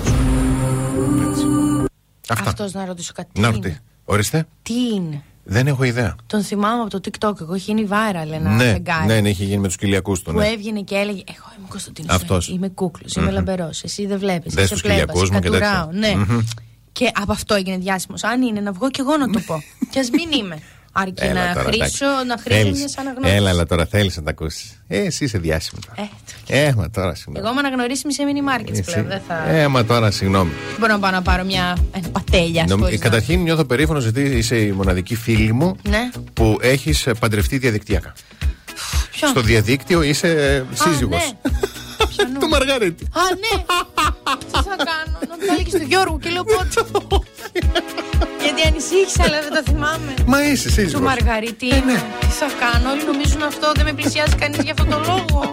Αυτός 2.28 2.72
να 2.72 2.84
ρωτήσω 2.84 3.12
κάτι. 3.14 3.40
Να 3.40 3.50
ρωτήσω. 3.50 3.76
Ορίστε. 4.04 4.46
Τι 4.62 4.74
είναι; 4.94 5.22
Δεν 5.44 5.66
έχω 5.66 5.84
ιδέα. 5.84 6.16
Τον 6.26 6.42
θυμάμαι 6.42 6.82
από 6.82 6.90
το 6.90 7.00
TikTok. 7.04 7.40
Εγώ 7.40 7.54
είχε 7.54 7.72
γίνει 7.72 7.84
βάρα, 7.84 8.20
ένα 8.20 8.50
ναι, 8.50 8.64
φεγγάρι. 8.64 9.06
Ναι, 9.06 9.20
ναι, 9.20 9.28
είχε 9.28 9.44
γίνει 9.44 9.60
με 9.60 9.66
τους 9.66 9.76
κυλιακού 9.76 10.12
του. 10.12 10.22
Που 10.22 10.38
ναι. 10.38 10.48
έβγαινε 10.48 10.80
και 10.80 10.94
έλεγε 10.94 11.22
Εγώ 11.28 11.46
είμαι 11.58 11.66
Κωνσταντίνος. 11.68 12.14
Αυτός. 12.14 12.48
Είμαι 12.48 12.68
κούκλος, 12.68 13.12
mm-hmm. 13.12 13.20
είμαι 13.20 13.30
λαμπερός. 13.30 13.82
Εσύ 13.82 14.06
δεν 14.06 14.18
βλέπεις. 14.18 14.54
Δεν 14.54 14.68
τους 14.68 14.82
κοιλιακούς 14.82 15.30
μου 15.30 15.38
και 15.38 15.50
τέτοια. 15.50 15.88
Ναι. 15.92 16.12
Mm-hmm. 16.16 16.40
Και 16.92 17.10
από 17.14 17.32
αυτό 17.32 17.54
έγινε 17.54 17.76
διάσημος. 17.76 18.24
Αν 18.24 18.42
είναι 18.42 18.60
να 18.60 18.72
βγω 18.72 18.90
και 18.90 19.00
εγώ 19.00 19.16
να 19.16 19.30
το 19.30 19.40
πω. 19.46 19.62
Κι 19.90 19.98
ας 19.98 20.10
μην 20.10 20.32
είμαι. 20.32 20.58
Αρκεί 20.94 21.24
έλα, 21.24 21.46
να 21.46 21.52
τώρα, 21.54 21.66
χρήσω, 21.66 22.06
να 22.26 22.36
χρήσω 22.38 22.70
μια 22.70 22.88
αναγνώριση. 22.98 23.34
Έλα, 23.34 23.50
αλλά 23.50 23.66
τώρα 23.66 23.86
θέλεις 23.86 24.16
να 24.16 24.22
τα 24.22 24.30
ακούσεις. 24.30 24.82
Ε, 24.88 24.98
εσύ 24.98 25.24
είσαι 25.24 25.38
διάσημο. 25.38 25.80
Ε, 25.94 26.02
το... 26.46 26.54
ε, 26.54 26.74
μα 26.76 26.90
τώρα 26.90 27.14
συγγνώμη. 27.14 27.38
Εγώ 27.38 27.50
είμαι 27.50 27.58
αναγνωρίσιμη 27.58 28.12
σε 28.12 28.22
mini 28.26 28.60
markets 28.60 28.70
εσύ... 28.70 28.82
πλέον. 28.82 29.06
Δεν 29.06 29.20
θα... 29.28 29.48
Ε, 29.48 29.68
μα 29.68 29.84
τώρα 29.84 30.10
συγγνώμη. 30.10 30.50
Μπορώ 30.78 30.92
να 30.92 30.98
πάω 30.98 31.10
να 31.10 31.22
πάρω 31.22 31.44
μια 31.44 31.76
πατέλια. 32.12 32.64
Νομ... 32.68 32.84
Ε, 32.84 32.96
καταρχήν 32.96 33.40
νιώθω 33.40 33.64
περήφανο 33.64 33.98
γιατί 33.98 34.20
είσαι 34.20 34.56
η 34.56 34.72
μοναδική 34.72 35.14
φίλη 35.14 35.52
μου 35.52 35.76
ναι. 35.88 36.10
που 36.32 36.58
έχεις 36.60 37.08
παντρευτεί 37.18 37.58
διαδικτυακά. 37.58 38.12
Ποιο; 39.10 39.28
Στο 39.28 39.40
διαδίκτυο 39.40 40.02
είσαι 40.02 40.64
σύζυγος. 40.74 41.34
Ναι. 41.42 41.50
Του 42.24 42.40
Το 42.40 42.48
Μαργαρίτη. 42.48 43.04
Α, 43.04 43.20
ναι. 43.42 43.62
Τι 44.38 44.68
θα 44.68 44.76
κάνω, 44.76 45.18
να 45.28 45.56
το 45.56 45.62
και 45.62 45.70
στον 45.70 45.82
Γιώργο 45.82 46.18
και 46.18 46.30
λέω 46.30 46.44
πότε. 46.44 46.84
Γιατί 48.42 48.62
ανησύχησα, 48.66 49.22
αλλά 49.22 49.40
δεν 49.40 49.52
τα 49.52 49.62
θυμάμαι. 49.66 50.14
Μα 50.26 50.44
είσαι, 50.44 50.68
εσύ. 50.68 50.92
Του 50.92 51.02
Μαργαρίτη. 51.02 51.68
Ε, 51.68 51.80
ναι. 51.80 52.02
Τι 52.20 52.26
θα 52.26 52.48
κάνω, 52.60 52.90
όλοι 52.90 53.04
νομίζουν 53.04 53.42
αυτό, 53.42 53.72
δεν 53.74 53.84
με 53.84 53.92
πλησιάζει 53.92 54.34
κανείς 54.34 54.62
για 54.62 54.72
αυτόν 54.78 54.88
τον 54.90 55.02
λόγο. 55.06 55.52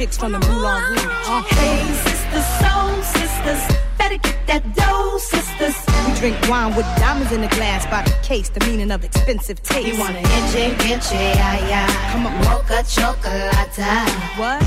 chicks 0.00 0.16
from 0.16 0.32
the 0.32 0.38
Moulin 0.38 0.82
Rouge. 0.82 1.04
Uh, 1.28 1.42
Hey, 1.42 1.84
sisters, 2.06 2.48
soul 2.62 3.02
sisters, 3.02 3.62
better 3.98 4.16
get 4.16 4.46
that 4.46 4.62
dough, 4.74 5.18
sisters. 5.18 5.76
we 6.06 6.14
drink 6.18 6.36
wine 6.48 6.74
with 6.74 6.86
diamonds 6.96 7.32
in 7.32 7.42
the 7.42 7.48
glass 7.48 7.84
by 7.84 8.00
the 8.08 8.16
case, 8.26 8.48
the 8.48 8.64
meaning 8.64 8.90
of 8.90 9.04
expensive 9.04 9.62
taste. 9.62 9.88
You 9.88 10.00
wanna 10.00 10.20
itchy, 10.20 10.72
itchy, 10.90 11.16
yeah, 11.16 11.68
yeah. 11.68 12.12
Come 12.12 12.26
on, 12.26 12.34
Mocha 12.44 12.82
chocolate. 12.88 13.76
What? 14.40 14.59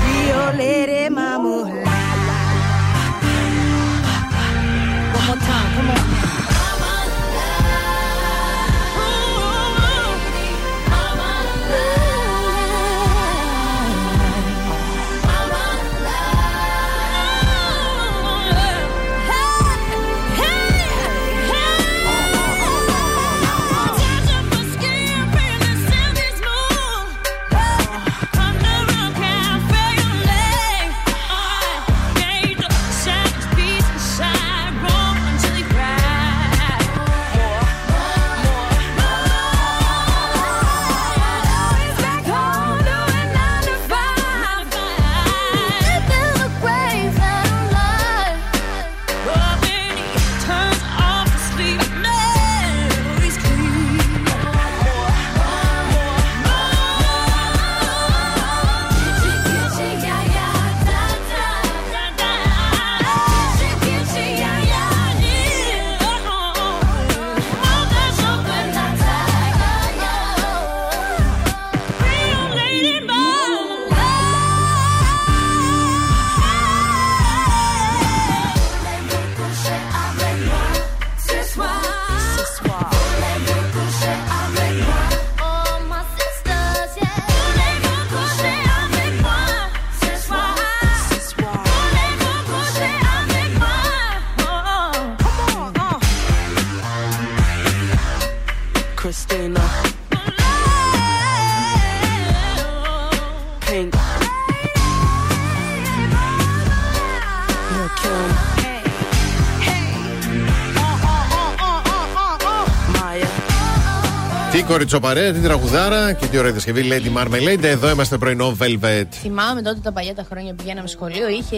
Κοριτσοπαρέα, 114.84 115.32
τι 115.32 115.38
τραγουδάρα 115.40 116.12
και 116.12 116.26
τι 116.26 116.38
ωραία 116.38 116.50
διασκευή 116.52 116.88
Lady 116.90 117.18
Marmalade. 117.18 117.62
Εδώ 117.62 117.90
είμαστε 117.90 118.18
πρωινό 118.18 118.56
Velvet. 118.60 119.04
Θυμάμαι 119.10 119.62
τότε 119.62 119.80
τα 119.82 119.92
παλιά 119.92 120.14
τα 120.14 120.26
χρόνια 120.30 120.50
που 120.54 120.62
πηγαίναμε 120.62 120.88
σχολείο, 120.88 121.28
είχε... 121.28 121.56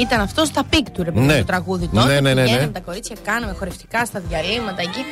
ήταν 0.00 0.20
αυτό 0.20 0.44
στα 0.44 0.64
peak 0.70 0.90
του 0.90 1.02
ρε 1.02 1.10
παιδί 1.10 1.26
Ναι. 1.26 1.32
μου, 1.32 1.38
το 1.38 1.44
τραγούδι 1.44 1.88
Ναι, 1.92 2.00
τότε. 2.00 2.12
ναι, 2.14 2.20
ναι, 2.20 2.34
ναι. 2.34 2.42
Πηγαίναμε 2.42 2.72
τα 2.72 2.80
κορίτσια, 2.80 3.16
κάναμε 3.24 3.52
χορευτικά 3.58 4.04
στα 4.04 4.20
διαλείμματα 4.28 4.82
εκεί 4.82 5.02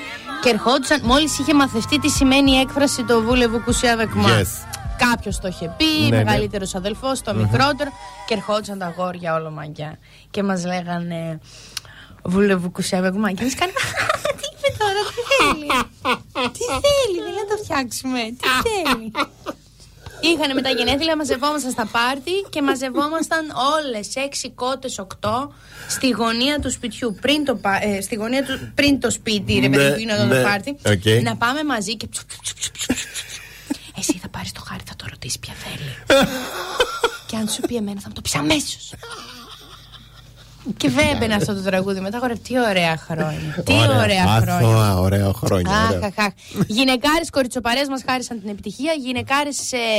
και 0.43 0.48
ερχόντουσαν, 0.48 1.01
μόλις 1.05 1.39
είχε 1.39 1.55
μαθευτεί 1.55 1.98
τι 2.01 2.09
σημαίνει 2.09 2.51
η 2.51 2.59
έκφραση 2.59 3.05
το 3.05 3.23
voulez-vous 3.22 3.60
coucher 3.64 3.97
avec 3.97 4.12
moi. 4.12 4.28
Yes. 4.40 4.78
Κάποιος 5.10 5.40
το 5.40 5.48
είχε 5.48 5.74
πει, 5.77 5.85
Ναι, 6.10 6.16
ναι. 6.16 6.24
μεγαλύτερος 6.24 6.74
αδελφός, 6.74 7.23
το 7.23 7.35
μικρότερο, 7.35 7.90
και 8.27 8.35
ερχόντουσαν 8.35 8.78
τα 8.78 8.86
αγόρια 8.86 9.35
όλο 9.35 9.51
μαγκιά. 9.51 9.98
Και 10.31 10.43
μας 10.43 10.65
λέγανε 10.65 11.39
voulez-vous 12.24 12.70
coucher 12.70 13.01
avec 13.01 13.16
moi. 13.16 13.32
Και 13.32 13.40
εμείς 13.43 13.55
κάναμε. 13.55 13.78
Τι 14.69 14.74
είπε 14.74 14.85
τώρα, 14.85 15.03
τι 15.15 15.23
θέλει; 15.31 15.66
τι 16.53 16.59
θέλει, 16.65 17.19
δεν 17.24 17.35
να 17.35 17.57
το 17.57 17.62
φτιάξουμε. 17.62 18.20
Τι 18.40 18.49
θέλει; 18.69 19.11
Είχαν 20.20 20.55
με 20.55 20.62
τα 20.62 20.70
γενέθλια, 20.70 21.16
μαζευόμασταν 21.16 21.70
στα 21.70 21.86
πάρτι 21.86 22.31
και 22.51 22.62
μαζευόμασταν 22.62 23.45
όλες, 23.77 24.16
έξι 24.16 24.51
κότες, 24.51 24.99
οκτώ, 24.99 25.53
στη 25.89 26.09
γωνία 26.11 26.59
του 26.59 26.70
σπιτιού. 26.70 27.16
Πριν 27.20 27.45
το, 27.45 27.55
πα- 27.57 27.82
ε, 27.85 28.01
στη 28.01 28.15
γωνία 28.15 28.45
του, 28.45 28.73
πριν 28.74 29.01
το 29.01 29.11
σπίτι, 29.11 29.59
ρε 29.61 29.69
Ναι, 29.69 29.77
παιδί 29.77 29.93
που 29.95 30.01
είναι 30.01 30.12
εδώ 30.12 30.24
ναι, 30.24 30.36
το 30.36 30.43
πάρτι. 30.49 30.77
οκ. 30.86 31.23
Να 31.23 31.36
πάμε 31.36 31.65
μαζί 31.65 31.97
και. 31.97 32.07
ψου, 32.07 32.24
ψου, 32.27 32.39
ψου, 32.43 32.55
ψου, 32.55 32.70
ψου, 32.73 32.93
ψου. 32.93 32.95
Εσύ 33.99 34.19
θα 34.23 34.28
πάρεις 34.28 34.53
το 34.53 34.61
χάρι, 34.69 34.82
θα 34.86 34.97
το 34.97 35.05
ρωτήσεις 35.11 35.39
ποια 35.39 35.55
θέλει. 35.55 36.20
και 37.28 37.36
αν 37.36 37.49
σου 37.49 37.61
πει 37.61 37.77
εμένα, 37.77 38.01
θα 38.01 38.09
μου 38.09 38.15
το 38.15 38.20
πει 38.20 38.31
αμέσως. 38.39 38.93
Και 40.77 40.90
έμπαινε 41.15 41.35
αυτό 41.35 41.55
το 41.55 41.61
τραγούδι 41.61 42.01
μετά. 42.01 42.19
Ωραία, 42.23 42.36
τι 42.36 42.59
ωραία 42.61 42.97
χρόνια. 42.97 43.62
Τι 43.65 43.73
Ωραία, 43.73 43.99
ωραία 44.03 44.24
χρόνια. 44.27 44.55
Αθώα, 44.55 44.99
ωραία 44.99 45.32
χρόνια. 45.35 45.70
Αχ, 45.73 45.90
ωραία. 45.90 46.12
αχ, 46.16 46.24
αχ. 46.24 46.32
Γυναικάρες 46.66 47.31
κοριτσοπαρές 47.31 47.89
μας 47.89 48.03
χάρισαν 48.07 48.40
την 48.40 48.49
επιτυχία. 48.49 48.93
Γυναικάρες 48.93 49.57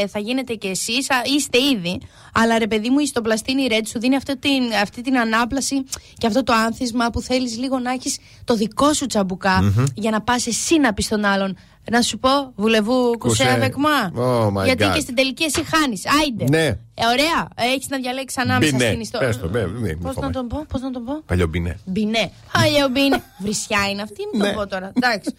θα 0.08 0.20
γίνετε 0.20 0.54
κι 0.54 0.68
εσείς. 0.68 1.08
Είστε 1.36 1.58
ήδη. 1.58 2.00
Αλλά 2.34 2.58
ρε 2.58 2.68
παιδί 2.68 2.90
μου, 2.90 3.00
η 3.00 3.04
ιστοπλαστίνη 3.04 3.68
Red 3.70 3.82
σου 3.88 4.00
δίνει 4.00 4.16
αυτή 4.16 4.38
την, 4.38 4.64
αυτή 4.82 5.02
την 5.02 5.18
ανάπλαση 5.18 5.84
και 6.18 6.28
αυτό 6.28 6.44
το 6.44 6.54
άνθισμα 6.54 7.10
που 7.10 7.22
θέλεις 7.22 7.58
λίγο 7.58 7.80
να 7.80 7.92
έχεις 7.92 8.18
το 8.44 8.56
δικό 8.56 8.94
σου 8.94 9.06
τσαμπουκα 9.06 9.62
Μμμ. 9.62 9.84
για 9.94 10.12
να 10.12 10.22
πας 10.22 10.48
εσύ 10.48 10.80
να 10.80 10.94
πεις 10.94 11.06
στον 11.06 11.26
άλλον. 11.26 11.58
Να 11.92 12.02
σου 12.02 12.18
πω, 12.20 12.30
βουλεβού 12.56 13.18
Κουσέ. 13.18 13.44
κουσέ 13.44 13.58
βεκμά. 13.60 14.12
Oh 14.18 14.62
my 14.62 14.66
Γιατί 14.66 14.84
God. 14.88 14.94
και 14.94 15.00
στην 15.00 15.16
τελική 15.16 15.44
εσύ 15.44 15.64
χάνεις. 15.64 16.04
Άιντε. 16.22 16.44
Ναι. 16.50 16.66
Ε, 17.02 17.06
ωραία. 17.12 17.48
Έχεις 17.74 17.88
να 17.90 17.98
διαλέξεις 17.98 18.38
ανάμεσα 18.42 18.72
Μπινέ. 18.72 18.88
στην 18.88 19.00
ιστορία. 19.00 19.28
Πες 19.28 19.40
το, 19.40 19.50
μπε, 19.50 19.68
μη- 19.68 19.82
μη 19.82 19.96
Πώς 19.96 20.04
να 20.04 20.12
φοβάσαι. 20.12 20.32
τον 20.34 20.48
πω, 20.48 20.66
πώς 20.70 20.82
να 20.82 20.92
τον 20.92 21.04
πω; 21.06 21.22
Παλιομπινέ. 21.26 21.80
Μπινέ. 21.86 22.32
Παλιομπινέ. 22.54 23.24
Βρισιά 23.40 23.80
είναι 23.92 24.02
αυτή, 24.02 24.22
μην 24.34 24.42
Ναι. 24.42 24.52
το 24.52 24.60
πω 24.60 24.68
τώρα. 24.68 24.92
Εντάξει. 24.96 25.34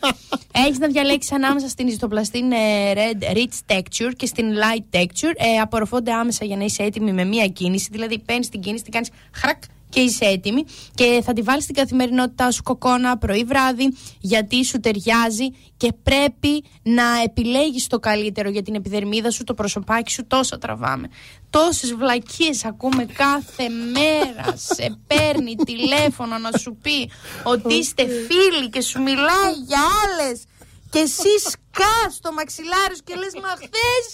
Έχεις 0.52 0.78
να 0.78 0.86
διαλέξεις 0.86 1.32
ανάμεσα 1.32 1.68
στην 1.68 1.86
Histoplastin 1.86 2.52
ε, 2.52 2.56
Red 2.94 3.36
Rich 3.36 3.74
Texture 3.76 4.12
και 4.16 4.26
στην 4.26 4.46
Light 4.54 4.96
Texture. 4.96 5.34
Ε, 5.36 5.58
απορροφώνται 5.60 6.12
άμεσα 6.12 6.44
για 6.44 6.56
να 6.56 6.64
είσαι 6.64 6.82
έτοιμη 6.82 7.12
με 7.12 7.24
μία 7.24 7.46
κίνηση. 7.46 7.88
Δηλαδή 7.92 8.18
παίρνεις 8.18 8.48
την 8.48 8.60
κίνηση, 8.60 8.82
την 8.82 8.92
κάνεις 8.92 9.08
χρακ 9.32 9.62
και 9.90 10.00
είσαι 10.00 10.24
έτοιμη. 10.24 10.64
Και 10.94 11.20
θα 11.24 11.32
τη 11.32 11.42
βάλεις 11.42 11.62
στην 11.62 11.74
καθημερινότητά 11.74 12.50
σου 12.50 12.62
κοκόνα 12.62 13.18
πρωί-βράδυ, 13.18 13.96
γιατί 14.20 14.64
σου 14.64 14.80
ταιριάζει 14.80 15.50
και 15.76 15.92
πρέπει 16.02 16.64
να 16.82 17.22
επιλέγεις 17.24 17.86
το 17.86 17.98
καλύτερο 17.98 18.50
για 18.50 18.62
την 18.62 18.74
επιδερμίδα 18.74 19.30
σου, 19.30 19.44
το 19.44 19.54
προσωπάκι 19.54 20.12
σου. 20.12 20.26
Τόσα 20.26 20.58
τραβάμε. 20.58 21.08
Τόσες 21.50 21.94
βλακίες 21.94 22.64
ακούμε 22.64 23.04
κάθε 23.04 23.68
μέρα. 23.68 24.56
Σε 24.56 24.98
παίρνει 25.06 25.54
τηλέφωνο 25.54 26.38
να 26.38 26.58
σου 26.58 26.78
πει 26.82 27.10
ότι 27.42 27.74
είστε 27.74 28.06
φίλοι 28.06 28.70
και 28.70 28.80
σου 28.80 29.02
μιλάει 29.02 29.52
για 29.66 29.80
άλλες. 30.02 30.44
Και 30.90 30.98
εσύ 30.98 31.32
σκάς 31.38 32.14
στο 32.14 32.32
μαξιλάρι 32.32 32.94
σου 32.96 33.02
και 33.04 33.14
λες 33.14 33.34
μα 33.42 33.48
χθες 33.48 34.04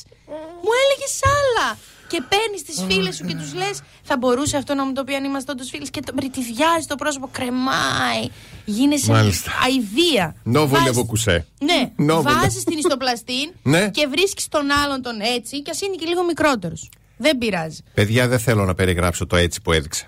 μου 0.62 0.73
έλεγες 0.82 1.20
άλλα. 1.39 1.78
Και 2.09 2.23
παίρνεις 2.28 2.62
τις 2.62 2.85
φίλες 2.89 3.15
σου 3.16 3.24
και 3.24 3.35
τους 3.35 3.55
λες: 3.55 3.81
Θα 4.03 4.16
μπορούσε 4.16 4.57
αυτό 4.57 4.74
να 4.74 4.85
μου 4.85 4.93
το 4.93 5.05
πει 5.05 5.15
αν 5.15 5.24
είμαστε 5.24 5.53
όντως 5.53 5.69
φίλοι. 5.70 5.91
Και 5.91 6.01
το 6.01 6.12
μυρτιδιάζει 6.16 6.87
το 6.87 6.95
πρόσωπο, 6.95 7.28
κρεμάει. 7.33 8.28
Γίνεσαι 8.65 9.12
Μάλιστα. 9.12 9.51
αηδία. 9.65 10.35
Νο 10.43 10.61
Βάζεις- 10.61 10.78
βουλεύω 10.78 11.05
κουσέ. 11.07 11.47
Ναι, 11.61 11.91
Νο 11.97 12.23
βάζεις 12.23 12.39
βουλεύω. 12.41 12.61
την 12.65 12.78
ιστοπλαστίν 12.78 13.53
Ναι. 13.73 13.89
και 13.91 14.07
βρίσκεις 14.07 14.49
τον 14.49 14.70
άλλον 14.70 15.03
τον 15.03 15.20
έτσι 15.20 15.62
και 15.62 15.70
ας 15.70 15.81
είναι 15.81 15.95
και 15.95 16.07
λίγο 16.07 16.24
μικρότερος. 16.24 16.89
Δεν 17.16 17.39
πειράζει. 17.39 17.83
Παιδιά, 17.95 18.28
δεν 18.28 18.39
θέλω 18.39 18.65
να 18.65 18.74
περιγράψω 18.74 19.27
το 19.27 19.37
έτσι 19.37 19.61
που 19.62 19.73
έδειξε. 19.73 20.07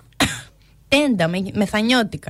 Τέντα 0.87 1.27
με, 1.27 1.37
μεθανιώτικα. 1.53 2.29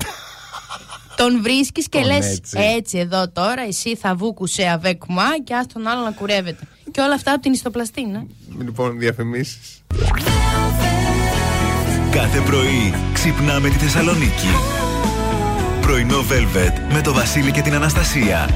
τον 1.15 1.41
βρίσκεις 1.41 1.89
και 1.89 1.99
Τον 1.99 2.07
λες: 2.07 2.25
έτσι. 2.37 2.57
έτσι. 2.59 2.97
εδώ 2.97 3.29
τώρα, 3.29 3.61
εσύ 3.61 3.95
θα 3.95 4.15
βούκουσε 4.15 4.67
αβέκουμα 4.67 5.23
και 5.43 5.53
ας 5.55 5.65
τον 5.73 5.87
άλλο 5.87 6.01
να 6.03 6.11
κουρεύεται. 6.11 6.67
Και 6.91 7.01
όλα 7.01 7.13
αυτά 7.13 7.31
από 7.31 7.41
την 7.41 7.51
ιστοπλαστίν. 7.53 8.15
ε. 8.15 8.25
Λοιπόν, 8.63 8.99
διαφημίσεις. 8.99 9.83
Κάθε 12.11 12.39
πρωί 12.39 12.93
ξυπνάμε 13.13 13.69
τη 13.69 13.75
Θεσσαλονίκη. 13.75 14.47
Πρωινό 15.81 16.17
Velvet 16.19 16.93
με 16.93 17.01
το 17.01 17.13
Βασίλη 17.13 17.51
και 17.51 17.61
την 17.61 17.73
Αναστασία. 17.73 18.49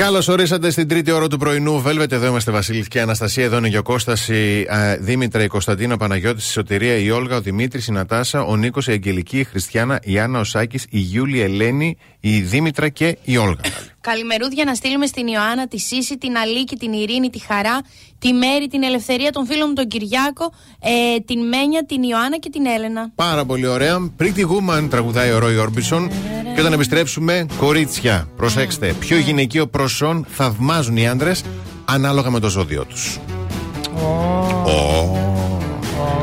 Καλώς 0.00 0.28
ορίσατε 0.28 0.70
στην 0.70 0.88
τρίτη 0.88 1.10
ώρα 1.10 1.28
του 1.28 1.38
πρωινού. 1.38 1.82
Velvet, 1.86 2.12
εδώ 2.12 2.26
είμαστε 2.26 2.50
Βασίλης 2.50 2.88
και 2.88 3.00
Αναστασία. 3.00 3.44
Εδώ 3.44 3.56
είναι 3.56 3.68
και 3.68 3.78
ο 3.78 3.82
Κώστας, 3.82 4.28
η 4.28 4.66
α, 4.70 4.96
Δήμητρα, 5.00 5.42
η 5.42 5.46
Κωνσταντίνα, 5.46 5.94
ο 5.94 5.96
Παναγιώτης, 5.96 6.48
η 6.48 6.52
Σωτηρία, 6.52 6.96
η 6.96 7.10
Όλγα, 7.10 7.36
ο 7.36 7.40
Δημήτρης, 7.40 7.86
η 7.86 7.92
Νατάσα, 7.92 8.42
ο 8.42 8.56
Νίκος, 8.56 8.86
η 8.86 8.92
Αγγελική, 8.92 9.38
η 9.38 9.44
Χριστιανά, 9.44 10.00
η 10.02 10.18
Άννα, 10.18 10.38
ο 10.38 10.44
Σάκης, 10.44 10.86
η 10.90 10.98
Γιούλη, 10.98 11.36
η 11.36 11.40
Ελένη, 11.40 11.96
η 12.20 12.40
Δήμητρα 12.40 12.88
και 12.88 13.18
η 13.24 13.36
Όλγα. 13.36 13.60
Καλημερούδια 14.00 14.64
να 14.64 14.74
στείλουμε 14.74 15.06
στην 15.06 15.26
Ιωάννα, 15.26 15.68
τη 15.68 15.78
Σύση, 15.78 16.18
την 16.18 16.36
Αλίκη, 16.36 16.76
την 16.76 16.92
Ειρήνη, 16.92 17.30
τη 17.30 17.38
Χαρά, 17.38 17.80
τη 18.20 18.32
Μέρη, 18.32 18.66
την 18.68 18.82
Ελευθερία, 18.82 19.30
τον 19.30 19.46
φίλο 19.46 19.66
μου 19.66 19.72
τον 19.72 19.86
Κυριάκο, 19.86 20.52
ε, 20.80 21.20
την 21.20 21.38
Μένια, 21.48 21.84
την 21.86 22.02
Ιωάννα 22.02 22.38
και 22.38 22.50
την 22.50 22.66
Έλενα. 22.66 23.10
Πάρα 23.14 23.44
πολύ 23.44 23.66
ωραία. 23.66 24.10
Pretty 24.20 24.44
Woman 24.52 24.86
τραγουδάει 24.90 25.30
ο 25.30 25.38
Ρόι 25.38 25.56
Όρμπισον. 25.56 26.10
Και 26.54 26.60
όταν 26.60 26.72
επιστρέψουμε, 26.72 27.46
κορίτσια. 27.58 28.28
Προσέξτε, 28.36 28.94
ποιο 28.98 29.18
γυναικείο 29.18 29.66
προσόν 29.66 30.26
θαυμάζουν 30.28 30.96
οι 30.96 31.08
άντρες 31.08 31.44
ανάλογα 31.84 32.30
με 32.30 32.40
το 32.40 32.48
ζώδιο 32.48 32.84
τους. 32.84 33.18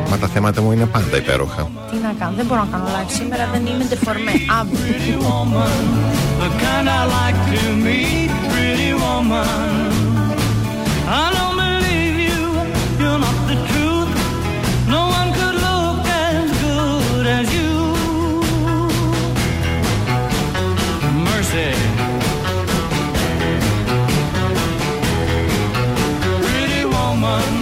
Μα 0.09 0.17
τα 0.17 0.27
θέματα 0.27 0.61
μου 0.61 0.71
είναι 0.71 0.85
πάντα 0.85 1.17
υπέροχα. 1.17 1.71
Τι 1.91 1.97
να 1.97 2.15
κάνω, 2.19 2.35
δεν 2.35 2.45
μπορώ 2.45 2.59
να 2.63 2.67
κάνω 2.71 2.85
live 2.85 3.11
σήμερα, 3.11 3.49
δεν 3.51 3.65
είμαι 3.65 3.83
ντεφορμέ. 3.83 4.31
Αύριο. 4.59 5.17
Woman, 27.27 27.56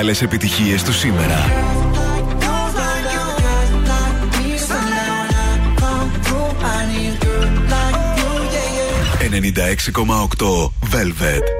μεγάλες 0.00 0.22
επιτυχίες 0.22 0.82
του 0.82 0.92
σήμερα. 0.92 1.36
96,8 9.20 10.72
Velvet. 10.92 11.59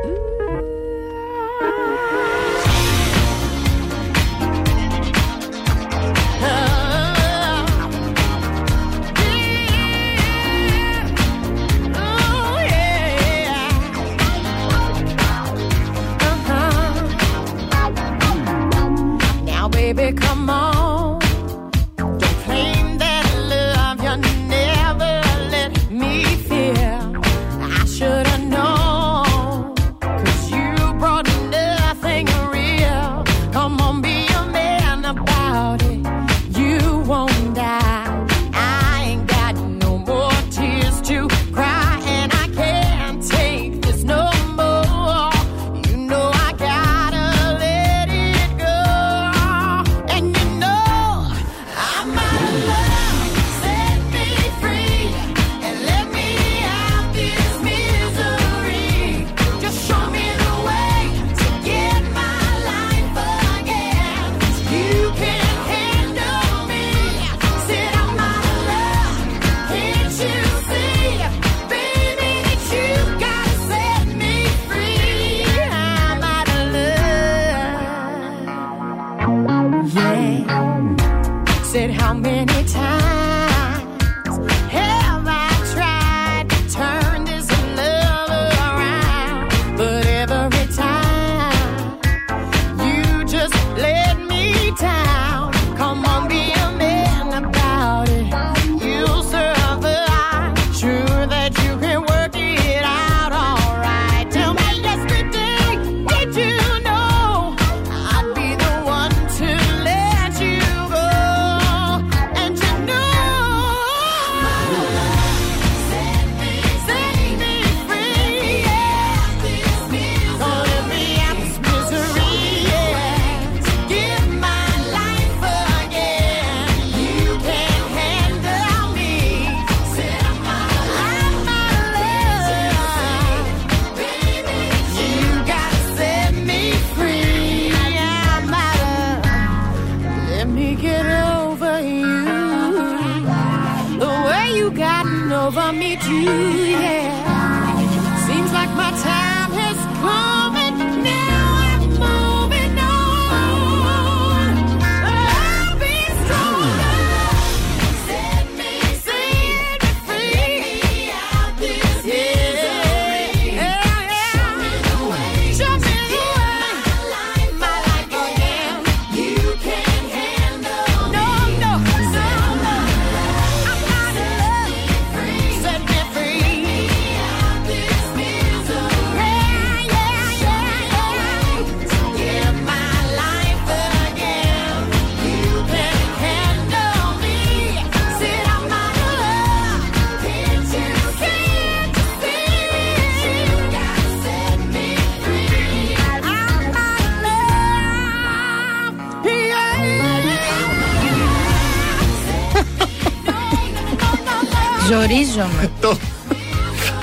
Ζορίζομαι. 205.10 205.70
Το. 205.80 205.98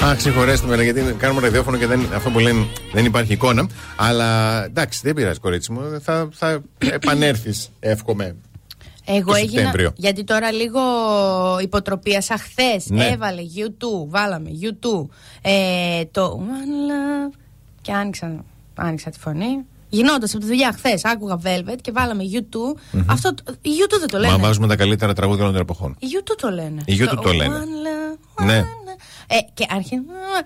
Α, 0.05 0.15
συγχωρέστε 0.17 0.67
με, 0.67 0.83
γιατί 0.83 1.01
κάνουμε 1.17 1.41
ραδιόφωνο 1.41 1.77
και 1.77 1.87
δεν, 1.87 2.09
αυτό 2.15 2.29
που 2.29 2.39
λένε 2.39 2.65
δεν 2.93 3.05
υπάρχει 3.05 3.33
εικόνα. 3.33 3.69
Αλλά 3.95 4.63
εντάξει, 4.63 4.99
δεν 5.03 5.13
πειράζει, 5.13 5.39
κορίτσι 5.39 5.71
μου. 5.71 5.81
Θα, 6.01 6.29
θα 6.33 6.61
επανέλθεις, 6.91 7.71
εύχομαι. 7.79 8.35
Εγώ 9.05 9.31
το 9.31 9.37
έγινα. 9.37 9.51
Σεπτέμβριο. 9.51 9.91
Γιατί 9.95 10.23
τώρα 10.23 10.51
λίγο 10.51 10.79
υποτροπίασα. 11.61 12.37
Χθε 12.37 12.81
Ναι. 12.85 13.05
έβαλε 13.05 13.41
YouTube, 13.55 14.07
βάλαμε 14.07 14.49
YouTube. 14.61 15.07
Ε, 15.41 16.05
το 16.11 16.39
One 16.41 16.91
Love. 16.91 17.37
Και 17.81 17.91
άνοιξα, 17.91 18.43
άνοιξα 18.75 19.09
τη 19.09 19.19
φωνή. 19.19 19.65
Γινόταν 19.89 20.23
από 20.33 20.39
τη 20.39 20.45
δουλειά 20.45 20.71
χθες. 20.75 21.05
Άκουγα 21.05 21.39
Velvet 21.43 21.75
και 21.81 21.91
βάλαμε 21.91 22.23
YouTube. 22.33 22.79
Μμμ. 22.91 23.03
Αυτό. 23.09 23.33
το- 23.33 23.43
Η 23.61 23.69
YouTube 23.79 23.99
δεν 23.99 24.07
το 24.09 24.17
λένε. 24.17 24.31
Μα 24.33 24.37
βάζουμε 24.39 24.67
τα 24.67 24.75
καλύτερα 24.75 25.13
τραγούδια 25.13 25.41
όλων 25.41 25.53
των 25.53 25.61
εποχών. 25.63 25.95
Η 25.99 26.05
YouTube 26.13 26.35
το 26.37 26.49
λένε. 26.49 26.81
Η 26.85 26.97
YouTube 26.99 27.21
το 27.23 27.33
λένε. 27.33 27.55
One 27.55 27.61
Love. 28.41 28.45
Ναι. 28.45 28.57
Ε, 29.27 29.37
και 29.53 29.65
άρχισε. 29.69 30.01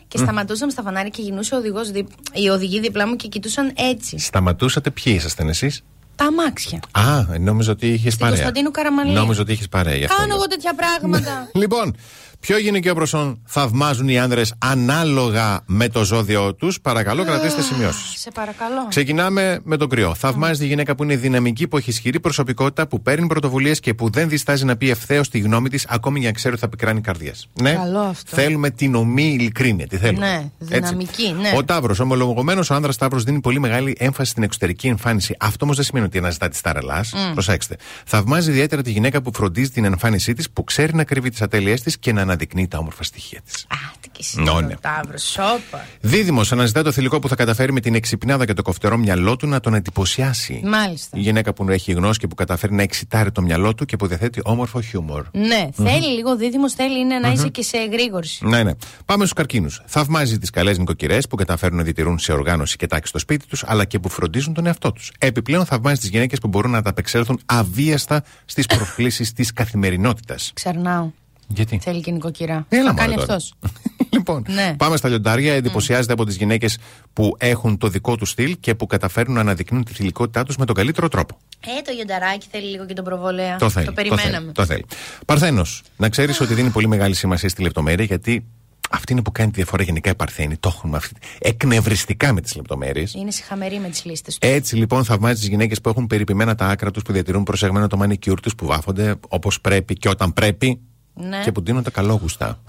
Και 0.07 0.17
Μμ. 0.19 0.23
σταματούσαμε 0.23 0.71
στα 0.71 0.81
φανάρια 0.81 1.09
και 1.09 1.21
γινούσε 1.21 1.55
ο 1.55 1.57
οδηγός 1.57 1.91
δι... 1.91 2.07
οι 2.33 2.49
οδηγοί 2.49 2.79
δίπλα 2.79 3.07
μου 3.07 3.15
και 3.15 3.27
κοιτούσαν 3.27 3.71
έτσι. 3.75 4.17
Σταματούσατε, 4.19 4.89
ποιοι 4.91 5.13
ήσασταν 5.17 5.49
εσείς; 5.49 5.81
Τα 6.15 6.25
αμάξια. 6.25 6.79
Α, 6.91 7.37
νόμιζα 7.39 7.71
ότι 7.71 7.87
είχες 7.87 8.15
παρέα. 8.17 8.33
Κωνσταντίνου 8.35 8.71
Καραμαλή. 8.71 9.11
Νόμιζα 9.11 9.41
ότι 9.41 9.51
είχες 9.51 9.67
παρέα. 9.67 9.95
γι' 9.95 10.03
αυτό 10.03 10.15
Κάνω 10.15 10.27
λέω. 10.27 10.35
εγώ 10.37 10.47
τέτοια 10.47 10.73
πράγματα. 10.75 11.49
Λοιπόν, 11.61 11.95
ποιο 12.41 12.57
γυναικείο 12.57 12.95
προσόν 12.95 13.41
θαυμάζουν 13.45 14.07
οι 14.09 14.19
άνδρες 14.19 14.53
ανάλογα 14.57 15.61
με 15.65 15.87
το 15.87 16.03
ζώδιο 16.03 16.55
τους. 16.55 16.81
Παρακαλώ, 16.81 17.23
κρατήστε 17.25 17.61
σημειώσεις. 17.61 18.19
Σε 18.19 18.29
παρακαλώ. 18.33 18.85
Ξεκινάμε 18.89 19.59
με 19.63 19.77
τον 19.77 19.89
κρυό. 19.89 20.15
Θαυμάζει 20.15 20.59
τη 20.59 20.65
γυναίκα 20.67 20.95
που 20.95 21.03
είναι 21.03 21.15
δυναμική, 21.15 21.67
που 21.67 21.77
έχει 21.77 21.89
ισχυρή 21.89 22.19
προσωπικότητα, 22.19 22.87
που 22.87 23.01
παίρνει 23.01 23.27
πρωτοβουλίες 23.27 23.79
και 23.79 23.93
που 23.93 24.09
δεν 24.09 24.29
διστάζει 24.29 24.65
να 24.65 24.75
πει 24.77 24.89
ευθέως 24.89 25.29
τη 25.29 25.39
γνώμη 25.39 25.69
της, 25.69 25.85
ακόμη 25.89 26.19
για 26.19 26.27
να 26.27 26.33
ξέρει 26.33 26.53
ότι 26.53 26.63
θα 26.63 26.69
πικράνει 26.69 27.01
καρδιές. 27.01 27.47
Ναι, 27.61 27.73
Καλό 27.73 27.99
αυτό. 27.99 28.35
θέλουμε 28.35 28.69
την 28.69 28.95
ομή 28.95 29.23
ειλικρίνεια. 29.39 29.87
Τι 29.87 29.97
θέλουμε. 29.97 30.25
Ναι, 30.27 30.51
Έτσι. 30.59 30.73
δυναμική, 30.73 31.35
ναι. 31.41 31.51
Ο 31.57 31.63
Ταύρος, 31.63 31.99
ομολογωμένος, 31.99 32.69
ο 32.69 32.73
άνδρας 32.73 32.97
Ταύρος 32.97 33.23
δίνει 33.23 33.39
πολύ 33.41 33.59
μεγάλη 33.59 33.95
έμφαση 33.99 34.31
στην 34.31 34.43
εξωτερική 34.43 34.87
εμφάνιση. 34.87 35.35
Αυτό 35.39 35.63
όμως 35.65 35.75
δεν 35.75 35.85
σημαίνει 35.85 36.05
ότι 36.05 36.17
αναζητά 36.17 36.49
τη 36.49 36.55
σταρελά. 36.55 37.05
Μμ. 37.13 37.33
Προσέξτε. 37.33 37.75
Θαυμάζει 38.05 38.49
ιδιαίτερα 38.49 38.81
τη 38.81 38.91
γυναίκα 38.91 39.21
που 39.21 39.31
φροντίζει 39.33 39.69
την 39.69 39.85
εμφάνισή 39.85 40.33
της, 40.33 40.49
που 40.49 40.63
ξέρει 40.63 40.95
να 40.95 41.03
κρύβει 41.03 41.29
τις 41.29 41.41
ατέλειές 41.41 41.81
της 41.81 41.97
και 41.99 42.11
να 42.13 42.21
αναδεικνύει 42.31 42.67
τα 42.67 42.77
όμορφα 42.77 43.03
στοιχεία 43.03 43.41
της. 43.41 43.65
Τι 43.99 44.09
και 44.09 44.23
Ναι, 44.41 44.61
ναι. 44.67 44.75
Ταύρος, 44.81 45.23
σόπα. 45.23 45.85
Δίδυμος, 46.01 46.51
αναζητά 46.51 46.83
το 46.83 46.91
θηλυκό 46.91 47.19
που 47.19 47.27
θα 47.27 47.35
καταφέρει 47.35 47.71
με 47.73 47.79
την 47.79 47.95
εξυπνάδα 47.95 48.45
και 48.45 48.53
το 48.53 48.61
κοφτερό 48.61 48.97
μυαλό 48.97 49.35
του 49.35 49.47
να 49.47 49.59
τον 49.59 49.73
εντυπωσιάσει. 49.73 50.61
Μάλιστα. 50.65 51.17
Η 51.17 51.21
γυναίκα 51.21 51.53
που 51.53 51.69
έχει 51.69 51.91
γνώση 51.91 52.19
και 52.19 52.27
που 52.27 52.35
καταφέρει 52.35 52.73
να 52.73 52.81
εξητάρει 52.81 53.31
το 53.31 53.41
μυαλό 53.41 53.73
του 53.75 53.85
και 53.85 53.95
που 53.95 54.07
διαθέτει 54.07 54.39
όμορφο 54.43 54.81
χιούμορ. 54.81 55.25
Ναι, 55.31 55.67
Μμμ. 55.77 55.85
θέλει 55.87 56.07
λίγο 56.07 56.35
δίδυμος, 56.37 56.73
θέλει 56.73 56.99
είναι 56.99 57.19
να 57.19 57.27
Μμμ. 57.27 57.33
είσαι 57.33 57.47
και 57.47 57.61
σε 57.63 57.77
εγρήγορση. 57.77 58.45
Ναι, 58.47 58.63
ναι. 58.63 58.71
Πάμε 59.05 59.19
στους 59.25 59.33
καρκίνους. 59.33 59.81
Θαυμάζει 59.85 60.37
τις 60.37 60.49
καλές 60.49 60.77
νοικοκυρές 60.77 61.27
που 61.27 61.35
καταφέρουν 61.35 61.77
να 61.77 61.83
διατηρούν 61.83 62.19
σε 62.19 62.31
οργάνωση 62.31 62.75
και 62.77 62.87
τάξη 62.87 63.09
στο 63.09 63.19
σπίτι 63.19 63.47
τους, 63.47 63.63
αλλά 63.65 63.85
και 63.85 63.99
που 63.99 64.09
φροντίζουν 64.09 64.53
τον 64.53 64.65
εαυτό 64.65 64.91
τους. 64.91 65.11
Επιπλέον, 65.19 65.65
θαυμάζει 65.65 65.99
τις 65.99 66.09
γυναίκες 66.09 66.39
που 66.39 66.47
μπορούν 66.47 66.71
να 66.71 66.77
ανταπεξέλθουν 66.77 67.39
αβίαστα 67.45 68.23
στις 68.45 68.65
προκλήσεις 68.65 69.33
της 69.33 69.53
καθημερινότητας. 69.53 70.51
Ξερνάω. 70.53 71.09
Γιατί; 71.55 71.79
Θέλει 71.83 72.01
και 72.01 72.11
νοικοκυρά. 72.11 72.65
Έλα, 72.69 72.83
Θα 72.85 72.91
μωρέ 72.93 73.01
κάνει 73.01 73.13
τώρα. 73.15 73.23
αυτός. 73.33 73.53
Λοιπόν, 74.13 74.45
Ναι. 74.47 74.73
πάμε 74.77 74.97
στα 74.97 75.09
λιοντάρια. 75.09 75.53
Εντυπωσιάζεται 75.53 76.13
από 76.13 76.25
τις 76.25 76.35
γυναίκες 76.35 76.77
που 77.13 77.35
έχουν 77.37 77.77
το 77.77 77.87
δικό 77.87 78.15
τους 78.15 78.29
στυλ 78.29 78.57
και 78.59 78.75
που 78.75 78.85
καταφέρνουν 78.87 79.35
να 79.35 79.41
αναδεικνύουν 79.41 79.83
τη 79.83 79.93
θηλυκότητά 79.93 80.43
τους 80.43 80.55
με 80.57 80.65
τον 80.65 80.75
καλύτερο 80.75 81.07
τρόπο. 81.07 81.37
Ε, 81.59 81.81
το 81.81 81.91
γιονταράκι 81.91 82.47
θέλει 82.51 82.65
λίγο 82.69 82.85
και 82.85 82.93
τον 82.93 83.03
προβολέα. 83.03 83.55
Το 83.55 83.69
θέλει. 83.69 83.85
Το 83.85 83.91
περιμέναμε. 83.91 84.51
Το 84.51 84.65
θέλει. 84.65 84.85
Παρθένος, 85.25 85.83
να 85.97 86.09
ξέρεις 86.09 86.39
ότι 86.39 86.53
δίνει 86.53 86.69
πολύ 86.69 86.87
μεγάλη 86.87 87.15
σημασία 87.15 87.49
στη 87.49 87.61
λεπτομέρεια 87.61 88.05
γιατί 88.05 88.45
αυτή 88.91 89.11
είναι 89.13 89.21
που 89.21 89.31
κάνει 89.31 89.49
τη 89.49 89.55
διαφορά 89.55 89.83
γενικά 89.83 90.09
οι 90.09 90.15
Παρθένοι. 90.15 90.57
Το 90.57 90.71
έχουν 90.75 90.95
αυτή. 90.95 91.15
Εκνευριστικά 91.39 92.33
με 92.33 92.41
τις 92.41 92.55
λεπτομέρειες. 92.55 93.13
Είναι 93.13 93.31
συχαμερή 93.31 93.79
με 93.79 93.89
τις 93.89 94.05
λίστες 94.05 94.37
του. 94.37 94.47
Έτσι 94.47 94.75
λοιπόν 94.75 95.03
θαυμάζει 95.03 95.39
τις 95.39 95.47
γυναίκες 95.47 95.81
που 95.81 95.89
έχουν 95.89 96.07
περιποιημένα 96.07 96.55
τα 96.55 96.65
άκρα 96.67 96.91
τους, 96.91 97.03
που 97.03 97.11
διατηρούν 97.13 97.43
προσεγμένο 97.43 97.87
το 97.87 97.97
μανικιούρ 97.97 98.39
τους, 98.39 98.55
που 98.55 98.65
βάφονται 98.65 99.15
όπως 99.29 99.61
πρέπει 99.61 99.93
και 99.93 100.09
όταν 100.09 100.33
πρέπει 100.33 100.79
Ναι. 101.13 101.41
και 101.43 101.51
που 101.51 101.61
δίνουν 101.63 101.83
τα 101.83 101.89
καλόγουστα. 101.89 102.61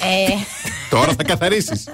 Ε, 0.00 0.28
Τώρα 0.90 1.12
θα 1.12 1.22
καθαρίσεις. 1.24 1.84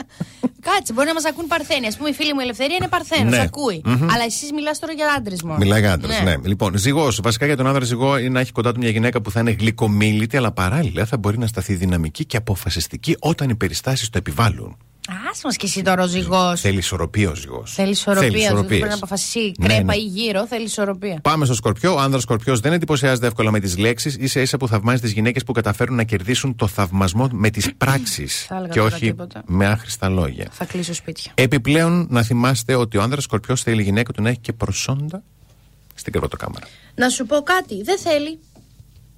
κάτσε, 0.60 0.92
μπορεί 0.92 1.06
να 1.06 1.14
μας 1.14 1.24
ακούν 1.24 1.46
παρθένοι. 1.46 1.86
Α 1.86 1.92
πούμε, 1.96 2.08
η 2.08 2.12
φίλη 2.12 2.32
μου 2.34 2.40
η 2.40 2.42
Ελευθερία 2.42 2.76
είναι 2.76 2.88
παρθένος, 2.88 3.30
Ναι. 3.32 3.40
ακούει. 3.40 3.82
Μμμ. 3.84 4.02
Αλλά 4.10 4.24
εσείς 4.26 4.52
μιλάς 4.52 4.78
τώρα 4.78 4.92
για 4.92 5.14
άντρες 5.18 5.42
μόνο. 5.42 5.56
Μιλάει 5.58 5.80
για 5.80 5.92
άντρες, 5.92 6.20
ναι. 6.20 6.34
Λοιπόν, 6.44 6.76
ζυγός. 6.76 7.20
Βασικά 7.22 7.46
για 7.46 7.56
τον 7.56 7.66
άντρα 7.66 7.84
ζυγό 7.84 8.18
είναι 8.18 8.28
να 8.28 8.40
έχει 8.40 8.52
κοντά 8.52 8.72
του 8.72 8.78
μια 8.78 8.90
γυναίκα 8.90 9.20
που 9.20 9.30
θα 9.30 9.40
είναι 9.40 9.50
γλυκομίλητη, 9.50 10.36
αλλά 10.36 10.52
παράλληλα 10.52 11.04
θα 11.04 11.16
μπορεί 11.16 11.38
να 11.38 11.46
σταθεί 11.46 11.74
δυναμική 11.74 12.24
και 12.24 12.36
αποφασιστική 12.36 13.16
όταν 13.18 13.48
οι 13.48 13.54
περιστάσεις 13.54 14.10
το 14.10 14.18
επιβάλλουν. 14.18 14.76
Α 15.08 15.14
μας 15.44 15.56
και 15.56 15.66
εσύ 15.66 15.82
τώρα 15.82 16.02
ο 16.02 16.06
ζυγός. 16.06 16.60
Θέλει 16.60 16.78
ισορροπία 16.78 17.30
ο 17.30 17.34
ζυγός. 17.34 17.72
Θέλει 17.74 17.90
ισορροπία. 17.90 18.28
Δεν 18.30 18.38
ισορροπίες. 18.40 18.78
μπορεί 18.78 18.90
να 18.90 18.96
αποφασίσει 18.96 19.52
Ναι, 19.58 19.66
κρέπα 19.66 19.82
ναι. 19.84 19.94
ή 19.94 20.00
γύρω, 20.04 20.46
θέλει 20.46 20.64
ισορροπία. 20.64 21.18
Πάμε 21.22 21.44
στο 21.44 21.54
Σκορπιό. 21.54 21.94
Ο 21.94 21.98
άνδρας 21.98 22.22
Σκορπιός 22.22 22.60
δεν 22.60 22.72
εντυπωσιάζεται 22.72 23.26
εύκολα 23.26 23.50
με 23.50 23.60
τις 23.60 23.78
λέξεις, 23.78 24.16
ίσα 24.16 24.40
ίσα 24.40 24.56
που 24.56 24.68
θαυμάζεις 24.68 25.00
τις 25.00 25.12
γυναίκες 25.12 25.44
που 25.44 25.52
καταφέρουν 25.52 25.96
να 25.96 26.02
κερδίσουν 26.04 26.56
το 26.56 26.66
θαυμασμό 26.66 27.28
με 27.32 27.50
τις 27.50 27.74
πράξεις 27.84 28.44
Θα 28.48 28.54
έλεγα 28.56 28.72
και 28.72 28.78
τώρα 28.78 28.94
όχι 28.94 29.06
τίποτα. 29.06 29.42
με 29.46 29.66
άχρηστα 29.66 30.08
λόγια. 30.08 30.48
Θα 30.50 30.64
κλείσω 30.64 30.94
σπίτια. 30.94 31.32
Επιπλέον, 31.34 32.06
να 32.10 32.22
θυμάστε 32.22 32.74
ότι 32.74 32.96
ο 32.98 33.02
άνδρας 33.02 33.22
Σκορπιός 33.22 33.62
θέλει 33.62 33.80
η 33.80 33.84
γυναίκα 33.84 34.12
του 34.12 34.22
να 34.22 34.28
έχει 34.28 34.38
και 34.38 34.52
προσόντα 34.52 35.22
στην 35.94 36.12
κρεβατοκάμαρα. 36.12 36.66
Να 36.94 37.08
σου 37.08 37.26
πω 37.26 37.36
κάτι, 37.42 37.82
δεν 37.82 37.98
θέλει. 37.98 38.38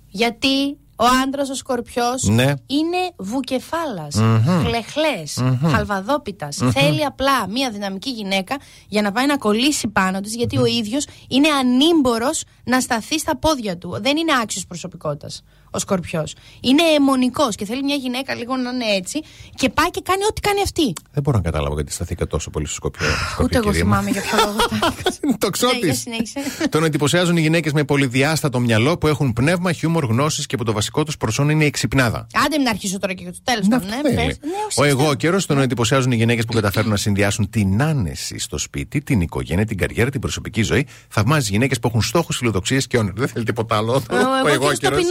Γιατί 0.09 0.77
ο 0.97 1.05
άντρας 1.25 1.51
ο 1.51 1.55
σκορπιός 1.55 2.23
Ναι. 2.23 2.45
είναι 2.67 2.97
βουκεφάλας, 3.17 4.15
Μμμ. 4.15 4.65
χλεχλές, 4.67 5.37
Μμμ. 5.43 5.71
χαλβαδόπιτας. 5.71 6.59
Μμμ. 6.61 6.71
Θέλει 6.71 7.05
απλά 7.05 7.49
μια 7.49 7.71
δυναμική 7.71 8.11
γυναίκα 8.11 8.57
για 8.89 9.03
να 9.03 9.13
πάει 9.13 9.27
να 9.27 9.37
κολλήσει 9.39 9.89
πάνω 9.89 10.21
της, 10.21 10.35
γιατί 10.35 10.59
ο 10.59 10.65
ίδιος 10.65 11.07
είναι 11.29 11.49
ανήμπορος 11.49 12.43
να 12.65 12.81
σταθεί 12.81 13.19
στα 13.19 13.37
πόδια 13.37 13.79
του. 13.79 13.97
Δεν 14.01 14.17
είναι 14.17 14.33
άξιος 14.43 14.67
προσωπικότητας 14.67 15.43
ο 15.71 15.79
σκορπιός. 15.79 16.35
Είναι 16.61 16.83
αιμονικός 16.97 17.55
και 17.55 17.65
θέλει 17.65 17.83
μια 17.83 17.95
γυναίκα 17.95 18.35
λίγο 18.35 18.57
να 18.57 18.71
είναι 18.71 18.85
έτσι 18.97 19.21
και 19.55 19.69
πάει 19.69 19.91
και 19.91 20.01
κάνει 20.05 20.23
ό,τι 20.31 20.41
κάνει 20.41 20.61
αυτή. 20.63 20.93
Δεν 21.13 21.23
μπορώ 21.23 21.37
να 21.37 21.43
καταλάβω 21.43 21.75
γιατί 21.75 21.93
σταθήκα 21.93 22.27
τόσο 22.27 22.51
πολύ 22.51 22.67
στο 22.67 22.75
Σκορπιό. 22.75 23.07
Σκορπιό, 23.07 23.45
Ούτε 23.45 23.57
εγώ 23.57 23.71
κυρία 23.71 23.85
μου. 23.85 23.91
θυμάμαι 23.93 24.11
για 24.11 24.21
ποιο 24.23 24.39
λόγο 24.45 24.57
τα. 24.69 25.39
Το 25.39 25.51
ξώτης. 25.51 25.81
Ναι, 25.81 25.87
για 25.87 25.95
συνέχισε. 25.95 26.69
Τον 26.69 26.85
εντυπωσιάζουν 26.85 27.37
οι 27.37 27.41
γυναίκες 27.41 27.73
με 27.73 27.85
πολυδιάστατο 27.85 28.59
μυαλό 28.61 28.99
που 28.99 29.07
έχουν 29.07 29.33
πνεύμα, 29.33 29.73
χιούμορ, 29.73 30.05
γνώσεις 30.05 30.47
και 30.47 30.57
που 30.57 30.65
το 30.65 30.73
βασικό 30.73 31.03
τους 31.05 31.17
προσόν 31.17 31.49
είναι 31.49 31.65
η 31.65 31.67
εξυπνάδα. 31.67 32.27
Άντε 32.47 32.59
μην 32.59 32.69
αρχίσω 32.69 32.99
τώρα 32.99 33.13
και 33.13 33.25
το 33.25 33.33
τέλος 33.45 33.69
πάντων. 33.69 33.89
Ναι, 33.89 33.95
Θέλει. 34.03 34.15
πες. 34.15 34.25
Ναι, 34.27 34.51
Ο 34.51 34.67
ουσιαστικά. 34.69 34.87
εγώ 35.03 35.15
καιρός 35.15 35.47
τον 35.47 35.59
εντυπωσιάζουν 35.61 36.13
οι 36.13 36.17
γυναίκες 36.17 36.45
που 36.45 36.53
καταφέρουν 36.53 36.91
να 36.91 36.97
συνδυάσουν 36.97 37.51
την 37.51 37.83
άνεση 37.83 38.39
στο 38.39 38.59
σπίτι, 38.59 39.01
την 39.03 39.21
οικογένεια, 39.21 39.65
την 39.67 39.77
καριέρα, 39.77 40.11
την 40.11 40.21
προσωπική 40.21 40.63
ζωή. 40.63 40.87
Θαυμάζει 41.09 41.51
γυναίκες 41.51 41.79
που 41.79 41.89
έχουν 41.89 42.03
στόχους, 42.03 42.37
φιλοδοξίες 42.37 42.87
και 42.87 42.99
όνειρα. 42.99 43.15
Δεν 43.17 43.29
θέλει 43.29 43.45
τίποτα 43.45 43.77
άλλο. 43.77 43.93
Ο 44.45 44.49
εγώ 44.49 44.73
καιρός 44.73 45.03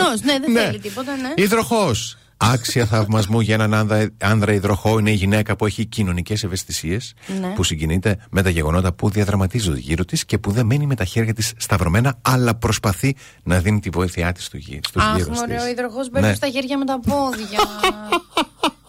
δεν 0.46 0.54
ναι. 0.54 0.66
θέλει 0.66 0.80
τίποτα. 0.80 1.16
Ναι. 1.16 1.34
Υδροχός. 1.36 2.18
Άξια 2.38 2.86
θαυμασμού 2.86 3.40
για 3.40 3.54
έναν 3.54 3.74
άνδρα 4.18 4.54
υδροχό 4.54 5.00
είναι 5.00 5.12
η 5.12 5.14
γυναίκα 5.14 5.56
που 5.56 5.66
έχει 5.66 5.86
κοινωνικές 5.86 6.44
ευαισθησίες, 6.44 7.14
ναι. 7.40 7.48
που 7.48 7.64
συγκινείται 7.64 8.18
με 8.32 8.42
τα 8.42 8.50
γεγονότα 8.50 8.94
που 8.94 9.10
διαδραματίζονται 9.10 9.80
γύρω 9.80 10.06
της 10.06 10.26
και 10.26 10.38
που 10.38 10.52
δεν 10.52 10.66
μένει 10.66 10.86
με 10.86 10.96
τα 10.96 11.06
χέρια 11.06 11.34
της 11.34 11.54
σταυρωμένα, 11.58 12.18
αλλά 12.22 12.56
προσπαθεί 12.56 13.16
να 13.44 13.60
δίνει 13.60 13.80
τη 13.80 13.90
βοήθειά 13.90 14.32
της 14.32 14.46
στου 14.46 14.58
γύρω 14.58 14.80
τη. 14.80 15.00
Αχ, 15.00 15.28
μωρέ, 15.28 15.62
ο 15.62 15.68
υδροχός 15.68 16.10
μπαίνει 16.10 16.28
ναι. 16.28 16.34
στα 16.34 16.48
χέρια 16.50 16.78
με 16.78 16.86
τα 16.86 17.00
πόδια. 17.00 17.60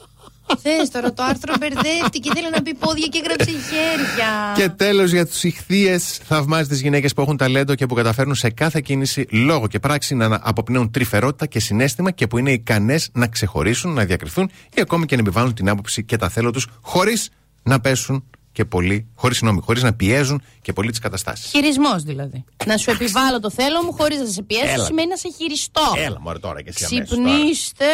Θες 0.62 0.90
τώρα 0.90 1.12
το 1.12 1.22
άρθρο 1.22 1.54
μπερδεύτηκε. 1.58 2.30
Θέλει 2.34 2.50
να 2.50 2.62
πει 2.62 2.74
πόδια 2.74 3.06
και 3.06 3.22
γράψει 3.24 3.50
χέρια. 3.50 4.52
Και 4.54 4.68
τέλος 4.68 5.10
για 5.10 5.26
τους 5.26 5.42
ηχθείες. 5.42 6.20
Θαυμάζει 6.24 6.68
τις 6.68 6.80
γυναίκες 6.80 7.14
που 7.14 7.20
έχουν 7.20 7.36
ταλέντο 7.36 7.74
και 7.74 7.86
που 7.86 7.94
καταφέρνουν 7.94 8.34
σε 8.34 8.50
κάθε 8.50 8.80
κίνηση 8.80 9.26
λόγο 9.30 9.66
και 9.66 9.78
πράξη 9.78 10.14
να 10.14 10.40
αποπνέουν 10.42 10.90
τρυφερότητα 10.90 11.46
και 11.46 11.60
συνέστημα 11.60 12.10
και 12.10 12.26
που 12.26 12.38
είναι 12.38 12.52
ικανές 12.52 13.08
να 13.12 13.26
ξεχωρίσουν, 13.26 13.92
να 13.92 14.04
διακριθούν 14.04 14.50
ή 14.74 14.80
ακόμη 14.80 15.06
και 15.06 15.14
να 15.14 15.20
επιβάλλουν 15.20 15.54
την 15.54 15.68
άποψη 15.68 16.04
και 16.04 16.16
τα 16.16 16.28
θέλω 16.28 16.50
τους 16.50 16.66
χωρίς 16.80 17.30
να 17.62 17.80
πέσουν 17.80 18.24
και 18.56 18.64
πολύ, 18.64 19.06
χωρίς 19.14 19.42
νόμοι, 19.42 19.60
χωρίς 19.64 19.82
να 19.82 19.92
πιέζουν 19.92 20.42
και 20.62 20.72
πολύ 20.72 20.90
τις 20.90 20.98
καταστάσεις. 20.98 21.50
Χειρισμός 21.50 22.02
δηλαδή. 22.02 22.44
να 22.66 22.76
σου 22.76 22.90
επιβάλλω 22.90 23.40
το 23.40 23.50
θέλω 23.50 23.82
μου 23.82 23.92
χωρίς 23.92 24.18
να 24.18 24.26
σε 24.26 24.42
πιέσω 24.42 24.84
σημαίνει 24.84 25.08
να 25.08 25.16
σε 25.16 25.28
χειριστώ. 25.36 25.94
Έλα, 25.96 26.20
μωρέ 26.20 26.38
τώρα 26.38 26.62
και 26.62 26.68
εσύ 26.74 27.02
Ξυπνήστε, 27.02 27.84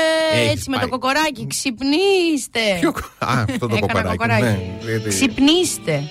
έτσι 0.51 0.71
με 0.71 0.79
το 0.79 0.89
κοκοράκι, 0.89 1.47
ξυπνήστε. 1.47 2.61
Ποιο... 2.81 2.89
Α, 3.19 3.45
αυτό 3.49 3.67
το 3.67 3.79
κοκοράκι. 3.79 4.43
Ναι. 4.43 5.09
Ξυπνήστε. 5.09 6.11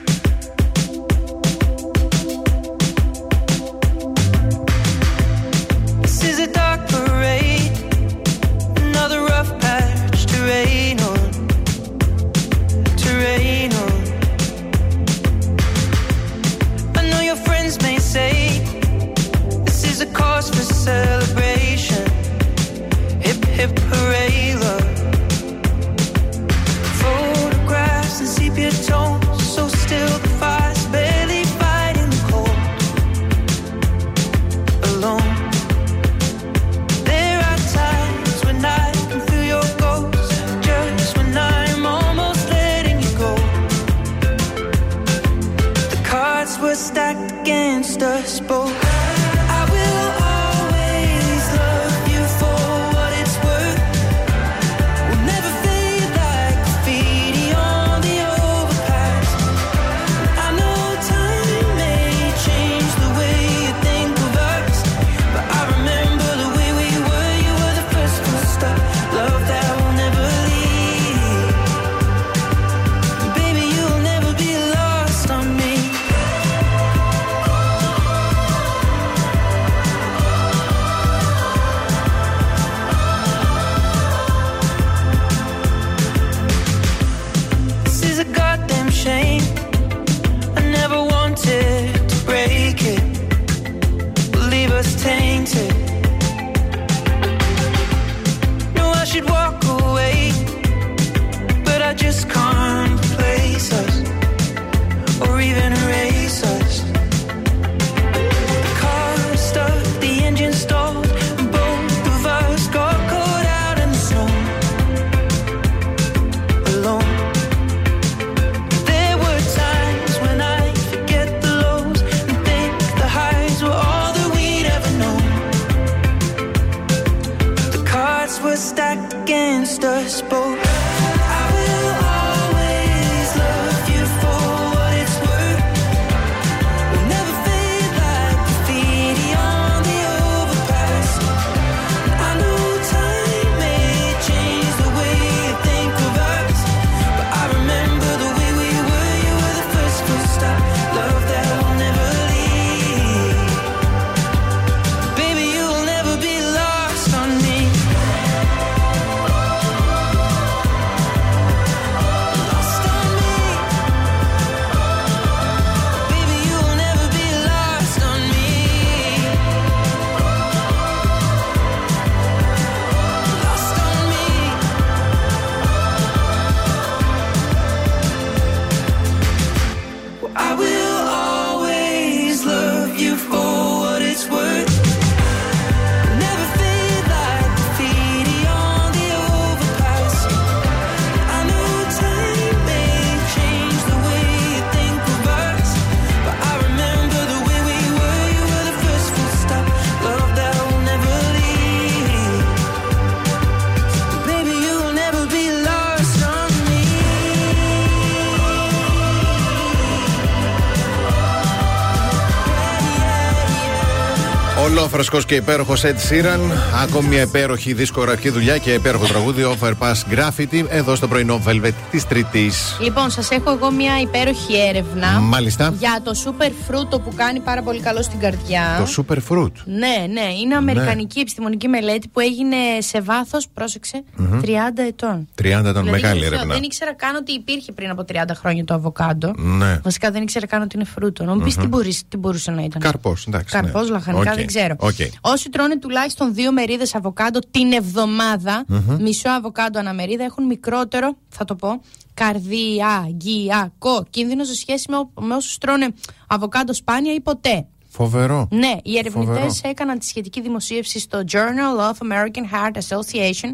Ολόφρεσκο 215.01 215.29
και 215.29 215.41
υπέροχος 215.41 215.81
Ed 215.83 215.87
Sheeran. 215.87 216.39
Ακόμη 216.83 217.07
μια 217.07 217.21
υπέροχη 217.21 217.73
δισκογραφική 217.73 218.29
δουλειά 218.29 218.57
και 218.57 218.73
υπέροχο 218.73 219.05
τραγούδι 219.05 219.43
Overpass 219.59 219.93
Graffiti 220.13 220.65
εδώ 220.69 220.95
στο 220.95 221.07
πρωινό 221.07 221.41
Velvet 221.47 221.71
της 221.91 222.07
Τρίτης. 222.07 222.77
Λοιπόν, 222.81 223.09
σας 223.09 223.29
έχω 223.31 223.51
εγώ 223.51 223.71
μια 223.71 223.99
υπέροχη 224.01 224.53
έρευνα. 224.69 225.07
Μάλιστα. 225.19 225.73
Για 225.79 226.01
το 226.03 226.11
super 226.25 226.51
fruit 226.71 227.01
που 227.03 227.13
κάνει 227.15 227.39
πάρα 227.39 227.61
πολύ 227.61 227.79
καλό 227.79 228.01
στην 228.01 228.19
καρδιά. 228.19 228.85
Το 228.85 229.03
Super 229.07 229.17
Fruit. 229.29 229.51
Ναι, 229.65 230.05
ναι. 230.13 230.33
Είναι 230.41 230.55
αμερικανική 230.55 231.19
επιστημονική 231.19 231.67
μελέτη 231.67 232.07
που 232.07 232.19
έγινε 232.19 232.55
σε 232.79 233.01
βάθος, 233.01 233.47
πρόσεξε, 233.53 234.03
Μμμ. 234.15 234.39
30 234.41 234.47
ετών. 234.87 235.27
30 235.41 235.43
ήταν 235.45 235.63
Δηλαδή, 235.63 235.89
μεγάλη 235.89 236.01
δεν 236.19 236.19
ξέρω, 236.19 236.35
έρευνα. 236.35 236.53
Δεν 236.53 236.63
ήξερα 236.63 236.93
καν 236.95 237.15
ότι 237.15 237.31
υπήρχε 237.33 237.71
πριν 237.71 237.89
από 237.89 238.05
30 238.11 238.15
χρόνια 238.35 238.63
το 238.63 238.73
αβοκάντο. 238.73 239.33
Ναι. 239.37 239.79
Βασικά 239.83 240.11
δεν 240.11 240.21
ήξερα 240.21 240.45
καν 240.47 240.61
ότι 240.61 240.75
είναι 240.75 240.85
φρούτο. 240.85 241.23
Να 241.23 241.35
μου 241.35 241.41
πεις 241.41 241.55
Μμμ. 241.55 241.61
τι, 241.63 241.67
μπορείς- 241.69 242.03
τι 242.09 242.17
μπορούσε 242.17 242.51
να 242.51 242.61
ήταν. 242.63 242.81
Καρπός, 242.81 243.25
εντάξει. 243.27 243.53
Καρπός, 243.55 243.85
ναι. 243.85 243.91
λαχανικά, 243.91 244.31
Οκ, 244.31 244.37
δεν 244.37 244.47
ξέρω. 244.47 244.75
Οκ. 244.99 245.31
Όσοι 245.33 245.49
τρώνε 245.49 245.77
τουλάχιστον 245.77 246.33
δύο 246.33 246.51
μερίδες 246.51 246.95
αβοκάντο 246.95 247.39
την 247.51 247.71
εβδομάδα, 247.71 248.63
Μμμ. 248.67 248.97
μισό 249.01 249.29
αβοκάντο 249.29 249.79
ανά 249.79 249.92
μερίδα, 249.92 250.23
έχουν 250.23 250.45
μικρότερο, 250.45 251.17
θα 251.29 251.45
το 251.45 251.55
πω, 251.55 251.81
καρδιαγγειακό 252.13 254.05
κίνδυνο 254.09 254.43
σε 254.43 254.55
σχέση 254.55 254.85
με, 254.89 254.97
ο- 254.97 255.11
με 255.21 255.35
όσους 255.35 255.57
τρώνε 255.57 255.87
αβοκάντο 256.27 256.73
σπάνια 256.73 257.13
ή 257.13 257.21
ποτέ. 257.21 257.65
Φοβερό. 257.89 258.47
Ναι, 258.51 258.75
οι 258.83 258.97
ερευνητές 258.97 259.33
Φοβερό. 259.35 259.53
έκαναν 259.63 259.99
τη 259.99 260.05
σχετική 260.05 260.41
δημοσίευση 260.41 260.99
στο 260.99 261.23
Journal 261.31 261.91
of 261.91 262.07
American 262.11 262.45
Heart 262.53 262.75
Association 262.75 263.49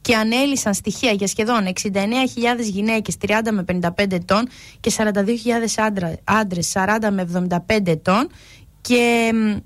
και 0.00 0.14
ανέλυσαν 0.16 0.74
στοιχεία 0.74 1.12
για 1.12 1.26
σχεδόν 1.26 1.66
69.000 1.66 2.68
γυναίκες 2.70 3.16
30 3.26 3.50
με 3.52 3.62
55 3.62 4.12
ετών 4.16 4.48
και 4.80 4.90
42.000 4.90 5.78
άντρα- 5.78 6.14
άντρες 6.24 6.68
40 6.74 7.10
με 7.10 7.22
75 7.22 7.90
ετών 7.90 8.28
και 8.80 9.30
μ, 9.34 9.56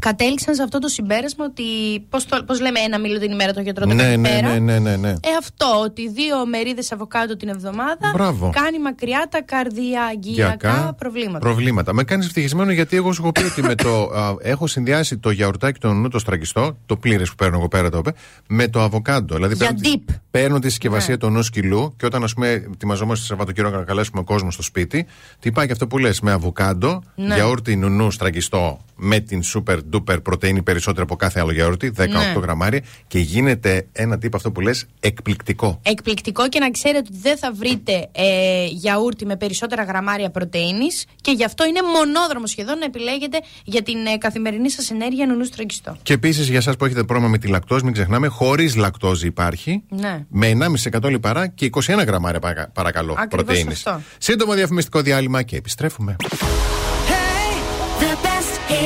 κατέληξαν 0.00 0.54
σε 0.54 0.62
αυτό 0.62 0.78
το 0.78 0.88
συμπέρασμα 0.88 1.44
ότι. 1.44 1.62
Πώς 2.08 2.26
πώς 2.46 2.60
λέμε, 2.60 2.80
ένα 2.80 2.98
μήλο 2.98 3.18
την 3.18 3.32
ημέρα 3.32 3.52
το 3.52 3.60
γιατρό 3.60 3.86
τα 3.86 3.94
Ναι, 3.94 4.02
κάθε 4.02 4.16
ναι, 4.16 4.28
μέρα. 4.28 4.48
ναι, 4.48 4.58
ναι, 4.58 4.78
ναι, 4.78 4.96
ναι. 4.96 5.08
Ε, 5.08 5.36
αυτό, 5.38 5.80
ότι 5.84 6.08
δύο 6.10 6.46
μερίδες 6.46 6.92
αβοκάντο 6.92 7.36
την 7.36 7.48
εβδομάδα 7.48 8.10
Μπράβο. 8.12 8.50
κάνει 8.54 8.78
μακριά 8.78 9.26
τα 9.30 9.42
καρδιαγγειακά 9.42 10.94
προβλήματα. 10.98 11.38
προβλήματα. 11.38 11.94
Με 11.94 12.04
κάνεις 12.04 12.26
ευτυχισμένο 12.26 12.72
γιατί 12.72 12.96
εγώ 12.96 13.12
σου 13.12 13.22
έχω 13.22 13.32
πει 13.32 13.42
ότι 13.42 13.62
με 13.62 13.74
το, 13.74 14.02
α, 14.02 14.34
έχω 14.40 14.66
συνδυάσει 14.66 15.18
το 15.18 15.30
γιαουρτάκι 15.30 15.80
του 15.80 15.88
νου 15.92 16.08
το 16.08 16.18
στραγγιστό, 16.18 16.76
το 16.86 16.96
πλήρες 16.96 17.28
που 17.28 17.34
παίρνω 17.34 17.56
εγώ 17.58 17.68
πέρα 17.68 17.90
το 17.90 17.98
είπε, 17.98 18.12
με 18.48 18.68
το 18.68 18.80
αβοκάντο. 18.80 19.34
Δηλαδή 19.34 19.54
Για 19.54 19.66
παίρνω, 19.66 19.80
τη- 19.80 20.04
dip. 20.08 20.14
παίρνω 20.30 20.58
τη 20.58 20.68
συσκευασία 20.68 21.14
Ναι. 21.14 21.20
του 21.20 21.30
νου 21.30 21.42
σκυλού 21.42 21.94
και 21.96 22.06
όταν 22.06 22.22
ας 22.24 22.34
πούμε 22.34 22.48
ετοιμαζόμαστε 22.50 23.20
το 23.20 23.26
Σαββατοκύριακο 23.26 23.76
να 23.76 23.82
καλέσουμε 23.84 24.22
κόσμο 24.22 24.50
στο 24.50 24.62
σπίτι, 24.62 25.06
τι 25.40 25.52
πάει 25.52 25.66
και 25.66 25.72
αυτό 25.72 25.86
που 25.86 25.98
λες 25.98 26.20
με 26.20 26.32
αβοκάντο, 26.32 27.02
Ναι. 27.14 27.34
γιαούρτι 27.34 27.76
νουνού 27.76 28.10
στραγγιστό 28.10 28.78
με 28.96 29.18
την 29.20 29.42
super 29.54 29.78
duper 29.92 30.22
πρωτενη 30.22 30.62
περισσότερο 30.62 31.02
από 31.04 31.16
κάθε 31.16 31.40
άλλο 31.40 31.52
γιαούρτι, 31.52 31.92
18 31.96 32.06
Ναι. 32.08 32.40
γραμμάρια 32.42 32.80
και 33.06 33.18
γίνεται 33.18 33.86
ένα 33.92 34.18
τύπο 34.18 34.36
αυτό 34.36 34.52
που 34.52 34.60
λες 34.60 34.86
εκπληκτικό. 35.00 35.80
Εκπληκτικό 35.82 36.48
και 36.48 36.58
να 36.58 36.70
ξέρετε 36.70 36.98
ότι 36.98 37.18
δεν 37.22 37.36
θα 37.38 37.52
βρείτε 37.52 38.08
ε, 38.12 38.64
γιαούρτι 38.66 39.26
με 39.26 39.36
περισσότερα 39.36 39.82
γραμμάρια 39.84 40.30
πρωτεΐνης 40.30 41.04
και 41.20 41.30
γι' 41.30 41.44
αυτό 41.44 41.64
είναι 41.66 41.80
μονόδρομος 41.82 42.50
σχεδόν 42.50 42.78
να 42.78 42.84
επιλέγετε 42.84 43.38
για 43.64 43.82
την 43.82 44.06
ε, 44.06 44.16
καθημερινή 44.18 44.70
σας 44.70 44.90
ενέργεια 44.90 45.26
νουνού 45.26 45.44
στρογγιστό. 45.44 45.96
Και 46.02 46.12
επίσης 46.12 46.48
για 46.48 46.58
εσάς 46.58 46.76
που 46.76 46.84
έχετε 46.84 47.02
πρόβλημα 47.04 47.30
με 47.30 47.38
τη 47.38 47.46
λακτόζη, 47.48 47.84
μην 47.84 47.92
ξεχνάμε, 47.92 48.26
χωρίς 48.26 48.76
λακτόζη 48.76 49.26
υπάρχει. 49.26 49.82
Ναι. 49.88 50.24
Με 50.28 50.52
1,5% 50.92 51.08
λιπαρά 51.10 51.46
και 51.46 51.64
21 51.64 52.04
γραμμάρια 52.06 52.40
παρα- 52.40 52.68
παρακαλώ 52.72 53.14
Ακριβώς 53.18 53.44
πρωτεΐνης. 53.44 53.86
αυτό. 53.86 54.02
Σύντομο 54.18 54.52
διαφημιστικό 54.54 55.00
διάλειμμα 55.02 55.42
και 55.42 55.56
επιστρέφουμε. 55.56 56.16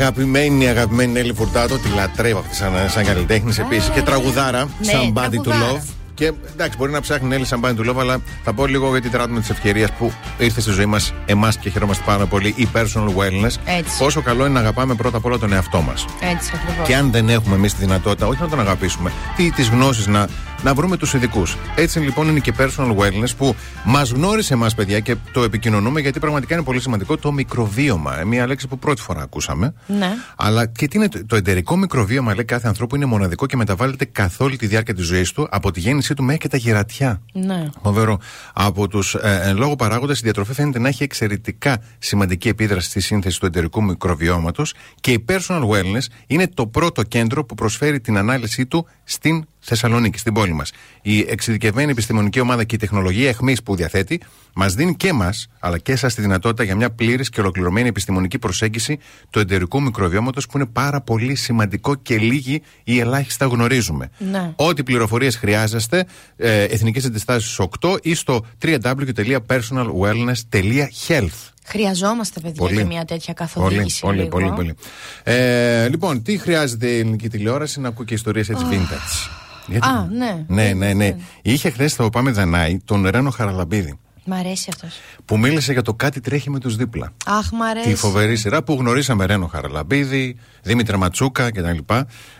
Αγαπημένη, 0.00 0.68
αγαπημένη 0.68 1.12
Νέλη 1.12 1.32
Φουρτάτο, 1.34 1.78
τη 1.78 1.88
λατρεύω 1.88 2.38
αυτή 2.38 2.54
σαν, 2.54 2.72
σαν 2.88 3.04
καλλιτέχνης 3.04 3.58
επίσης. 3.58 3.88
Και 3.88 4.02
τραγουδάρα, 4.02 4.68
Ναι, 4.84 4.92
Somebody 4.92 5.24
to 5.24 5.42
τραγουδάρα. 5.42 5.82
Love. 5.82 5.99
Και 6.20 6.32
εντάξει, 6.52 6.76
μπορεί 6.78 6.92
να 6.92 7.00
ψάχνει 7.00 7.28
Νέλη 7.28 7.46
Somebody 7.48 7.76
to 7.76 7.90
Love, 7.90 7.98
αλλά 7.98 8.18
θα 8.44 8.52
πω 8.52 8.66
λίγο 8.66 8.90
γιατί 8.90 9.08
τράτουμε 9.08 9.40
της 9.40 9.50
ευκαιρίας 9.50 9.92
που 9.92 10.12
ήρθε 10.38 10.60
στη 10.60 10.70
ζωή 10.70 10.86
μας, 10.86 11.12
εμάς 11.26 11.56
και 11.56 11.70
χαιρόμαστε 11.70 12.02
πάρα 12.06 12.26
πολύ, 12.26 12.54
η 12.56 12.68
personal 12.72 13.08
wellness. 13.16 13.54
Έτσι. 13.64 13.98
Πόσο 13.98 14.22
καλό 14.22 14.44
είναι 14.44 14.54
να 14.54 14.60
αγαπάμε 14.60 14.94
πρώτα 14.94 15.16
απ' 15.16 15.24
όλα 15.24 15.38
τον 15.38 15.52
εαυτό 15.52 15.80
μας. 15.80 16.04
Έτσι 16.20 16.52
ακριβώς. 16.54 16.86
Και 16.86 16.96
αν 16.96 17.10
δεν 17.10 17.28
έχουμε 17.28 17.54
εμείς 17.54 17.74
τη 17.74 17.80
δυνατότητα, 17.80 18.26
όχι 18.26 18.40
να 18.40 18.48
τον 18.48 18.60
αγαπήσουμε, 18.60 19.12
τι 19.36 19.50
τις 19.50 19.68
γνώσεις 19.68 20.06
να, 20.06 20.28
να 20.62 20.74
βρούμε 20.74 20.96
τους 20.96 21.14
ειδικούς. 21.14 21.56
Έτσι 21.74 21.98
λοιπόν 21.98 22.28
είναι 22.28 22.40
και 22.40 22.52
personal 22.58 22.96
wellness 22.96 23.36
που 23.36 23.54
μας 23.84 24.10
γνώρισε 24.10 24.54
εμάς, 24.54 24.74
παιδιά, 24.74 25.00
και 25.00 25.16
το 25.32 25.42
επικοινωνούμε 25.42 26.00
γιατί 26.00 26.18
πραγματικά 26.18 26.54
είναι 26.54 26.64
πολύ 26.64 26.80
σημαντικό 26.80 27.16
το 27.16 27.32
μικροβίωμα. 27.32 28.20
Ε, 28.20 28.24
Μια 28.24 28.46
λέξη 28.46 28.68
που 28.68 28.78
πρώτη 28.78 29.02
φορά 29.02 29.22
ακούσαμε. 29.22 29.74
Ναι. 29.86 30.10
Αλλά 30.36 30.66
και 30.66 30.88
τι 30.88 30.98
είναι 30.98 31.08
το, 31.08 31.26
το 31.26 31.36
εταιρικό 31.36 31.76
μικροβίωμα, 31.76 32.34
λέει 32.34 32.44
κάθε 32.44 32.68
ανθρώπου, 32.68 32.96
είναι 32.96 33.04
μοναδικό 33.04 33.46
και 33.46 33.56
μεταβάλλεται 33.56 34.04
καθ' 34.04 34.40
όλη 34.40 34.56
τη 34.56 34.66
διάρκεια 34.66 34.94
της 34.94 35.06
ζωής 35.06 35.32
του, 35.32 35.48
από 35.50 35.70
τη 35.70 35.80
γέννησή 36.10 36.14
του 36.14 36.22
μέχρι 36.22 36.40
και 36.40 36.48
τα 36.48 36.56
γερατιά. 36.56 37.22
Ναι. 37.32 37.70
Φοβερό. 37.82 38.18
Από 38.52 38.88
τους 38.88 39.14
ε, 39.14 39.40
εν 39.44 39.56
λόγω 39.56 39.76
παράγοντες, 39.76 40.18
η 40.18 40.22
διατροφή 40.22 40.52
φαίνεται 40.52 40.78
να 40.78 40.88
έχει 40.88 41.02
εξαιρετικά 41.02 41.82
σημαντική 41.98 42.48
επίδραση 42.48 42.88
στη 42.88 43.00
σύνθεση 43.00 43.40
του 43.40 43.46
εταιρικού 43.46 43.82
μικροβιώματος 43.82 44.74
και 45.00 45.12
η 45.12 45.24
personal 45.28 45.68
wellness 45.68 46.04
είναι 46.26 46.48
το 46.48 46.66
πρώτο 46.66 47.02
κέντρο 47.02 47.44
που 47.44 47.54
προσφέρει 47.54 48.00
την 48.00 48.16
ανάλυση 48.16 48.66
του 48.66 48.86
στην 49.04 49.44
Θεσσαλονίκη, 49.60 50.18
στην 50.18 50.32
πόλη 50.32 50.52
μας. 50.52 50.72
Η 51.02 51.26
εξειδικευμένη 51.28 51.90
επιστημονική 51.90 52.40
ομάδα 52.40 52.64
και 52.64 52.74
η 52.74 52.78
τεχνολογία 52.78 53.28
εχμής 53.28 53.62
που 53.62 53.74
διαθέτει 53.74 54.20
μας 54.54 54.74
δίνει 54.74 54.94
και 54.94 55.08
εμά, 55.08 55.32
αλλά 55.58 55.78
και 55.78 55.92
εσά 55.92 56.08
τη 56.08 56.20
δυνατότητα 56.20 56.64
για 56.64 56.76
μια 56.76 56.90
πλήρης 56.90 57.28
και 57.28 57.40
ολοκληρωμένη 57.40 57.88
επιστημονική 57.88 58.38
προσέγγιση 58.38 58.98
του 59.30 59.38
εταιρικού 59.38 59.82
μικροβιώματος 59.82 60.46
που 60.46 60.58
είναι 60.58 60.66
πάρα 60.66 61.00
πολύ 61.00 61.34
σημαντικό 61.34 61.94
και 61.94 62.18
λίγοι 62.18 62.62
ή 62.84 62.98
ελάχιστα 62.98 63.46
γνωρίζουμε. 63.46 64.10
Ναι. 64.18 64.52
Ό,τι 64.56 64.82
πληροφορίες 64.82 65.36
χρειάζεστε, 65.36 66.06
ε, 66.36 66.62
εθνικές 66.62 67.04
αντιστάσεις 67.04 67.58
8 67.58 67.98
ή 68.02 68.14
στο 68.14 68.46
www.personalwellness.health. 68.62 71.50
Χρειαζόμαστε, 71.64 72.40
παιδιά, 72.40 72.56
Πολύ. 72.62 72.76
και 72.76 72.84
μια 72.84 73.04
τέτοια 73.04 73.34
Πολύ, 73.34 73.48
καθοδήγηση. 73.48 74.00
πολύ, 74.00 74.16
λίγο. 74.16 74.28
πολύ, 74.28 74.52
πολύ. 74.54 74.74
Ε, 75.22 75.88
λοιπόν, 75.88 76.22
τι 76.22 76.38
χρειάζεται 76.38 76.86
η 76.88 76.98
ελληνική 76.98 77.28
τηλεόραση 77.28 77.80
να 77.80 77.88
ακούει 77.88 78.04
και 78.04 78.14
ιστορίες 78.14 78.48
έτσι 78.48 78.64
vintage; 78.70 79.30
Γιατί- 79.66 79.86
Α, 79.88 80.08
ναι. 80.12 80.44
Ναι, 80.48 80.72
ναι, 80.72 80.92
ναι. 80.92 81.16
Είχε 81.42 81.70
χθες 81.70 81.96
το 81.96 82.10
Πάμε 82.10 82.30
Δανάη 82.30 82.78
τον 82.84 83.06
Ρένο 83.08 83.30
Χαραλαμπίδη 83.30 83.98
Μ' 84.24 84.32
αρέσει 84.32 84.70
αυτός. 84.74 84.94
που 85.24 85.38
μίλησε 85.38 85.72
για 85.72 85.82
το 85.82 85.94
κάτι 85.94 86.20
τρέχει 86.20 86.50
με 86.50 86.58
τους 86.58 86.76
δίπλα. 86.76 87.12
Αχ, 87.26 87.50
μ' 87.52 87.62
αρέσει. 87.62 87.88
Τη 87.88 87.94
φοβερή 87.94 88.36
σειρά 88.36 88.62
που 88.62 88.76
γνωρίσαμε 88.80 89.26
Ρένο 89.26 89.46
Χαραλαμπίδη, 89.46 90.36
Δήμητρα 90.62 90.96
Ματσούκα 90.96 91.50
κτλ. 91.50 91.78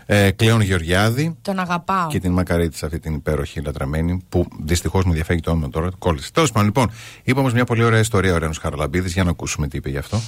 Ε, 0.05 0.31
Κλέον 0.31 0.61
Γεωργιάδη 0.61 1.35
Τον 1.41 1.59
αγαπάω. 1.59 2.07
και 2.07 2.19
την 2.19 2.31
Μακαρίτη 2.31 2.85
αυτή 2.85 2.99
την 2.99 3.13
υπέροχη 3.13 3.61
λατραμένη 3.61 4.21
που 4.29 4.45
δυστυχώς 4.63 5.03
μου 5.05 5.13
διαφεύγει 5.13 5.41
το 5.41 5.51
όνομα 5.51 5.69
τώρα. 5.69 5.89
Κόλλησε. 5.99 6.31
Τέλος 6.33 6.51
πάντων, 6.51 6.65
λοιπόν, 6.67 6.91
είπε 7.23 7.39
όμως 7.39 7.53
μια 7.53 7.65
πολύ 7.65 7.83
ωραία 7.83 7.99
ιστορία 7.99 8.33
ο 8.33 8.37
Ρένος 8.37 8.57
Χαραλαμπίδης. 8.57 9.13
Για 9.13 9.23
να 9.23 9.29
ακούσουμε 9.29 9.67
τι 9.67 9.77
είπε 9.77 9.89
γι' 9.89 9.97
αυτό. 9.97 10.21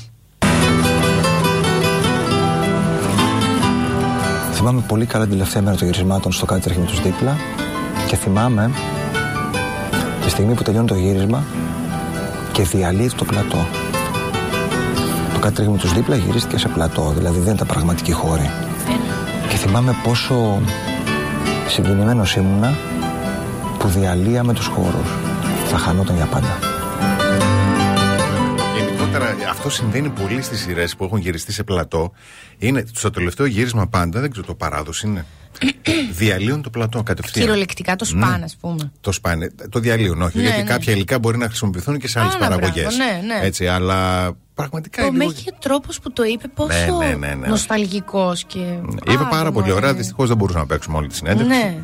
Θυμάμαι 4.53 4.83
πολύ 4.87 5.05
καλά 5.05 5.23
την 5.23 5.33
τελευταία 5.33 5.61
μέρα 5.61 5.75
των 5.77 5.87
γυρισμάτων 5.87 6.31
στο 6.31 6.45
κάτι 6.45 6.61
τρέχει 6.61 6.79
με 6.79 6.85
τους 6.85 7.01
δίπλα 7.01 7.37
και 8.07 8.15
θυμάμαι 8.15 8.71
τη 8.73 9.02
στιγμή 10.33 10.53
που 10.53 10.63
τελειώνει 10.63 10.87
το 10.87 10.95
γύρισμα 10.95 11.43
και 12.51 12.63
διαλύεται 12.63 13.15
το 13.15 13.25
πλατό. 13.25 13.67
Το 15.33 15.39
κάτι 15.39 15.53
τρέχει 15.53 15.69
με 15.69 15.77
τους 15.77 15.93
δίπλα 15.93 16.15
γυρίστηκε 16.15 16.57
σε 16.57 16.67
πλατό, 16.67 17.13
δηλαδή 17.17 17.39
δεν 17.39 17.53
ήταν 17.53 17.67
πραγματική 17.67 18.11
χώρη. 18.11 18.49
Και 19.49 19.55
θυμάμαι 19.55 19.95
πόσο 20.03 20.61
συγκινημένος 21.67 22.35
ήμουνα 22.35 22.73
που 23.79 23.87
διαλύαμε 23.87 24.53
τους 24.53 24.65
χώρους. 24.65 25.09
Θα 25.67 25.77
χανόταν 25.77 26.15
για 26.15 26.25
πάντα. 26.25 26.82
Γενικότερα 29.19 29.49
αυτό 29.49 29.69
συμβαίνει 29.69 30.09
πολύ 30.09 30.41
στις 30.41 30.59
σειρές 30.61 30.95
που 30.95 31.03
έχουν 31.03 31.17
γυριστεί 31.19 31.51
σε 31.51 31.63
πλατό. 31.63 32.11
Είναι 32.57 32.83
στο 32.93 33.09
τελευταίο 33.09 33.45
γύρισμα 33.45 33.87
πάντα, 33.87 34.19
δεν 34.19 34.31
ξέρω 34.31 34.45
το 34.45 34.55
παράδοση 34.55 35.07
είναι. 35.07 35.25
διαλύουν 36.19 36.61
το 36.61 36.69
πλατό 36.69 37.03
κατευθείαν. 37.03 37.45
Κυριολεκτικά 37.45 37.95
το 37.95 38.05
Ναι. 38.13 38.25
σπάν, 38.25 38.43
ας 38.43 38.55
πούμε. 38.59 38.91
Το 39.01 39.11
σπάνε. 39.11 39.51
Το 39.69 39.79
διαλύουν, 39.79 40.21
όχι. 40.21 40.37
Ναι, 40.37 40.43
γιατί 40.43 40.57
ναι. 40.61 40.67
κάποια 40.67 40.93
υλικά 40.93 41.19
μπορεί 41.19 41.37
να 41.37 41.45
χρησιμοποιηθούν 41.47 41.97
και 41.99 42.07
σε 42.07 42.19
άλλες 42.19 42.33
Άνα, 42.35 42.47
παραγωγές. 42.47 42.95
μπράβο, 42.95 42.97
ναι, 43.27 43.33
ναι. 43.33 43.45
Έτσι, 43.45 43.67
αλλά 43.67 44.31
πραγματικά 44.53 45.01
Το 45.01 45.07
είναι 45.07 45.17
λίγο- 45.17 45.29
μέχρι 45.29 45.43
και 45.43 45.53
τρόπος 45.59 45.99
που 45.99 46.11
το 46.13 46.23
είπε, 46.23 46.47
πόσο 46.47 46.97
Ναι, 46.99 47.05
ναι, 47.07 47.15
ναι, 47.27 47.33
ναι. 47.33 47.47
νοσταλγικός 47.47 48.43
και. 48.43 48.59
Είπε 49.11 49.23
Α, 49.23 49.27
πάρα 49.27 49.51
πολύ 49.51 49.65
μωρέ. 49.67 49.77
ωραία. 49.77 49.93
Δυστυχώς 49.93 50.27
δεν 50.27 50.37
μπορούσαμε 50.37 50.63
να 50.63 50.69
παίξουμε 50.69 50.97
όλη 50.97 51.07
τη 51.07 51.15
συνέντευξη. 51.15 51.57
Ναι. 51.57 51.83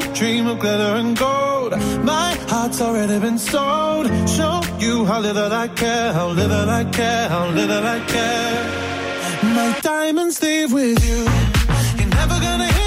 dream 0.13 0.47
of 0.47 0.59
glitter 0.59 0.95
and 1.01 1.17
gold. 1.17 1.71
My 2.03 2.33
heart's 2.47 2.81
already 2.81 3.19
been 3.19 3.37
sold. 3.37 4.07
Show 4.29 4.61
you 4.79 5.05
how 5.05 5.19
little 5.19 5.51
I 5.51 5.67
care, 5.67 6.13
how 6.13 6.29
little 6.29 6.69
I 6.69 6.83
care, 6.85 7.29
how 7.29 7.47
little 7.49 7.85
I 7.85 7.99
care. 8.05 8.81
My 9.43 9.79
diamonds 9.81 10.41
leave 10.41 10.71
with 10.73 11.03
you. 11.07 11.19
You're 11.97 12.13
never 12.19 12.39
gonna 12.39 12.80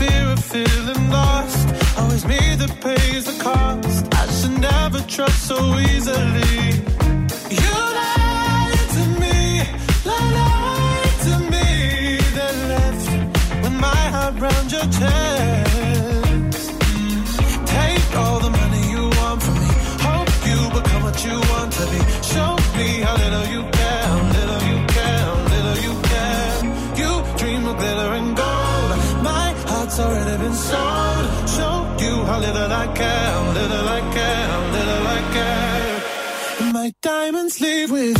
fear 0.00 0.32
of 0.32 0.42
feeling 0.42 1.10
lost. 1.10 1.68
Always 1.98 2.24
me 2.24 2.40
that 2.60 2.72
pays 2.80 3.24
the 3.26 3.36
cost. 3.44 4.02
I 4.22 4.24
should 4.36 4.56
never 4.58 5.00
trust 5.14 5.40
so 5.50 5.58
easily. 5.90 6.56
You 7.62 7.74
lied 7.98 8.86
to 8.96 9.04
me, 9.22 9.38
lied 10.10 11.16
to 11.26 11.34
me. 11.52 11.68
Then 12.36 12.56
left 12.72 13.08
with 13.62 13.76
my 13.88 14.02
heart 14.14 14.34
round 14.40 14.72
your 14.72 14.86
chest. 14.98 15.69
like 32.80 32.96
hell, 32.96 33.52
little 33.52 33.84
like 33.92 34.14
hell, 34.14 34.60
little 34.76 35.02
like 35.10 35.32
hell. 35.40 36.72
My 36.72 36.92
diamonds 37.02 37.60
leave 37.60 37.90
with 37.90 38.19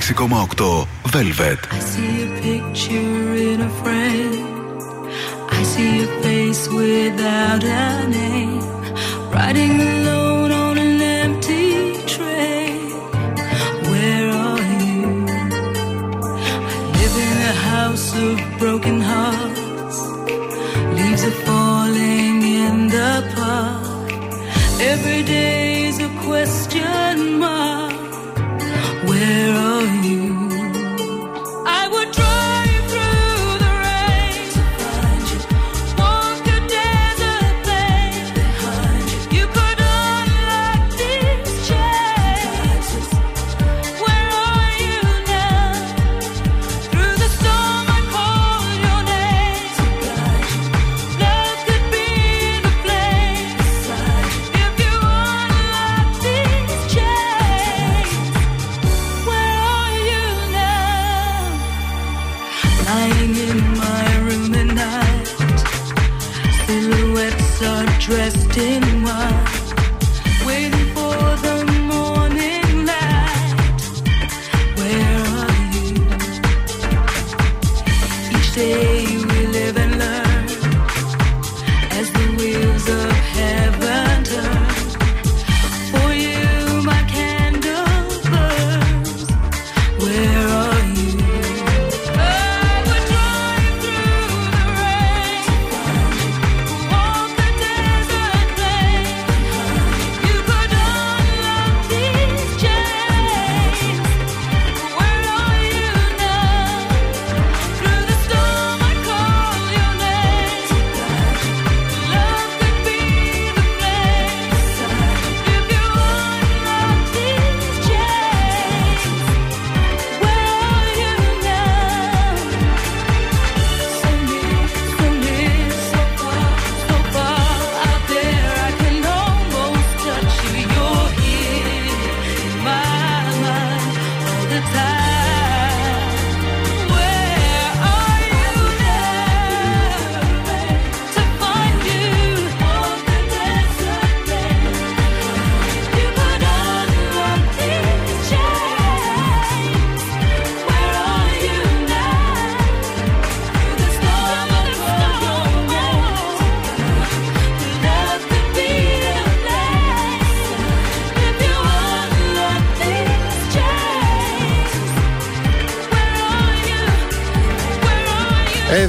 96,8 0.00 0.86
Velvet. 1.12 1.58
I 1.70 1.78
see 1.78 2.22
a 2.22 2.40
picture 2.40 3.34
in 3.34 3.60
a 3.60 3.68
frame. 3.82 5.08
I 5.50 5.62
see 5.62 6.04
a 6.04 6.06
face 6.22 6.68
without 6.68 7.62
a 7.62 8.08
name. 8.08 8.62
Riding 9.30 9.78
alone 9.78 10.52
on 10.52 10.78
an 10.78 11.02
empty 11.02 12.02
train. 12.06 12.80
Where 13.90 14.30
are 14.30 14.64
you? 14.86 15.04
I 15.92 16.92
live 16.96 17.16
in 17.28 17.36
a 17.52 17.54
house 17.68 18.14
of 18.16 18.58
broken 18.58 19.02
hearts. 19.02 19.49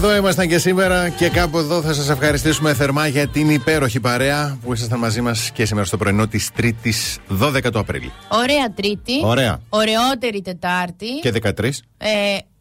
Εδώ 0.04 0.16
ήμασταν 0.16 0.48
και 0.48 0.58
σήμερα 0.58 1.10
και 1.10 1.30
κάπου 1.30 1.58
εδώ 1.58 1.82
θα 1.82 1.94
σας 1.94 2.10
ευχαριστήσουμε 2.10 2.74
θερμά 2.74 3.08
για 3.08 3.28
την 3.28 3.50
υπέροχη 3.50 4.00
παρέα 4.00 4.58
που 4.64 4.74
ήσασταν 4.74 5.00
μαζί 5.00 5.22
μας 5.22 5.52
και 5.52 5.66
σήμερα 5.66 5.86
στο 5.86 5.98
πρωινό 5.98 6.28
της 6.28 6.52
Τρίτης 6.52 7.18
12 7.42 7.72
του 7.72 7.80
Απρίλη. 7.80 8.12
Ωραία 8.30 8.72
Τρίτη. 8.76 9.14
Ωραία. 9.24 9.60
Ωραιότερη 9.70 10.42
Τετάρτη. 10.42 11.06
Και 11.22 11.32
13. 11.32 11.82
Ε, 11.98 12.08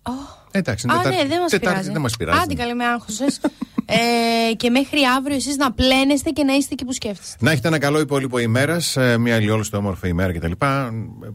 ω, 0.03 0.11
Εντάξει, 0.51 0.87
Α, 0.91 0.97
Τετάρτη- 0.97 1.23
ναι, 1.23 1.29
δεν 1.29 1.41
μας 1.41 1.51
Τετάρτη 1.51 1.69
πειράζει. 1.75 1.91
δεν 1.93 2.01
μας 2.01 2.17
πειράζει. 2.17 2.41
Άντε 2.43 2.55
καλέ 2.55 2.75
με 2.75 2.85
άγχωσες. 2.87 3.41
ε, 3.91 4.55
και 4.55 4.71
μέχρι 4.71 5.01
αύριο 5.17 5.37
εσείς 5.37 5.57
να 5.57 5.73
πλένεστε 5.73 6.31
και 6.31 6.45
να 6.45 6.53
είστε 6.53 6.73
εκεί 6.73 6.85
που 6.85 6.93
σκέφτεστε. 6.93 7.37
Να 7.41 7.51
έχετε 7.51 7.69
ένα 7.69 7.79
καλό 7.79 8.01
υπόλοιπο 8.01 8.39
ημέρας, 8.39 8.97
μια 9.19 9.35
αλλιόλουστη 9.35 9.77
όμορφη 9.77 10.09
ημέρα 10.09 10.33
κτλ. 10.33 10.53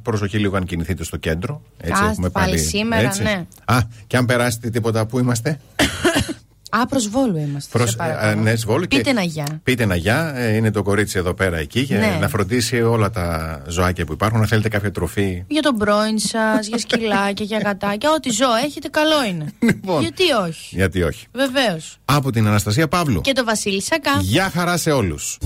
Προσοχή 0.01 0.37
λίγο 0.37 0.55
αν 0.57 0.65
κινηθείτε 0.65 1.03
στο 1.03 1.17
κέντρο. 1.17 1.61
Έτσι, 1.77 2.03
Α, 2.03 2.09
έχουμε 2.09 2.29
πάλι 2.29 2.57
σήμερα, 2.57 3.15
ναι. 3.21 3.45
Α, 3.65 3.77
και 4.07 4.17
αν 4.17 4.25
περάσετε 4.25 4.69
τίποτα, 4.69 5.05
πού 5.05 5.19
είμαστε; 5.19 5.59
Α, 6.81 6.85
προσβόλου 6.85 7.37
είμαστε. 7.37 7.77
Προς- 7.77 7.89
σε 7.89 7.95
παρακαλώ. 7.95 8.31
ε, 8.39 8.43
ναι, 8.43 8.55
Σβόλου 8.55 8.85
και- 8.85 8.97
Πείτε 8.97 9.09
ένα 9.09 9.21
γεια. 9.21 9.45
Πείτε 9.63 9.83
ένα 9.83 9.95
γεια, 9.95 10.33
ε, 10.35 10.55
είναι 10.55 10.71
το 10.71 10.83
κορίτσι 10.83 11.17
εδώ 11.17 11.33
πέρα 11.33 11.57
εκεί 11.57 11.79
για 11.79 11.97
Ναι. 11.99 12.17
να 12.21 12.27
φροντίσει 12.29 12.81
όλα 12.81 13.09
τα 13.09 13.61
ζωάκια 13.67 14.05
που 14.05 14.13
υπάρχουν. 14.13 14.39
Αν 14.39 14.47
θέλετε 14.47 14.69
κάποια 14.69 14.91
τροφή. 14.91 15.43
Για 15.47 15.61
τον 15.61 15.75
πρώην 15.77 16.19
σας, 16.19 16.67
για 16.67 16.77
σκυλάκια, 16.77 17.45
για 17.45 17.57
γατάκια. 17.65 18.11
Ό,τι 18.11 18.29
ζώο 18.29 18.53
έχετε, 18.65 18.87
καλό 18.87 19.23
είναι. 19.29 19.45
Λοιπόν. 19.71 20.01
Γιατί 20.01 20.23
όχι; 20.47 20.75
Γιατί 20.75 21.03
όχι. 21.03 21.25
Βεβαίως. 21.31 21.97
Από 22.05 22.31
την 22.31 22.47
Αναστασία 22.47 22.87
Παύλου. 22.87 23.21
Και 23.21 23.31
το 23.31 23.43
Βασίλη 23.43 23.81
Σακά. 23.81 24.11
Γεια 24.21 24.49
χαρά 24.53 24.77
σε 24.77 24.91
όλους. 24.91 25.37